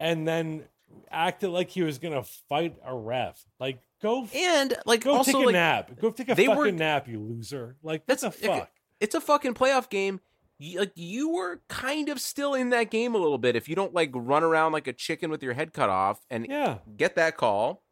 and 0.00 0.26
then 0.26 0.64
acted 1.10 1.48
like 1.50 1.70
he 1.70 1.82
was 1.82 1.98
going 1.98 2.14
to 2.14 2.22
fight 2.48 2.76
a 2.84 2.94
ref. 2.94 3.44
Like 3.60 3.80
go 4.02 4.28
And 4.34 4.76
like 4.86 5.04
go 5.04 5.14
also 5.16 5.32
take 5.32 5.42
a 5.42 5.46
like 5.46 5.52
nap. 5.54 5.90
Go 6.00 6.10
take 6.10 6.28
a 6.28 6.36
fucking 6.36 6.56
were- 6.56 6.70
nap, 6.72 7.08
you 7.08 7.20
loser. 7.20 7.76
Like 7.82 8.06
that's 8.06 8.22
a 8.22 8.30
fuck? 8.30 8.70
It's 9.00 9.14
a 9.14 9.20
fucking 9.20 9.54
playoff 9.54 9.88
game. 9.90 10.20
You, 10.58 10.80
like 10.80 10.92
you 10.94 11.28
were 11.34 11.60
kind 11.68 12.08
of 12.08 12.18
still 12.18 12.54
in 12.54 12.70
that 12.70 12.90
game 12.90 13.14
a 13.14 13.18
little 13.18 13.36
bit 13.36 13.56
if 13.56 13.68
you 13.68 13.74
don't 13.76 13.92
like 13.92 14.10
run 14.14 14.42
around 14.42 14.72
like 14.72 14.86
a 14.86 14.92
chicken 14.94 15.30
with 15.30 15.42
your 15.42 15.52
head 15.52 15.74
cut 15.74 15.90
off 15.90 16.20
and 16.30 16.46
Yeah. 16.48 16.78
get 16.96 17.14
that 17.16 17.36
call. 17.36 17.82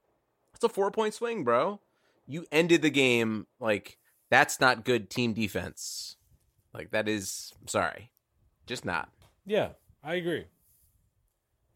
It's 0.55 0.64
a 0.64 0.68
four 0.70 0.90
point 0.90 1.12
swing, 1.14 1.44
bro. 1.44 1.80
You 2.26 2.46
ended 2.50 2.80
the 2.80 2.88
game 2.90 3.46
like 3.61 3.98
that's 4.30 4.61
not 4.61 4.84
good 4.84 5.11
team 5.11 5.34
defense. 5.34 6.16
Like 6.72 6.90
that 6.92 7.07
is 7.07 7.52
sorry. 7.66 8.11
Just 8.66 8.86
not. 8.86 9.11
Yeah, 9.44 9.70
I 10.02 10.14
agree. 10.14 10.46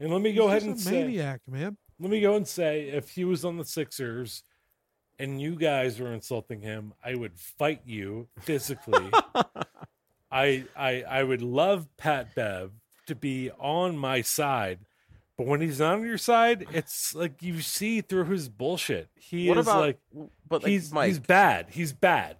And 0.00 0.12
let 0.12 0.20
me 0.20 0.32
go 0.32 0.48
ahead 0.48 0.62
and 0.62 0.76
a 0.76 0.78
say, 0.78 1.02
maniac, 1.02 1.40
man. 1.48 1.76
let 1.98 2.10
me 2.10 2.20
go 2.20 2.34
and 2.34 2.46
say, 2.46 2.88
if 2.88 3.10
he 3.10 3.24
was 3.24 3.44
on 3.44 3.56
the 3.56 3.64
Sixers 3.64 4.44
and 5.18 5.40
you 5.40 5.56
guys 5.56 5.98
were 5.98 6.12
insulting 6.12 6.60
him, 6.60 6.92
I 7.04 7.14
would 7.16 7.38
fight 7.38 7.82
you 7.84 8.28
physically. 8.40 9.10
I, 10.30 10.64
I, 10.76 11.02
I 11.08 11.22
would 11.22 11.42
love 11.42 11.88
Pat 11.96 12.34
Bev 12.34 12.70
to 13.06 13.14
be 13.14 13.50
on 13.58 13.96
my 13.98 14.20
side, 14.20 14.80
but 15.36 15.46
when 15.46 15.60
he's 15.60 15.80
not 15.80 15.94
on 15.94 16.06
your 16.06 16.18
side, 16.18 16.66
it's 16.72 17.14
like 17.14 17.42
you 17.42 17.60
see 17.60 18.00
through 18.02 18.26
his 18.26 18.48
bullshit. 18.48 19.08
He 19.16 19.48
what 19.48 19.58
is 19.58 19.66
about 19.66 19.80
like, 19.80 19.98
but 20.48 20.62
like 20.62 20.70
he's 20.70 20.92
Mike, 20.92 21.08
he's 21.08 21.18
bad. 21.18 21.66
He's 21.70 21.92
bad. 21.92 22.36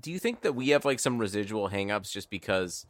do 0.00 0.12
you 0.12 0.18
think 0.18 0.42
that 0.42 0.54
we 0.54 0.68
have 0.68 0.84
like 0.84 1.00
some 1.00 1.18
residual 1.18 1.70
hangups 1.70 2.12
just 2.12 2.30
because 2.30 2.86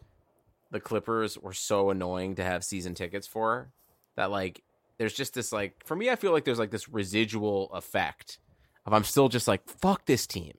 the 0.70 0.80
Clippers 0.80 1.38
were 1.38 1.52
so 1.52 1.90
annoying 1.90 2.34
to 2.34 2.44
have 2.44 2.64
season 2.64 2.94
tickets 2.94 3.26
for 3.26 3.70
that 4.16 4.30
like 4.30 4.62
there's 4.98 5.14
just 5.14 5.34
this 5.34 5.52
like 5.52 5.84
for 5.84 5.96
me 5.96 6.10
I 6.10 6.16
feel 6.16 6.32
like 6.32 6.44
there's 6.44 6.58
like 6.58 6.70
this 6.70 6.88
residual 6.88 7.70
effect 7.72 8.38
of 8.86 8.92
I'm 8.92 9.04
still 9.04 9.28
just 9.28 9.48
like 9.48 9.68
fuck 9.68 10.06
this 10.06 10.26
team. 10.26 10.52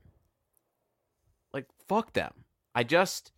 Like 1.54 1.66
fuck 1.88 2.14
them. 2.14 2.34
I 2.76 2.84
just 2.84 3.32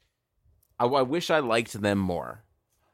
I, 0.79 0.85
I 0.85 1.01
wish 1.01 1.29
I 1.29 1.39
liked 1.39 1.73
them 1.81 1.99
more. 1.99 2.43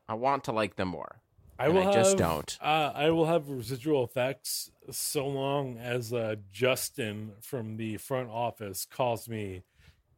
I 0.07 0.13
want 0.15 0.43
to 0.45 0.51
like 0.51 0.75
them 0.75 0.89
more. 0.89 1.21
I 1.59 1.69
will 1.69 1.87
I 1.87 1.93
just 1.93 2.11
have- 2.11 2.19
don't. 2.19 2.57
Uh, 2.59 2.91
I 2.95 3.11
will 3.11 3.27
have 3.27 3.49
residual 3.49 4.03
effects 4.03 4.71
so 4.89 5.27
long 5.27 5.77
as 5.77 6.11
uh, 6.11 6.35
Justin 6.51 7.33
from 7.39 7.77
the 7.77 7.97
front 7.97 8.29
office 8.29 8.83
calls 8.85 9.29
me 9.29 9.61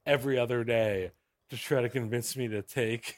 every 0.06 0.38
other 0.40 0.64
day 0.64 1.12
to 1.50 1.58
try 1.58 1.82
to 1.82 1.90
convince 1.90 2.38
me 2.38 2.48
to 2.48 2.62
take 2.62 3.18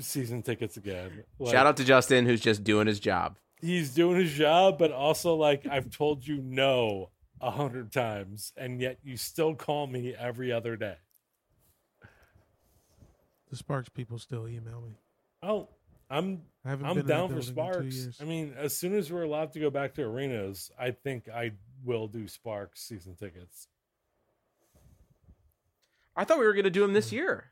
season 0.00 0.42
tickets 0.42 0.76
again. 0.76 1.24
Like, 1.38 1.52
Shout 1.52 1.66
out 1.66 1.76
to 1.78 1.84
Justin 1.84 2.26
who's 2.26 2.40
just 2.40 2.64
doing 2.64 2.86
his 2.86 3.00
job. 3.00 3.36
He's 3.60 3.94
doing 3.94 4.16
his 4.18 4.32
job, 4.32 4.78
but 4.78 4.90
also 4.90 5.34
like 5.34 5.66
I've 5.70 5.90
told 5.90 6.26
you 6.26 6.40
no 6.42 7.10
a 7.40 7.50
hundred 7.50 7.92
times, 7.92 8.52
and 8.56 8.80
yet 8.80 8.98
you 9.02 9.16
still 9.16 9.54
call 9.54 9.86
me 9.86 10.14
every 10.14 10.50
other 10.52 10.76
day. 10.76 10.96
The 13.50 13.56
Sparks 13.56 13.88
people 13.88 14.18
still 14.18 14.46
email 14.48 14.80
me. 14.80 14.96
Oh, 15.42 15.68
I'm 16.08 16.42
I 16.64 16.70
haven't 16.70 16.86
I'm 16.86 16.94
been 16.94 17.00
in 17.00 17.06
the 17.06 17.12
down 17.12 17.28
for 17.28 17.34
building 17.52 17.84
in 17.84 17.90
two 17.90 17.90
Sparks. 18.02 18.20
I 18.20 18.24
mean, 18.24 18.54
as 18.56 18.76
soon 18.76 18.94
as 18.94 19.12
we're 19.12 19.22
allowed 19.22 19.52
to 19.52 19.60
go 19.60 19.70
back 19.70 19.94
to 19.94 20.02
arenas, 20.02 20.70
I 20.78 20.92
think 20.92 21.28
I 21.28 21.52
will 21.84 22.08
do 22.08 22.28
Sparks 22.28 22.82
season 22.82 23.16
tickets. 23.16 23.68
I 26.16 26.24
thought 26.24 26.38
we 26.38 26.46
were 26.46 26.54
gonna 26.54 26.70
do 26.70 26.80
them 26.82 26.92
this 26.92 27.12
year. 27.12 27.50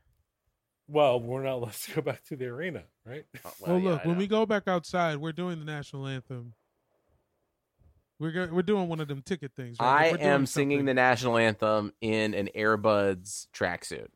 Well, 0.91 1.19
we're 1.21 1.43
not 1.43 1.53
allowed 1.53 1.73
to 1.73 1.95
go 1.95 2.01
back 2.01 2.23
to 2.25 2.35
the 2.35 2.47
arena, 2.47 2.83
right? 3.05 3.25
Oh, 3.45 3.51
Well, 3.59 3.79
yeah, 3.79 3.89
look, 3.91 4.01
I 4.01 4.07
when 4.07 4.15
know. 4.15 4.19
we 4.19 4.27
go 4.27 4.45
back 4.45 4.67
outside, 4.67 5.17
we're 5.17 5.31
doing 5.31 5.59
the 5.59 5.65
national 5.65 6.07
anthem. 6.07 6.53
We're 8.19 8.31
go- 8.31 8.49
we're 8.51 8.63
doing 8.63 8.89
one 8.89 8.99
of 8.99 9.07
them 9.07 9.21
ticket 9.21 9.53
things. 9.55 9.77
Right? 9.79 10.09
I 10.09 10.11
We're 10.11 10.17
am 10.33 10.45
singing 10.45 10.79
something. 10.79 10.85
the 10.87 10.93
national 10.93 11.37
anthem 11.37 11.93
in 12.01 12.33
an 12.33 12.49
Airbuds 12.55 13.47
tracksuit. 13.55 14.07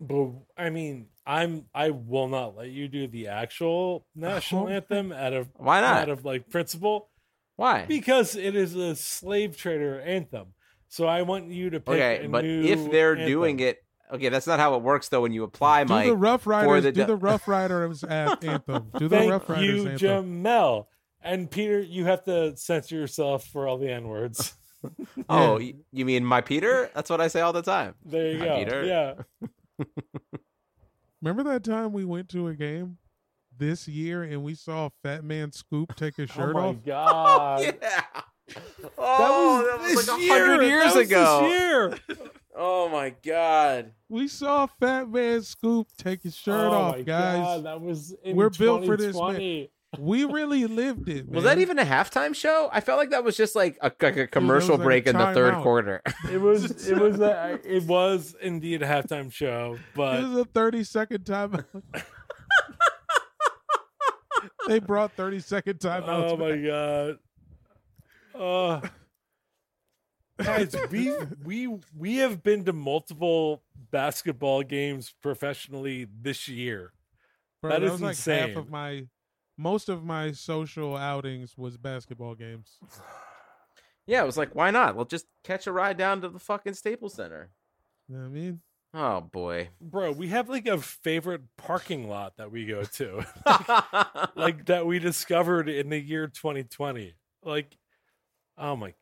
But 0.00 0.28
I 0.56 0.70
mean, 0.70 1.08
I'm 1.26 1.64
I 1.74 1.90
will 1.90 2.28
not 2.28 2.54
let 2.56 2.68
you 2.70 2.86
do 2.86 3.08
the 3.08 3.28
actual 3.28 4.06
national 4.14 4.64
Oh. 4.66 4.68
anthem 4.68 5.10
out 5.10 5.32
of 5.32 5.48
Why 5.56 5.80
not? 5.80 6.02
out 6.02 6.08
of 6.10 6.24
like 6.24 6.48
principle 6.48 7.10
Why? 7.56 7.86
because 7.86 8.36
it 8.36 8.54
is 8.54 8.76
a 8.76 8.94
slave 8.94 9.56
trader 9.56 10.00
anthem. 10.00 10.54
So 10.88 11.06
I 11.06 11.22
want 11.22 11.48
you 11.50 11.70
to 11.70 11.80
pick 11.80 11.94
Okay, 11.94 12.24
a 12.26 12.28
but 12.28 12.44
new 12.44 12.62
if 12.62 12.90
they're 12.90 13.12
anthem. 13.12 13.26
doing 13.26 13.60
it, 13.60 13.82
okay, 14.12 14.28
that's 14.28 14.46
not 14.46 14.58
how 14.58 14.74
it 14.74 14.82
works 14.82 15.08
though. 15.08 15.22
When 15.22 15.32
you 15.32 15.42
apply, 15.44 15.84
my. 15.84 15.86
Do 15.86 15.94
Mike, 15.94 16.06
the 16.06 16.16
Rough 16.16 16.46
Riders. 16.46 16.82
the 16.84 16.92
do 16.92 17.04
the 17.04 17.16
Rough 17.16 17.46
Riders 17.48 18.02
a- 18.04 18.10
anthem. 18.42 18.90
Do 18.98 19.08
the 19.08 19.16
Thank 19.16 19.30
Rough 19.30 19.48
Riders 19.48 19.64
you, 19.64 19.74
anthem. 19.88 19.98
Thank 19.98 20.00
you, 20.02 20.08
Jamel. 20.08 20.86
And 21.20 21.50
Peter, 21.50 21.80
you 21.80 22.04
have 22.04 22.24
to 22.24 22.56
censor 22.56 22.94
yourself 22.96 23.44
for 23.44 23.66
all 23.66 23.76
the 23.78 23.90
N 23.90 24.06
words. 24.08 24.54
oh, 25.28 25.58
y- 25.58 25.74
you 25.92 26.04
mean 26.04 26.24
my 26.24 26.40
Peter? 26.40 26.90
That's 26.94 27.10
what 27.10 27.20
I 27.20 27.26
say 27.28 27.40
all 27.40 27.52
the 27.52 27.62
time. 27.62 27.94
There 28.04 28.30
you 28.30 28.38
Hi, 28.38 28.44
go. 28.44 28.56
Peter. 28.58 28.84
Yeah. 28.84 29.46
Remember 31.22 31.42
that 31.52 31.64
time 31.64 31.92
we 31.92 32.04
went 32.04 32.28
to 32.30 32.46
a 32.46 32.54
game 32.54 32.98
this 33.56 33.88
year 33.88 34.22
and 34.22 34.44
we 34.44 34.54
saw 34.54 34.88
Fat 35.02 35.24
Man 35.24 35.50
Scoop 35.50 35.96
take 35.96 36.16
his 36.16 36.30
oh 36.30 36.34
shirt 36.34 36.56
off? 36.56 36.76
oh 36.76 36.80
my 36.86 36.92
off? 36.92 37.60
god. 37.64 37.78
yeah. 37.82 38.02
Oh, 38.96 39.66
that 39.68 39.80
was, 39.80 39.88
this 39.96 40.08
like 40.08 40.18
a 40.18 40.22
year. 40.22 40.46
hundred 40.46 40.64
years 40.66 40.94
That 40.94 40.98
was 40.98 41.06
ago. 41.10 41.94
This 42.58 42.64
year. 42.64 42.66
Oh 42.66 42.88
my 42.88 43.14
god. 43.24 43.92
We 44.08 44.28
saw 44.28 44.66
Fat 44.66 45.08
Man 45.08 45.42
Scoop 45.42 45.88
take 45.96 46.22
his 46.22 46.34
shirt 46.34 46.54
oh 46.54 46.70
off, 46.72 46.96
my 46.96 47.02
guys. 47.02 47.38
God, 47.38 47.64
that 47.64 47.80
was 47.80 48.14
in 48.24 48.36
We're 48.36 48.50
built 48.50 48.84
for 48.84 48.96
this, 48.96 49.12
2020. 49.12 49.70
We 49.98 50.24
really 50.24 50.66
lived 50.66 51.08
it. 51.08 51.28
Was 51.30 51.44
that 51.44 51.58
even 51.58 51.78
a 51.78 51.84
halftime 51.84 52.34
show? 52.34 52.68
I 52.70 52.80
felt 52.80 52.98
like 52.98 53.10
that 53.10 53.24
was 53.24 53.38
just 53.38 53.56
like 53.56 53.78
a, 53.80 53.90
like 54.02 54.16
a 54.18 54.26
commercial 54.26 54.72
was 54.72 54.78
like 54.80 54.80
a 54.80 54.84
break 54.84 55.06
in 55.06 55.16
the 55.16 55.32
third 55.32 55.54
timeout. 55.54 55.62
quarter. 55.62 56.02
It 56.30 56.40
was 56.40 56.88
it 56.88 56.98
was 56.98 57.20
a, 57.20 57.58
it 57.64 57.84
was 57.84 58.34
indeed 58.42 58.82
a 58.82 58.86
halftime 58.86 59.32
show, 59.32 59.78
but 59.94 60.18
It 60.18 60.22
but 60.22 60.30
was 60.30 60.38
a 60.40 60.44
30 60.44 60.84
second 60.84 61.24
timeout. 61.24 61.64
they 64.68 64.78
brought 64.78 65.12
30 65.12 65.40
second 65.40 65.78
timeouts. 65.78 66.32
oh 66.32 66.36
my 66.36 66.56
god. 66.56 67.18
Uh 68.84 68.88
guys, 70.38 70.74
we 70.90 71.12
we 71.44 71.78
we 71.96 72.16
have 72.16 72.42
been 72.42 72.64
to 72.64 72.72
multiple 72.72 73.62
basketball 73.90 74.62
games 74.62 75.14
professionally 75.22 76.06
this 76.20 76.48
year. 76.48 76.92
Bro, 77.60 77.70
that 77.70 77.80
that, 77.80 77.86
is 77.86 77.92
was 77.92 78.02
like 78.02 78.18
half 78.18 78.56
of 78.56 78.70
my 78.70 79.06
most 79.56 79.88
of 79.88 80.04
my 80.04 80.32
social 80.32 80.96
outings 80.96 81.58
was 81.58 81.76
basketball 81.76 82.34
games. 82.34 82.78
yeah, 84.06 84.22
it 84.22 84.26
was 84.26 84.36
like, 84.36 84.54
why 84.54 84.70
not? 84.70 84.94
We'll 84.94 85.04
just 85.04 85.26
catch 85.44 85.66
a 85.66 85.72
ride 85.72 85.96
down 85.96 86.20
to 86.22 86.28
the 86.28 86.38
fucking 86.38 86.74
Staples 86.74 87.14
Center. 87.14 87.50
You 88.08 88.16
know 88.16 88.22
what 88.22 88.28
I 88.28 88.32
mean? 88.32 88.60
Oh 88.94 89.20
boy. 89.20 89.68
Bro, 89.80 90.12
we 90.12 90.28
have 90.28 90.48
like 90.48 90.66
a 90.66 90.78
favorite 90.78 91.42
parking 91.58 92.08
lot 92.08 92.36
that 92.38 92.50
we 92.50 92.64
go 92.64 92.84
to. 92.84 93.26
like 94.34 94.66
that 94.66 94.86
we 94.86 94.98
discovered 94.98 95.68
in 95.68 95.90
the 95.90 96.00
year 96.00 96.26
2020. 96.26 97.14
Like 97.42 97.76
oh 98.56 98.76
my 98.76 98.94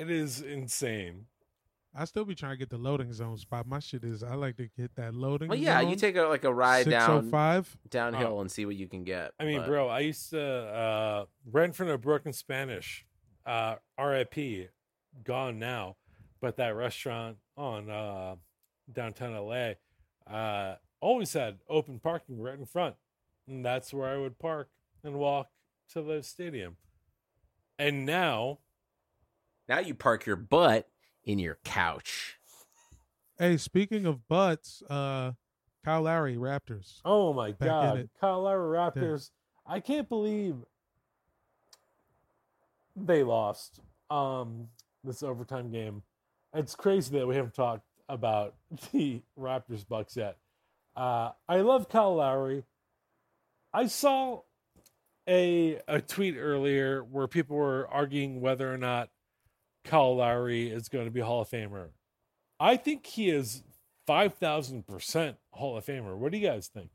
it 0.00 0.10
is 0.10 0.40
insane. 0.40 1.26
I 1.94 2.04
still 2.04 2.24
be 2.24 2.34
trying 2.36 2.52
to 2.52 2.56
get 2.56 2.70
the 2.70 2.78
loading 2.78 3.12
zone 3.12 3.36
spot. 3.36 3.66
My 3.66 3.80
shit 3.80 4.04
is 4.04 4.22
I 4.22 4.34
like 4.34 4.56
to 4.58 4.68
get 4.78 4.94
that 4.94 5.12
loading. 5.12 5.48
well, 5.48 5.58
yeah, 5.58 5.80
you 5.80 5.96
take 5.96 6.16
a 6.16 6.22
like 6.22 6.44
a 6.44 6.52
ride 6.54 6.88
down 6.88 7.22
605. 7.24 7.78
downhill 7.88 8.40
and 8.40 8.50
see 8.50 8.64
what 8.64 8.76
you 8.76 8.86
can 8.88 9.02
get. 9.04 9.32
I 9.40 9.44
mean, 9.44 9.58
but- 9.58 9.66
bro, 9.66 9.88
I 9.88 10.00
used 10.00 10.30
to 10.30 10.40
uh 10.40 11.24
rent 11.50 11.74
from 11.74 11.88
a 11.88 11.98
broken 11.98 12.32
Spanish, 12.32 13.04
uh 13.44 13.76
RIP, 13.98 14.70
gone 15.24 15.58
now, 15.58 15.96
but 16.40 16.56
that 16.58 16.76
restaurant 16.76 17.38
on 17.56 17.90
uh 17.90 18.36
downtown 18.92 19.34
LA 19.34 19.72
uh 20.32 20.76
always 21.00 21.32
had 21.32 21.58
open 21.68 21.98
parking 21.98 22.40
right 22.40 22.58
in 22.58 22.66
front. 22.66 22.94
And 23.48 23.64
that's 23.64 23.92
where 23.92 24.08
I 24.08 24.16
would 24.16 24.38
park 24.38 24.68
and 25.02 25.16
walk 25.16 25.48
to 25.92 26.02
the 26.02 26.22
stadium. 26.22 26.76
And 27.78 28.06
now 28.06 28.58
now 29.70 29.78
you 29.78 29.94
park 29.94 30.26
your 30.26 30.34
butt 30.36 30.88
in 31.24 31.38
your 31.38 31.56
couch. 31.64 32.38
Hey, 33.38 33.56
speaking 33.56 34.04
of 34.04 34.26
butts, 34.26 34.82
uh, 34.90 35.32
Kyle 35.84 36.02
Lowry, 36.02 36.36
Raptors. 36.36 37.00
Oh 37.04 37.32
my 37.32 37.52
Back 37.52 37.68
God. 37.68 38.10
Kyle 38.20 38.42
Lowry 38.42 38.76
Raptors! 38.76 39.30
I 39.64 39.78
can't 39.78 40.08
believe 40.08 40.56
they 42.96 43.22
lost 43.22 43.78
um, 44.10 44.66
this 45.04 45.22
overtime 45.22 45.70
game. 45.70 46.02
It's 46.52 46.74
crazy 46.74 47.16
that 47.16 47.26
we 47.28 47.36
haven't 47.36 47.54
talked 47.54 47.86
about 48.08 48.56
the 48.92 49.22
Raptors 49.38 49.86
Bucks 49.88 50.16
yet. 50.16 50.36
Uh, 50.96 51.30
I 51.48 51.58
love 51.60 51.88
Kyle 51.88 52.16
Lowry. 52.16 52.64
I 53.72 53.86
saw 53.86 54.40
a 55.28 55.80
a 55.86 56.00
tweet 56.00 56.36
earlier 56.36 57.04
where 57.04 57.28
people 57.28 57.56
were 57.56 57.86
arguing 57.88 58.40
whether 58.40 58.70
or 58.70 58.76
not 58.76 59.10
Kyle 59.90 60.16
Lowry 60.16 60.70
is 60.70 60.88
going 60.88 61.06
to 61.06 61.10
be 61.10 61.20
Hall 61.20 61.42
of 61.42 61.48
Famer. 61.50 61.88
I 62.60 62.76
think 62.76 63.06
he 63.06 63.30
is 63.30 63.62
five 64.06 64.34
thousand 64.34 64.86
percent 64.86 65.36
Hall 65.52 65.76
of 65.76 65.84
Famer. 65.84 66.16
What 66.16 66.30
do 66.32 66.38
you 66.38 66.46
guys 66.46 66.68
think? 66.68 66.90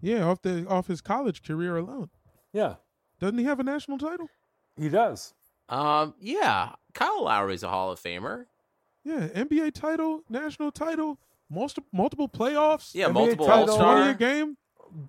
Yeah, 0.00 0.24
off 0.24 0.42
the 0.42 0.66
off 0.66 0.88
his 0.88 1.00
college 1.00 1.42
career 1.42 1.76
alone. 1.76 2.10
Yeah, 2.52 2.74
Doesn't 3.20 3.38
he 3.38 3.44
have 3.44 3.60
a 3.60 3.64
national 3.64 3.98
title? 3.98 4.28
he 4.78 4.88
does. 4.88 5.32
Um, 5.68 6.14
yeah, 6.20 6.72
Kyle 6.92 7.24
Lowry's 7.24 7.62
a 7.62 7.68
Hall 7.68 7.90
of 7.92 8.00
Famer. 8.00 8.46
Yeah, 9.04 9.28
NBA 9.28 9.72
title, 9.74 10.22
national 10.28 10.72
title, 10.72 11.18
most 11.50 11.78
multiple 11.92 12.28
playoffs. 12.28 12.94
Yeah, 12.94 13.08
NBA 13.08 13.12
multiple 13.14 13.46
title. 13.46 13.70
All 13.70 13.78
twenty 13.78 14.00
a 14.00 14.04
Star. 14.04 14.14
game, 14.14 14.56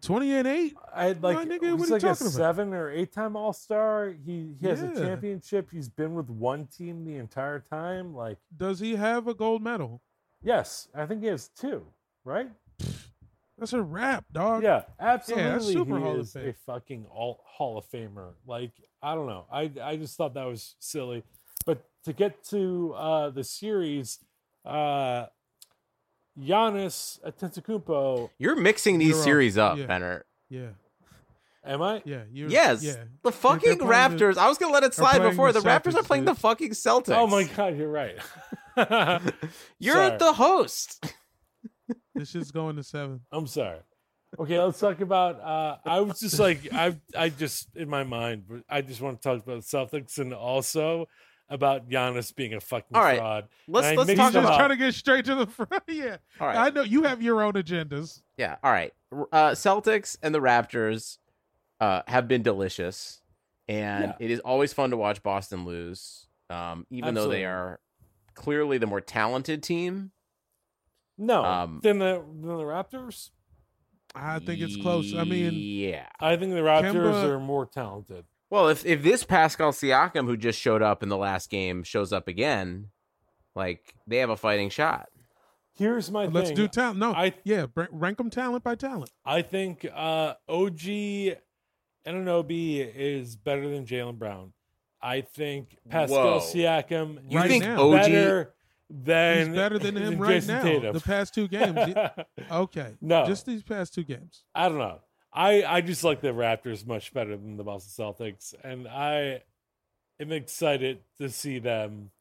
twenty 0.01 0.33
and 0.33 0.47
eight. 0.47 0.75
I 0.93 1.05
had 1.05 1.23
like 1.23 1.47
nigga, 1.47 1.77
was 1.77 1.89
like 1.89 2.03
a 2.03 2.07
about? 2.07 2.17
seven 2.17 2.73
or 2.73 2.91
eight 2.91 3.11
time 3.13 3.35
All 3.35 3.53
Star. 3.53 4.13
He 4.25 4.55
he 4.59 4.67
has 4.67 4.81
a 4.81 4.93
championship. 4.93 5.69
He's 5.71 5.89
been 5.89 6.13
with 6.15 6.29
one 6.29 6.67
team 6.67 7.05
the 7.05 7.15
entire 7.15 7.59
time. 7.59 8.15
Like 8.15 8.37
Does 8.55 8.79
he 8.79 8.95
have 8.95 9.27
a 9.27 9.33
gold 9.33 9.61
medal? 9.61 10.01
yes, 10.43 10.87
I 10.95 11.05
think 11.05 11.21
he 11.21 11.27
has 11.27 11.47
two. 11.49 11.83
Right? 12.23 12.49
That's 13.57 13.71
a 13.73 13.81
wrap, 13.81 14.25
dog. 14.33 14.63
Yeah, 14.63 14.83
absolutely. 14.99 15.73
super 15.73 15.97
he 15.97 16.03
Hall 16.03 16.13
of 16.15 16.19
is 16.19 16.33
Fame. 16.33 16.49
a 16.49 16.53
fucking 16.65 17.05
all 17.09 17.41
Hall 17.45 17.77
of 17.77 17.85
Famer. 17.89 18.33
Like 18.45 18.71
I 19.01 19.15
don't 19.15 19.27
know. 19.27 19.45
I 19.51 19.71
I 19.81 19.95
just 19.95 20.17
thought 20.17 20.33
that 20.33 20.45
was 20.45 20.75
silly. 20.79 21.23
But 21.65 21.83
to 22.03 22.13
get 22.13 22.43
to 22.49 22.93
uh, 22.95 23.29
the 23.29 23.43
series, 23.43 24.19
uh, 24.65 25.27
Giannis 26.39 27.19
Antetokounmpo. 27.25 28.29
You're 28.37 28.55
mixing 28.55 28.97
these 28.99 29.09
You're 29.15 29.23
series 29.23 29.57
up, 29.57 29.77
Yeah. 29.77 29.85
Benner. 29.85 30.25
yeah, 30.49 30.67
Am 31.65 31.81
I? 31.81 32.01
yeah. 32.05 32.23
You're, 32.31 32.49
Yes, 32.49 32.83
yeah. 32.83 33.05
the 33.23 33.31
fucking 33.31 33.77
they're 33.77 33.87
the- 33.87 33.93
Raptors. 33.93 34.37
I 34.37 34.47
was 34.49 34.57
gonna 34.57 34.73
let 34.73 34.83
it 34.83 34.93
slide 34.93 35.19
before. 35.21 35.51
The, 35.51 35.61
the 35.61 35.67
Raptors 35.69 35.95
are 35.95 36.03
playing 36.03 36.25
dude. 36.25 36.35
the 36.35 36.39
fucking 36.39 36.71
Celtics. 36.71 37.15
Oh 37.15 37.27
my 37.27 37.43
god, 37.45 37.77
you're 37.77 37.89
right. 37.89 38.17
You're 39.79 39.95
Sorry. 39.95 40.17
the 40.17 40.33
host. 40.33 41.05
This 42.17 42.29
shit's 42.31 42.49
going 42.51 42.77
to 42.77 42.83
seven. 42.83 43.19
I'm 43.29 43.45
sorry. 43.45 43.79
Okay, 44.39 44.57
let's 44.57 44.79
talk 44.79 45.01
about. 45.01 45.39
Uh, 45.41 45.75
I 45.85 45.99
was 45.99 46.17
just 46.21 46.39
like, 46.39 46.61
I, 46.73 46.95
I 47.15 47.27
just 47.27 47.67
in 47.75 47.89
my 47.89 48.03
mind, 48.05 48.45
I 48.69 48.81
just 48.81 49.01
want 49.01 49.21
to 49.21 49.29
talk 49.29 49.43
about 49.43 49.61
the 49.61 49.67
Celtics 49.77 50.17
and 50.17 50.33
also 50.33 51.07
about 51.49 51.89
Giannis 51.89 52.33
being 52.35 52.53
a 52.53 52.59
fucking 52.59 52.95
All 52.95 53.01
right, 53.03 53.17
fraud. 53.19 53.47
Let's 53.67 53.95
let's 53.97 54.13
talk 54.13 54.33
them 54.33 54.33
Just 54.33 54.35
up. 54.37 54.43
about. 54.45 54.57
trying 54.57 54.69
to 54.69 54.75
get 54.77 54.93
straight 54.93 55.25
to 55.25 55.35
the 55.35 55.47
front. 55.47 55.83
yeah, 55.87 56.17
All 56.39 56.47
right. 56.47 56.57
I 56.57 56.69
know 56.69 56.81
you 56.81 57.03
have 57.03 57.21
your 57.21 57.41
own 57.43 57.53
agendas. 57.53 58.21
Yeah. 58.37 58.55
All 58.63 58.71
right. 58.71 58.93
Uh, 59.11 59.51
Celtics 59.51 60.17
and 60.21 60.33
the 60.33 60.39
Raptors 60.39 61.17
uh, 61.79 62.01
have 62.07 62.27
been 62.27 62.41
delicious, 62.43 63.21
and 63.67 64.05
Yeah. 64.05 64.13
it 64.19 64.31
is 64.31 64.39
always 64.41 64.73
fun 64.73 64.89
to 64.91 64.97
watch 64.97 65.21
Boston 65.23 65.65
lose, 65.65 66.27
um, 66.49 66.85
even 66.89 67.13
though 67.13 67.27
they 67.29 67.45
are 67.45 67.79
clearly 68.33 68.77
the 68.77 68.87
more 68.87 69.01
talented 69.01 69.61
team. 69.63 70.11
No, 71.17 71.45
Um, 71.45 71.79
then 71.81 71.99
the 71.99 72.21
than 72.25 72.41
the 72.57 72.63
Raptors. 72.63 73.29
I 74.13 74.39
think 74.39 74.61
it's 74.61 74.75
close. 74.77 75.13
I 75.13 75.23
mean, 75.25 75.53
yeah. 75.53 76.07
I 76.19 76.35
think 76.37 76.51
the 76.53 76.59
Raptors 76.59 76.93
Kemba- 76.93 77.23
are 77.35 77.39
more 77.39 77.65
talented. 77.65 78.25
Well, 78.55 78.69
if 78.69 78.85
if 78.85 79.03
this 79.03 79.23
Pascal 79.25 79.71
Siakam 79.73 80.25
who 80.27 80.37
just 80.37 80.57
showed 80.59 80.81
up 80.81 81.03
in 81.03 81.09
the 81.09 81.17
last 81.17 81.49
game 81.49 81.83
shows 81.83 82.13
up 82.13 82.27
again, 82.29 82.87
like 83.53 83.95
they 84.07 84.17
have 84.17 84.29
a 84.29 84.37
fighting 84.37 84.69
shot. 84.69 85.09
Here's 85.77 86.09
my 86.09 86.25
let's 86.27 86.47
thing. 86.49 86.55
do 86.55 86.67
talent. 86.69 86.97
No, 86.99 87.11
I- 87.13 87.33
yeah, 87.43 87.65
br- 87.65 87.83
rank 87.91 88.17
them 88.17 88.29
talent 88.29 88.63
by 88.63 88.75
talent. 88.75 89.11
I 89.25 89.41
think 89.41 89.85
uh, 89.93 90.35
OG 90.47 91.35
Anunoby 92.07 92.89
is 92.95 93.35
better 93.35 93.67
than 93.69 93.85
Jaylen 93.85 94.17
Brown. 94.17 94.53
I 95.01 95.21
think 95.21 95.77
Whoa. 95.83 95.91
Pascal 95.91 96.39
Siakam 96.39 97.19
You 97.29 97.37
Right 97.39 97.49
think 97.49 97.63
now. 97.65 97.81
OG? 97.81 97.91
better 98.01 98.53
than 98.89 99.47
He's 99.47 99.55
better 99.55 99.79
than 99.79 99.97
him 99.97 100.03
than 100.11 100.19
right 100.19 100.29
Jason 100.35 100.55
now. 100.55 100.63
Tatum. 100.63 100.93
The 100.93 101.01
past 101.01 101.33
two 101.33 101.47
games. 101.47 101.77
Okay, 102.51 102.93
No. 103.01 103.25
just 103.25 103.45
these 103.45 103.63
past 103.63 103.93
two 103.93 104.03
games. 104.03 104.43
I 104.53 104.69
don't 104.69 104.77
know. 104.77 104.99
I 105.35 105.63
I 105.63 105.81
just 105.81 106.03
like 106.03 106.21
the 106.21 106.29
Raptors 106.29 106.87
much 106.87 107.13
better 107.13 107.35
than 107.35 107.57
the 107.57 107.63
Boston 107.63 108.05
Celtics, 108.05 108.53
and 108.63 108.87
I 108.87 109.41
am 110.19 110.31
excited 110.31 110.99
to 111.17 111.29
see 111.29 111.59
them 111.59 112.11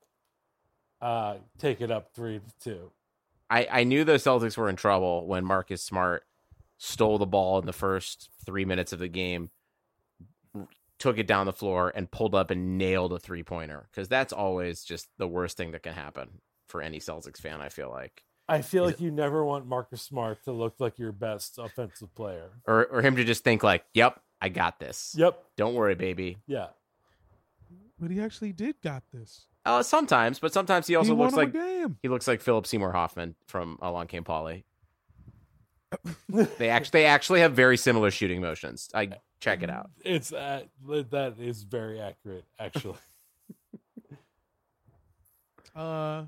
uh, 1.01 1.37
take 1.59 1.81
it 1.81 1.91
up 1.91 2.11
three 2.13 2.41
to 2.41 2.55
two. 2.61 2.91
I, 3.49 3.69
I 3.71 3.85
knew 3.85 4.05
the 4.05 4.15
Celtics 4.15 4.57
were 4.57 4.69
in 4.69 4.77
trouble 4.77 5.27
when 5.27 5.45
Marcus 5.45 5.83
Smart 5.83 6.25
stole 6.79 7.19
the 7.19 7.27
ball 7.27 7.59
in 7.61 7.67
the 7.67 7.73
first 7.73 8.31
three 8.45 8.65
minutes 8.65 8.93
of 8.93 8.99
the 8.99 9.09
game, 9.09 9.51
took 10.99 11.19
it 11.19 11.27
down 11.27 11.47
the 11.47 11.53
floor, 11.53 11.93
and 11.95 12.11
pulled 12.11 12.35
up 12.35 12.51
and 12.51 12.79
nailed 12.79 13.13
a 13.13 13.19
three 13.19 13.43
pointer. 13.45 13.87
Because 13.93 14.09
that's 14.09 14.33
always 14.33 14.83
just 14.83 15.09
the 15.19 15.29
worst 15.29 15.57
thing 15.57 15.71
that 15.71 15.83
can 15.83 15.93
happen 15.93 16.41
for 16.67 16.83
any 16.83 16.99
Celtics 16.99 17.41
fan, 17.41 17.61
I 17.61 17.69
feel 17.69 17.91
like. 17.91 18.25
I 18.49 18.63
feel 18.63 18.85
like 18.85 19.01
you 19.01 19.11
never 19.11 19.45
want 19.45 19.67
Marcus 19.67 20.03
Smart 20.03 20.45
to 20.45 20.53
look 20.53 20.75
like 20.79 20.99
your 20.99 21.13
best 21.13 21.59
offensive 21.59 22.15
player. 22.15 22.51
Or, 22.67 22.85
or 22.87 23.03
him 23.03 23.17
to 23.17 23.25
just 23.25 23.43
think, 23.43 23.63
like, 23.63 23.85
yep, 23.95 24.21
I 24.41 24.51
got 24.51 24.79
this. 24.79 25.15
Yep. 25.17 25.43
Don't 25.57 25.75
worry, 25.75 25.95
baby. 25.95 26.39
Yeah. 26.47 26.69
But 27.99 28.11
he 28.11 28.21
actually 28.21 28.53
did 28.53 28.77
got 28.83 29.03
this. 29.13 29.47
Uh, 29.65 29.83
sometimes, 29.83 30.39
but 30.39 30.53
sometimes 30.53 30.87
he 30.87 30.95
also 30.95 31.15
he 31.15 31.23
looks 31.23 31.35
like 31.35 31.49
a 31.49 31.53
game. 31.53 31.97
he 32.03 32.09
looks 32.09 32.29
like 32.29 32.43
Philip 32.43 32.67
Seymour 32.67 32.93
Hoffman 32.93 33.35
from 33.47 33.79
Along 33.81 34.07
Came 34.09 34.25
Polly. 34.25 34.67
they 36.59 36.69
actually 36.69 37.01
they 37.01 37.07
actually 37.07 37.41
have 37.41 37.53
very 37.53 37.79
similar 37.79 38.11
shooting 38.11 38.43
motions. 38.43 38.91
I 38.93 39.11
check 39.41 39.63
it 39.63 39.71
out. 39.71 39.91
It's 40.05 40.33
uh, 40.33 40.65
that 40.87 41.37
is 41.39 41.63
very 41.63 42.01
accurate, 42.01 42.45
actually. 42.59 42.97
Uh, 45.75 46.27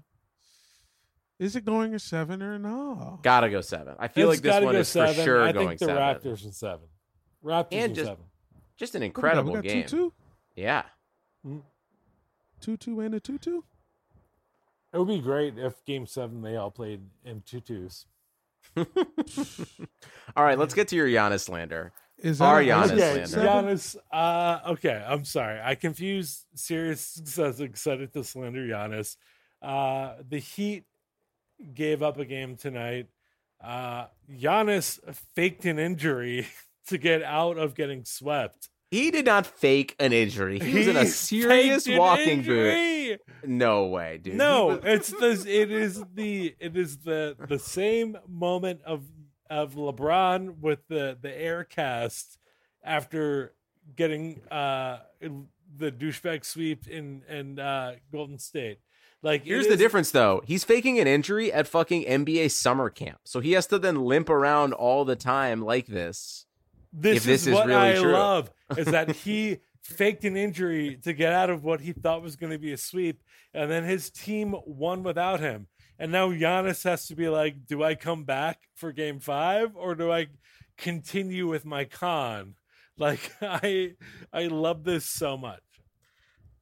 is 1.39 1.57
it 1.57 1.65
going 1.65 1.95
a 1.95 1.99
seven 1.99 2.43
or 2.43 2.59
no? 2.59 3.21
Gotta 3.23 3.51
go 3.51 3.61
seven. 3.61 3.95
I 3.99 4.09
feel 4.09 4.31
It's 4.31 4.39
like 4.39 4.43
this 4.55 4.65
one 4.65 4.75
go 4.75 4.81
is 4.81 4.89
for 4.89 4.93
seven. 5.07 5.25
sure 5.25 5.43
I 5.43 5.53
going 5.53 5.69
think 5.69 5.81
the 5.81 5.87
seven. 5.87 6.03
Raptors 6.03 6.49
are 6.49 6.53
seven. 6.53 6.87
Raptors 7.45 7.69
And 7.73 7.95
just- 7.95 8.07
seven. 8.09 8.25
Just 8.79 8.95
an 8.95 9.01
What 9.01 9.05
we 9.05 9.09
got? 9.09 9.17
incredible 9.19 9.51
we 9.53 9.55
got 9.57 9.65
game. 9.65 9.87
Two 9.87 9.97
two, 9.99 10.13
Yeah. 10.55 10.83
two 12.61 12.77
two, 12.77 13.01
and 13.01 13.15
a 13.15 13.21
two 13.21 13.39
two. 13.39 13.65
It 14.93 14.99
would 14.99 15.09
be 15.09 15.21
great 15.21 15.59
if 15.59 15.85
Game 15.85 16.07
Seven 16.07 16.43
they 16.43 16.57
all 16.57 16.71
played 16.71 17.03
in 17.25 17.43
two 17.43 17.61
twos. 17.61 18.07
All 18.77 20.45
right, 20.45 20.59
let's 20.59 20.75
get 20.75 20.89
to 20.89 20.97
your 20.97 21.07
Giannis 21.07 21.49
Lander. 21.49 21.93
Is 22.19 22.41
Our 22.41 22.65
that 22.65 22.69
a- 22.69 22.73
Giannis 22.73 22.93
okay, 22.93 23.25
slander. 23.27 23.71
Giannis. 23.73 23.97
Uh, 24.13 24.59
okay, 24.73 25.05
I'm 25.07 25.25
sorry. 25.25 25.61
I 25.63 25.75
confused 25.75 26.45
serious 26.55 27.01
success 27.27 27.61
excited 27.61 28.13
to 28.15 28.25
slander 28.25 28.67
Giannis. 28.67 29.17
Uh, 29.63 30.15
the 30.29 30.39
Heat 30.39 30.85
gave 31.75 32.03
up 32.03 32.19
a 32.19 32.25
game 32.25 32.57
tonight. 32.57 33.07
Uh, 33.63 34.07
Giannis 34.31 34.99
faked 35.35 35.65
an 35.65 35.79
injury 35.79 36.47
to 36.89 36.99
get 36.99 37.23
out 37.23 37.59
of 37.59 37.75
getting 37.75 38.05
swept. 38.05 38.69
He 38.91 39.11
did 39.11 39.27
not 39.27 39.47
fake 39.47 39.97
an 39.99 40.13
injury. 40.13 40.61
He 40.61 40.79
was 40.79 40.87
in 40.87 40.97
a 40.97 41.07
serious 41.07 41.89
walking 41.89 42.43
boot. 42.43 43.21
No 43.45 43.87
way, 43.87 44.19
dude. 44.19 44.37
No, 44.37 44.71
it's 44.71 45.09
the 45.11 45.45
it 45.47 45.73
is 45.73 46.05
the 46.15 46.55
it 46.61 46.77
is 46.77 46.99
the 46.99 47.37
the 47.49 47.59
same 47.59 48.17
moment 48.29 48.83
of 48.87 49.05
of 49.51 49.75
LeBron 49.75 50.61
with 50.61 50.87
the 50.89 51.19
the 51.21 51.37
air 51.37 51.65
cast 51.65 52.39
after 52.85 53.55
getting 53.97 54.41
uh 54.51 54.99
the 55.21 55.91
douchebag 55.91 56.45
sweep 56.45 56.87
in 56.87 57.23
in 57.29 57.59
uh 57.59 57.97
Golden 58.13 58.39
State. 58.39 58.79
Like 59.27 59.45
Here's 59.45 59.67
the 59.67 59.77
difference, 59.77 60.13
though. 60.13 60.41
He's 60.47 60.63
faking 60.63 61.01
an 61.01 61.09
injury 61.09 61.53
at 61.53 61.67
fucking 61.67 62.05
NBA 62.05 62.49
summer 62.53 62.89
camp, 62.89 63.19
so 63.25 63.41
he 63.41 63.53
has 63.53 63.67
to 63.67 63.79
then 63.81 64.05
limp 64.05 64.31
around 64.31 64.73
all 64.73 65.05
the 65.05 65.17
time 65.17 65.63
like 65.63 65.89
this. 65.89 66.47
This, 66.93 67.17
if 67.17 67.25
this 67.25 67.41
is, 67.41 67.49
is 67.49 67.55
what 67.55 67.67
really 67.67 67.91
I 67.91 67.95
true. 67.97 68.13
love 68.13 68.53
is 68.77 68.87
that 68.87 69.11
he 69.25 69.59
faked 69.83 70.25
an 70.25 70.37
injury 70.37 71.01
to 71.03 71.13
get 71.13 71.33
out 71.33 71.51
of 71.51 71.65
what 71.65 71.81
he 71.81 71.93
thought 71.93 72.23
was 72.23 72.37
going 72.37 72.53
to 72.53 72.59
be 72.59 72.73
a 72.73 72.77
sweep, 72.77 73.21
and 73.53 73.69
then 73.69 73.83
his 73.83 74.11
team 74.11 74.55
won 74.65 75.03
without 75.03 75.41
him. 75.41 75.67
And 75.99 76.13
now 76.13 76.31
Giannis 76.31 76.85
has 76.85 77.09
to 77.09 77.17
be 77.17 77.29
like, 77.29 77.67
do 77.67 77.83
I 77.83 77.97
come 77.97 78.23
back 78.23 78.61
for 78.77 78.93
Game 78.93 79.19
Five 79.19 79.75
or 79.75 79.97
do 79.97 80.13
I 80.13 80.29
continue 80.79 81.49
with 81.49 81.65
my 81.65 81.85
con? 81.85 82.55
Like 82.97 83.33
I, 83.43 83.95
I 84.33 84.47
love 84.47 84.85
this 84.85 85.05
so 85.05 85.37
much. 85.37 85.63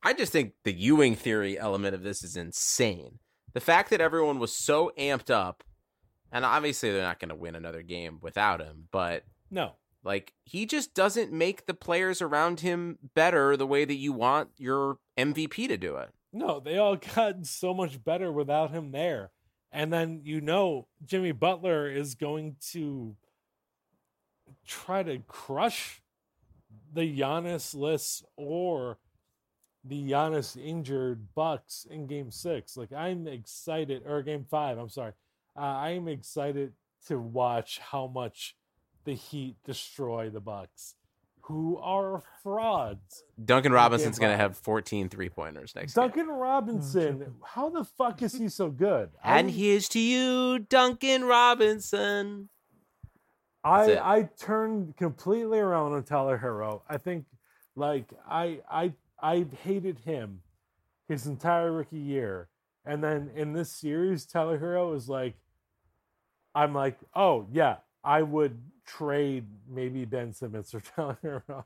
I 0.05 0.13
just 0.13 0.33
think 0.33 0.53
the 0.65 0.73
Ewing 0.73 1.17
theory 1.17 1.59
element 1.59 1.95
of 1.95 2.03
this 2.03 2.23
is 2.23 2.37
insane. 2.37 3.19
The 3.55 3.61
fact 3.61 3.91
that 3.91 4.01
everyone 4.01 4.39
was 4.39 4.55
so 4.55 4.93
amped 4.99 5.31
up, 5.31 5.65
and 6.31 6.45
obviously 6.45 6.91
they're 6.93 7.03
not 7.03 7.21
going 7.21 7.31
to 7.31 7.35
win 7.35 7.55
another 7.55 7.83
game 7.83 8.19
without 8.21 8.61
him, 8.61 8.89
but 8.91 9.25
No, 9.51 9.77
like 10.03 10.35
he 10.45 10.67
just 10.67 10.95
doesn't 10.95 11.33
make 11.33 11.67
the 11.67 11.75
players 11.75 12.21
around 12.21 12.61
him 12.61 12.99
better 13.15 13.57
the 13.57 13.67
way 13.67 13.85
that 13.85 13.95
you 13.95 14.13
want 14.13 14.51
your 14.59 14.99
MVP 15.17 15.69
to 15.69 15.77
do 15.77 15.97
it. 15.97 16.11
No, 16.33 16.61
they 16.61 16.77
all 16.77 16.97
got 17.15 17.47
so 17.47 17.73
much 17.73 18.05
better 18.05 18.31
without 18.31 18.71
him 18.71 18.91
there. 18.93 19.31
And 19.73 19.93
then 19.93 20.21
you 20.25 20.41
know 20.41 20.89
Jimmy 21.05 21.33
Butler 21.33 21.89
is 21.89 22.15
going 22.15 22.57
to 22.73 23.17
try 24.67 25.03
to 25.03 25.19
crush 25.27 26.03
the 26.93 27.03
Giannis 27.19 27.75
list 27.75 28.25
or 28.37 28.99
the 29.85 30.03
Giannis 30.11 30.57
injured 30.63 31.27
Bucks 31.35 31.87
in 31.91 32.07
game 32.07 32.31
six. 32.31 32.77
Like 32.77 32.93
I'm 32.93 33.27
excited 33.29 34.03
or 34.07 34.23
game 34.23 34.45
five, 34.49 34.79
I'm 34.79 34.89
sorry. 34.89 35.13
Uh, 35.57 35.61
I'm 35.61 36.09
excited 36.09 36.73
to 37.07 37.19
watch 37.19 37.79
how 37.79 38.07
much 38.07 38.57
the 39.05 39.15
Heat 39.15 39.57
destroy 39.65 40.31
the 40.31 40.41
Bucks, 40.41 40.95
who 41.43 41.77
are 41.79 42.23
frauds. 42.43 43.23
Duncan 43.45 43.73
Robinson's 43.73 44.19
going 44.19 44.33
to 44.33 44.37
have 44.39 44.57
14 44.57 45.11
three 45.11 45.29
pointers 45.29 45.75
next 45.75 45.93
game. 45.95 46.03
Duncan 46.05 46.29
Robinson, 46.29 47.35
how 47.45 47.69
the 47.69 47.85
fuck 47.85 48.23
is 48.23 48.35
he 48.35 48.49
so 48.49 48.71
good? 48.71 49.11
And 49.23 49.49
I- 49.49 49.51
here's 49.51 49.89
to 49.91 50.01
you, 50.01 50.61
Duncan 50.61 51.25
Robinson. 51.25 52.49
I. 53.63 53.99
I 53.99 54.23
turned 54.39 54.97
completely 54.97 55.59
around 55.59 55.93
on 55.93 56.03
Tyler 56.05 56.39
Herro. 56.39 56.83
I 56.89 56.97
think 56.99 57.27
like 57.77 58.07
I 58.29 58.61
I 58.71 58.93
I 59.25 59.47
hated 59.63 60.01
him 60.01 60.41
his 61.09 61.27
entire 61.27 61.73
rookie 61.73 61.97
year. 61.99 62.49
And 62.85 63.03
then 63.03 63.31
in 63.35 63.55
this 63.55 63.71
series, 63.73 64.27
Tyler 64.27 64.59
Herro 64.59 64.95
is 64.95 65.09
like 65.09 65.35
I'm 66.55 66.75
like, 66.75 66.99
oh 67.15 67.47
yeah, 67.53 67.77
I 68.05 68.23
would 68.23 68.59
trade 68.87 69.47
maybe 69.69 70.05
Ben 70.05 70.33
Simmons 70.33 70.71
for 70.71 70.81
Tyler 70.97 71.19
Herro. 71.25 71.65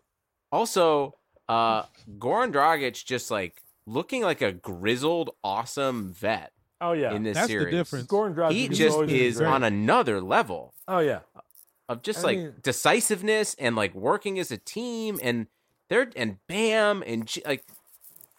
Also, 0.52 1.14
uh 1.48 1.82
Goran 2.18 2.52
Dragic 2.52 3.04
just 3.04 3.30
like 3.30 3.62
looking 3.86 4.22
like 4.22 4.40
a 4.42 4.52
grizzled, 4.52 5.30
awesome 5.42 6.12
vet 6.12 6.52
Oh 6.80 6.92
yeah. 6.92 7.12
in 7.12 7.24
this 7.24 7.34
That's 7.34 7.48
the 7.48 7.52
series. 7.54 7.74
difference. 7.74 8.06
Gordon 8.06 8.36
Dragic 8.36 8.52
He 8.52 8.66
has 8.68 8.78
just 8.78 8.94
always 8.94 9.11
been 9.11 9.20
is 9.20 9.36
great. 9.38 9.46
on 9.48 9.64
another 9.64 10.20
level 10.20 10.74
Oh 10.86 11.00
yeah. 11.00 11.20
of 11.88 12.02
just 12.02 12.20
I 12.20 12.22
like 12.22 12.38
mean- 12.38 12.54
decisiveness 12.62 13.56
and 13.59 13.74
like 13.74 13.94
working 13.94 14.38
as 14.38 14.50
a 14.52 14.59
team 14.59 15.18
and 15.22 15.48
they're 15.89 16.11
and 16.16 16.39
Bam 16.47 17.03
and 17.07 17.26
G- 17.26 17.43
like 17.47 17.64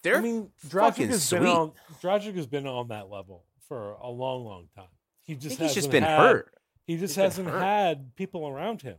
they're 0.04 0.18
I 0.18 0.22
mean, 0.22 0.52
Dragic 0.68 0.80
fucking 0.82 1.08
has 1.10 1.24
sweet. 1.28 1.40
been 1.40 1.48
on 1.48 1.72
Dragic 2.02 2.36
has 2.36 2.48
been 2.48 2.68
on 2.68 2.88
that 2.90 3.10
level 3.10 3.44
for 3.68 3.92
a 3.94 4.10
long, 4.10 4.46
long 4.46 4.68
time. 4.76 4.88
He 5.22 5.34
I 5.34 5.36
just 5.38 5.58
think 5.58 5.68
he's 5.70 5.76
just 5.76 5.88
hasn't 5.88 5.92
been 5.92 6.04
had- 6.04 6.20
hurt. 6.20 6.54
He 6.86 6.98
just 6.98 7.16
He's 7.16 7.24
hasn't 7.24 7.50
had 7.50 8.16
people 8.16 8.48
around 8.48 8.82
him 8.82 8.98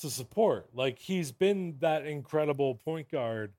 to 0.00 0.08
support. 0.10 0.68
Like 0.74 0.98
he's 0.98 1.30
been 1.32 1.76
that 1.80 2.06
incredible 2.06 2.76
point 2.76 3.10
guard 3.10 3.52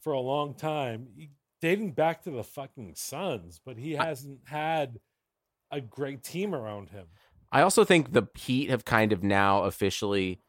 for 0.00 0.12
a 0.12 0.20
long 0.20 0.54
time, 0.54 1.08
he- 1.16 1.30
dating 1.60 1.92
back 1.92 2.22
to 2.22 2.30
the 2.30 2.44
fucking 2.44 2.94
Suns, 2.94 3.60
but 3.64 3.76
he 3.76 3.92
hasn't 3.92 4.40
had 4.46 5.00
a 5.72 5.80
great 5.80 6.22
team 6.22 6.54
around 6.54 6.90
him. 6.90 7.06
I 7.50 7.62
also 7.62 7.84
think 7.84 8.12
the 8.12 8.22
Heat 8.36 8.70
have 8.70 8.84
kind 8.84 9.12
of 9.12 9.24
now 9.24 9.64
officially 9.64 10.40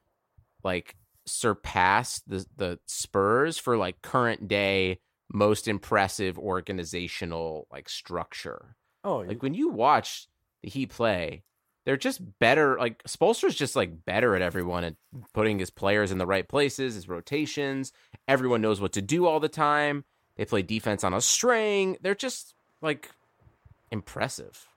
like 0.63 0.95
surpassed 1.29 2.29
the 2.29 2.45
the 2.57 2.79
Spurs 2.85 3.57
for 3.57 3.77
like 3.77 4.01
current 4.01 4.47
day 4.47 4.99
most 5.31 5.67
impressive 5.67 6.39
organizational 6.39 7.67
like 7.71 7.89
structure. 7.89 8.75
Oh, 9.03 9.17
Like 9.19 9.43
when 9.43 9.53
you 9.53 9.69
watch 9.69 10.27
the 10.63 10.69
Heat 10.69 10.89
play, 10.89 11.43
they're 11.85 11.97
just 11.97 12.21
better. 12.39 12.77
Like 12.77 13.03
Spoelstra's 13.03 13.55
just 13.55 13.75
like 13.75 14.05
better 14.05 14.35
at 14.35 14.41
everyone 14.41 14.83
and 14.83 14.95
putting 15.33 15.59
his 15.59 15.69
players 15.69 16.11
in 16.11 16.17
the 16.17 16.27
right 16.27 16.47
places, 16.47 16.95
his 16.95 17.07
rotations. 17.07 17.93
Everyone 18.27 18.61
knows 18.61 18.81
what 18.81 18.93
to 18.93 19.01
do 19.01 19.25
all 19.25 19.39
the 19.39 19.49
time. 19.49 20.03
They 20.35 20.45
play 20.45 20.61
defense 20.61 21.03
on 21.03 21.13
a 21.13 21.21
string. 21.21 21.97
They're 22.01 22.15
just 22.15 22.53
like 22.81 23.09
impressive. 23.91 24.67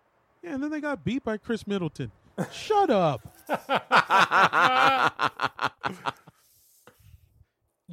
Yeah, 0.43 0.55
and 0.55 0.63
then 0.63 0.71
they 0.71 0.81
got 0.81 1.05
beat 1.05 1.25
by 1.25 1.37
Khris 1.37 1.67
Middleton. 1.67 2.11
Shut 2.51 2.91
up. 2.91 3.21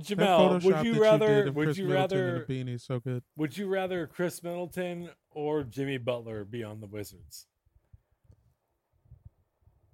Jamel, 0.02 0.64
would 0.64 0.86
you 0.86 1.02
rather 1.02 1.48
of 1.48 1.56
would 1.56 1.66
Chris 1.68 1.78
you 1.78 1.86
Middleton 1.86 2.18
rather 2.20 2.46
the 2.48 2.54
beanie 2.54 2.80
so 2.80 3.00
good. 3.00 3.24
would 3.36 3.58
you 3.58 3.68
rather 3.68 4.08
Khris 4.08 4.42
Middleton 4.44 5.10
or 5.32 5.64
Jimmy 5.64 5.98
Butler 5.98 6.46
be 6.46 6.64
on 6.64 6.80
the 6.80 6.88
Wizards? 6.88 7.48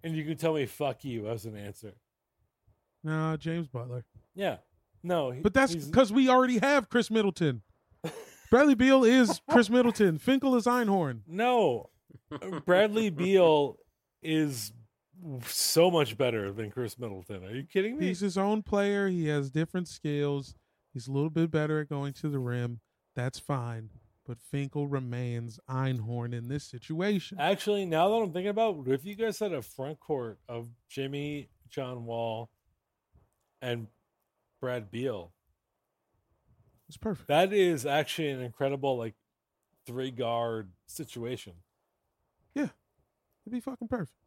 And 0.03 0.15
you 0.15 0.23
can 0.23 0.37
tell 0.37 0.53
me 0.53 0.65
"fuck 0.65 1.03
you" 1.03 1.27
as 1.27 1.45
an 1.45 1.55
answer. 1.57 1.93
Nah, 3.03 3.37
James 3.37 3.67
Butler. 3.67 4.05
Yeah, 4.35 4.57
no, 5.03 5.31
he- 5.31 5.41
But 5.41 5.53
that's 5.53 5.75
because 5.75 6.11
we 6.11 6.29
already 6.29 6.59
have 6.59 6.89
Khris 6.89 7.09
Middleton. 7.09 7.61
Bradley 8.51 8.75
Beal 8.75 9.03
is 9.03 9.41
Khris 9.49 9.69
Middleton. 9.69 10.19
Finkel 10.19 10.55
is 10.55 10.65
Einhorn. 10.65 11.21
no. 11.27 11.89
Bradley 12.65 13.09
Beal 13.09 13.77
is 14.23 14.71
so 15.45 15.89
much 15.89 16.18
better 16.18 16.51
than 16.51 16.72
Khris 16.72 16.99
Middleton. 16.99 17.43
Are 17.45 17.55
you 17.55 17.63
kidding 17.63 17.97
me? 17.97 18.07
He's 18.07 18.20
his 18.20 18.38
own 18.38 18.63
player. 18.63 19.07
He 19.07 19.28
has 19.28 19.49
different 19.49 19.88
skills. 19.88 20.55
He's 20.93 21.07
a 21.07 21.11
little 21.11 21.30
bit 21.30 21.51
better 21.51 21.82
at 21.82 21.89
going 21.89 22.13
to 22.13 22.30
the 22.30 22.39
rim. 22.39 22.80
That's 23.16 23.39
fine. 23.39 23.89
But 24.28 24.39
Finkel 24.39 24.88
remains 24.88 25.59
Einhorn 25.70 26.34
in 26.34 26.47
this 26.47 26.63
situation. 26.63 27.38
Actually, 27.39 27.86
now 27.86 28.09
that 28.09 28.16
I'm 28.16 28.34
thinking 28.34 28.49
about, 28.49 28.88
it, 28.88 28.91
if 28.93 29.05
you 29.05 29.16
guys 29.16 29.38
had 29.39 29.53
a 29.53 29.61
front 29.61 29.99
court 29.99 30.39
of 30.49 30.68
Jimmy, 30.89 31.49
John 31.70 32.05
Wall, 32.05 32.49
and 33.61 33.88
Brad 34.59 34.89
Beal? 34.89 35.32
It's 36.88 36.97
perfect. 36.97 37.28
That 37.28 37.53
is 37.53 37.86
actually 37.86 38.30
an 38.30 38.41
incredible 38.41 38.97
like 38.97 39.16
three 39.86 40.11
guard 40.11 40.72
situation. 40.88 41.53
Yeah. 42.53 42.70
It'd 43.45 43.51
be 43.51 43.59
fucking 43.59 43.88
perfect. 43.88 44.24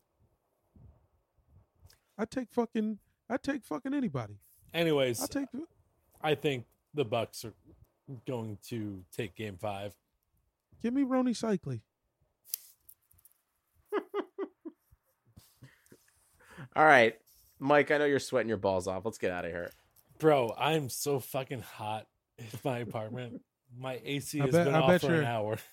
I'd 2.18 2.30
take 2.30 2.50
fucking 2.50 2.98
I'd 3.30 3.42
take 3.42 3.64
fucking 3.64 3.94
anybody. 3.94 4.34
Anyways, 4.74 5.20
I'll 5.20 5.28
take 5.28 5.48
I 6.20 6.34
think 6.34 6.64
the 6.94 7.04
Bucks 7.04 7.44
are 7.44 7.54
going 8.26 8.58
to 8.68 9.04
take 9.16 9.34
Game 9.36 9.56
Five. 9.56 9.94
give 10.82 10.92
me 10.94 11.02
Rony 11.04 11.30
Seikaly. 11.30 11.80
All 16.76 16.84
right, 16.84 17.14
Mike. 17.58 17.90
I 17.90 17.98
know 17.98 18.04
you're 18.04 18.18
sweating 18.18 18.48
your 18.48 18.58
balls 18.58 18.86
off. 18.86 19.04
Let's 19.04 19.18
get 19.18 19.30
out 19.32 19.44
of 19.44 19.50
here. 19.50 19.70
Bro, 20.18 20.54
I'm 20.58 20.88
so 20.88 21.20
fucking 21.20 21.60
hot 21.62 22.06
in 22.38 22.46
my 22.64 22.78
apartment. 22.78 23.40
My 23.78 24.00
AC 24.04 24.38
has 24.38 24.50
bet- 24.50 24.66
been 24.66 24.74
I 24.74 24.80
off 24.80 24.88
bet 24.88 25.00
for 25.00 25.06
an 25.08 25.12
you're- 25.14 25.26
hour. 25.26 25.58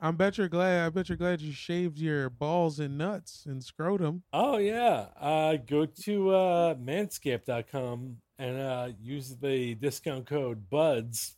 I 0.00 0.10
bet 0.10 0.38
you're 0.38 0.48
glad. 0.48 0.86
I 0.86 0.90
bet 0.90 1.08
you're 1.08 1.16
glad 1.18 1.40
you 1.40 1.52
shaved 1.52 1.98
your 1.98 2.28
balls 2.28 2.78
and 2.80 2.98
nuts 2.98 3.44
and 3.46 3.62
scrotum. 3.62 4.22
Oh 4.32 4.58
yeah. 4.58 5.06
Uh 5.20 5.56
go 5.56 5.86
to 5.86 6.30
uh 6.30 6.74
manscaped.com 6.74 8.16
and 8.38 8.60
uh 8.60 8.88
use 9.00 9.36
the 9.36 9.74
discount 9.76 10.26
code 10.26 10.68
buds 10.68 11.36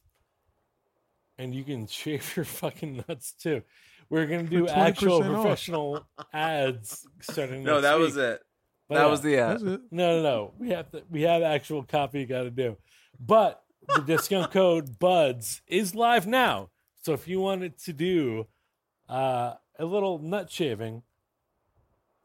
and 1.39 1.55
you 1.55 1.65
can 1.65 1.87
shave 1.87 2.35
your 2.37 2.45
fucking 2.45 3.05
nuts 3.09 3.33
too. 3.33 3.63
We're 4.09 4.27
gonna 4.27 4.45
do 4.45 4.69
actual 4.69 5.21
20% 5.21 5.25
off. 5.25 5.43
professional 5.43 6.07
ads 6.33 7.07
starting 7.21 7.63
No, 7.63 7.75
next 7.75 7.83
that 7.83 7.99
was 7.99 8.17
it. 8.17 8.43
But 8.89 8.95
that 8.97 9.05
yeah. 9.05 9.11
was 9.11 9.21
the 9.21 9.35
That's 9.37 9.63
it. 9.63 9.81
No, 9.91 10.17
no, 10.17 10.23
no. 10.23 10.55
We 10.59 10.71
have 10.71 10.91
to. 10.93 11.03
We 11.11 11.23
have 11.23 11.43
actual 11.43 11.83
copy. 11.83 12.21
You 12.21 12.27
got 12.27 12.45
to 12.45 12.51
do. 12.51 12.77
But 13.19 13.61
the 13.95 14.01
discount 14.03 14.53
code 14.53 14.99
Buds 15.01 15.61
is 15.67 15.95
live 15.95 16.27
now. 16.27 16.71
So 17.07 17.13
if 17.13 17.29
you 17.29 17.39
wanted 17.39 17.79
to 17.85 17.93
do 17.93 18.49
uh, 19.09 19.55
a 19.79 19.85
little 19.85 20.19
nut 20.19 20.51
shaving, 20.51 21.05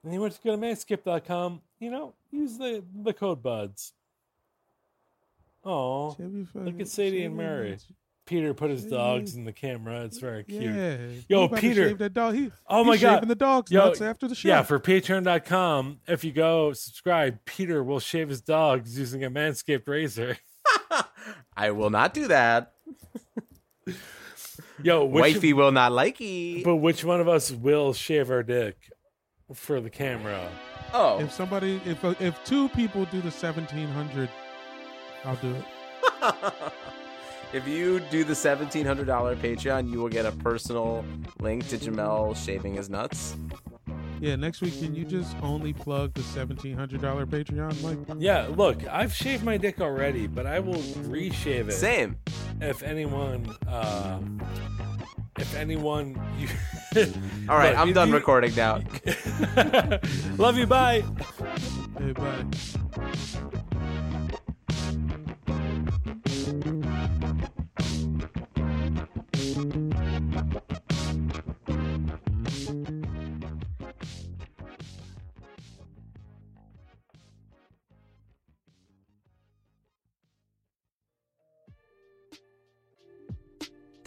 and 0.04 0.12
you 0.12 0.20
want 0.20 0.34
to 0.34 0.40
go 0.44 0.56
to 0.56 0.58
manscaped.com, 0.58 1.62
you 1.80 1.92
know, 1.92 2.16
use 2.32 2.58
the 2.58 2.84
the 3.04 3.14
code 3.14 3.44
Buds. 3.44 3.94
Oh, 5.64 6.16
Shave 6.18 6.48
your 6.56 6.64
look 6.64 6.82
at 6.82 6.88
Sadie 6.88 7.26
and 7.26 7.38
Mary. 7.38 7.78
Peter 8.26 8.56
put 8.56 8.72
his 8.72 8.82
Shave 8.82 8.90
dogs 8.90 9.36
in 9.36 9.46
the 9.46 9.54
camera. 9.54 10.04
It's 10.06 10.18
very 10.18 10.46
cute. 10.46 10.64
Yeah. 10.64 10.98
Yo, 11.28 11.48
He 11.48 11.56
Peter. 11.58 11.94
That 11.94 12.16
dog. 12.16 12.34
He, 12.34 12.52
Oh 12.68 12.80
he's 12.80 12.88
my 12.88 12.98
God. 12.98 13.14
Shaving 13.18 13.30
the 13.30 13.36
dog's 13.36 13.72
Yo, 13.72 13.86
nuts 13.86 14.02
after 14.02 14.28
the 14.28 14.34
show. 14.34 14.48
Yeah, 14.48 14.64
for 14.64 14.80
patreon.com, 14.80 16.00
if 16.08 16.24
you 16.24 16.32
go 16.32 16.74
subscribe, 16.74 17.38
Peter 17.46 17.84
will 17.84 18.00
shave 18.00 18.30
his 18.30 18.42
dogs 18.42 18.98
using 18.98 19.24
a 19.24 19.30
manscaped 19.30 19.88
razor. 19.88 20.40
I 21.56 21.70
will 21.70 21.92
not 21.92 22.16
do 22.16 22.30
that. 22.30 22.74
Yo, 24.84 25.06
which, 25.06 25.22
Wifey 25.36 25.54
will 25.54 25.72
not 25.72 25.92
like 25.92 26.18
it. 26.20 26.64
but 26.64 26.78
which 26.78 27.04
one 27.04 27.20
of 27.22 27.28
us 27.28 27.52
will 27.52 27.94
shave 27.94 28.30
our 28.32 28.44
dick 28.44 28.78
for 29.54 29.80
the 29.82 29.90
camera? 29.90 30.50
Oh, 30.94 31.20
If 31.20 31.32
somebody, 31.32 31.80
if 31.86 32.04
uh, 32.04 32.16
if 32.20 32.44
two 32.44 32.68
people 32.70 33.06
do 33.06 33.22
the 33.22 33.32
seventeen 33.32 33.88
hundred, 33.88 34.30
I'll 35.24 35.38
do 35.38 35.56
it. 35.56 35.64
if 37.54 37.68
you 37.68 38.00
do 38.12 38.24
the 38.24 38.36
seventeen 38.36 38.86
hundred 38.86 39.08
dollar 39.08 39.36
Patreon, 39.36 39.90
you 39.90 40.00
will 40.00 40.10
get 40.10 40.26
a 40.26 40.32
personal 40.34 41.06
link 41.40 41.68
to 41.70 41.78
Jamel 41.78 42.36
shaving 42.36 42.76
his 42.76 42.90
nuts. 42.90 43.36
Yeah, 44.20 44.36
next 44.36 44.62
week 44.62 44.78
can 44.80 44.94
you 44.94 45.04
just 45.04 45.36
only 45.42 45.74
plug 45.74 46.14
the 46.14 46.24
seventeen 46.24 46.76
hundred 46.78 47.02
dollar 47.02 47.26
Patreon, 47.26 47.82
Mike? 47.82 48.18
Yeah, 48.20 48.48
look, 48.56 48.86
I've 48.88 49.14
shaved 49.14 49.44
my 49.44 49.58
dick 49.58 49.80
already, 49.82 50.28
but 50.28 50.46
I 50.46 50.60
will 50.60 50.82
reshave 51.08 51.70
it. 51.70 51.74
Same. 51.74 52.18
If 52.62 52.84
anyone, 52.84 53.56
uh, 53.68 54.20
if 55.40 55.56
anyone, 55.56 56.16
you. 56.38 56.48
All 57.50 57.58
right, 57.58 57.72
Look, 57.72 57.80
I'm 57.80 57.90
if 57.90 57.96
done 57.96 58.10
you- 58.10 58.14
recording 58.16 58.54
now. 58.56 58.82
Love 60.38 60.58
you. 60.58 60.68
Bye. 60.68 61.04
Hey, 61.98 62.12
bye. 62.14 62.46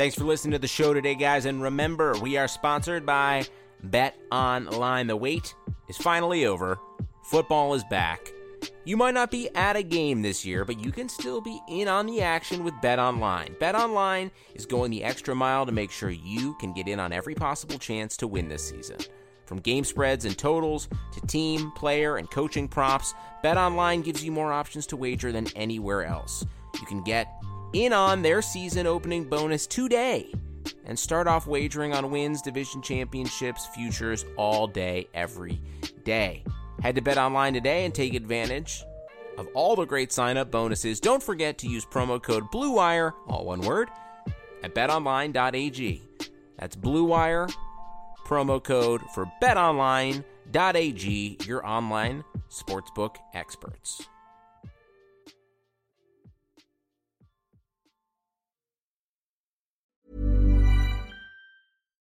Thanks 0.04 0.18
for 0.18 0.24
listening 0.24 0.52
to 0.52 0.58
the 0.58 0.68
show 0.68 0.92
today, 0.92 1.14
guys. 1.14 1.46
And 1.46 1.62
remember, 1.62 2.12
we 2.20 2.36
are 2.36 2.46
sponsored 2.46 3.06
by 3.06 3.46
Bet 3.84 4.14
Online. 4.30 5.06
The 5.06 5.16
wait 5.16 5.54
is 5.88 5.96
finally 5.96 6.44
over. 6.44 6.78
Football 7.22 7.72
is 7.72 7.84
back. 7.84 8.30
You 8.84 8.98
might 8.98 9.14
not 9.14 9.30
be 9.30 9.48
at 9.54 9.76
a 9.76 9.82
game 9.82 10.20
this 10.20 10.44
year, 10.44 10.66
but 10.66 10.78
you 10.78 10.92
can 10.92 11.08
still 11.08 11.40
be 11.40 11.58
in 11.70 11.88
on 11.88 12.04
the 12.04 12.20
action 12.20 12.64
with 12.64 12.74
Bet 12.82 12.98
Online. 12.98 13.56
Bet 13.58 13.74
Online 13.74 14.30
is 14.54 14.66
going 14.66 14.90
the 14.90 15.02
extra 15.02 15.34
mile 15.34 15.64
to 15.64 15.72
make 15.72 15.90
sure 15.90 16.10
you 16.10 16.52
can 16.60 16.74
get 16.74 16.86
in 16.86 17.00
on 17.00 17.10
every 17.10 17.34
possible 17.34 17.78
chance 17.78 18.14
to 18.18 18.26
win 18.26 18.50
this 18.50 18.68
season. 18.68 18.98
From 19.46 19.58
game 19.58 19.84
spreads 19.84 20.26
and 20.26 20.36
totals 20.36 20.86
to 21.14 21.26
team, 21.28 21.70
player, 21.70 22.18
and 22.18 22.30
coaching 22.30 22.68
props, 22.68 23.14
Bet 23.42 23.56
Online 23.56 24.02
gives 24.02 24.22
you 24.22 24.32
more 24.32 24.52
options 24.52 24.86
to 24.88 24.98
wager 24.98 25.32
than 25.32 25.46
anywhere 25.56 26.04
else. 26.04 26.44
You 26.78 26.86
can 26.86 27.02
get 27.04 27.26
in 27.74 27.92
on 27.92 28.22
their 28.22 28.40
season 28.40 28.86
opening 28.86 29.24
bonus 29.24 29.66
today 29.66 30.32
and 30.86 30.98
start 30.98 31.26
off 31.26 31.46
wagering 31.46 31.92
on 31.92 32.10
wins, 32.10 32.40
division 32.40 32.80
championships, 32.80 33.66
futures 33.66 34.24
all 34.36 34.66
day, 34.66 35.08
every 35.12 35.60
day. 36.04 36.44
Head 36.82 36.94
to 36.94 37.02
Bet 37.02 37.18
Online 37.18 37.52
today 37.54 37.84
and 37.84 37.94
take 37.94 38.14
advantage 38.14 38.84
of 39.36 39.48
all 39.54 39.74
the 39.76 39.84
great 39.84 40.12
sign 40.12 40.36
up 40.36 40.50
bonuses. 40.50 41.00
Don't 41.00 41.22
forget 41.22 41.58
to 41.58 41.68
use 41.68 41.84
promo 41.84 42.22
code 42.22 42.44
BLUEWIRE, 42.52 43.12
all 43.26 43.44
one 43.44 43.60
word, 43.60 43.90
at 44.62 44.74
betonline.ag. 44.74 46.02
That's 46.58 46.76
BLUEWIRE, 46.76 47.52
promo 48.24 48.62
code 48.62 49.02
for 49.14 49.30
betonline.ag, 49.42 51.38
your 51.46 51.66
online 51.66 52.24
sportsbook 52.48 53.16
experts. 53.34 54.08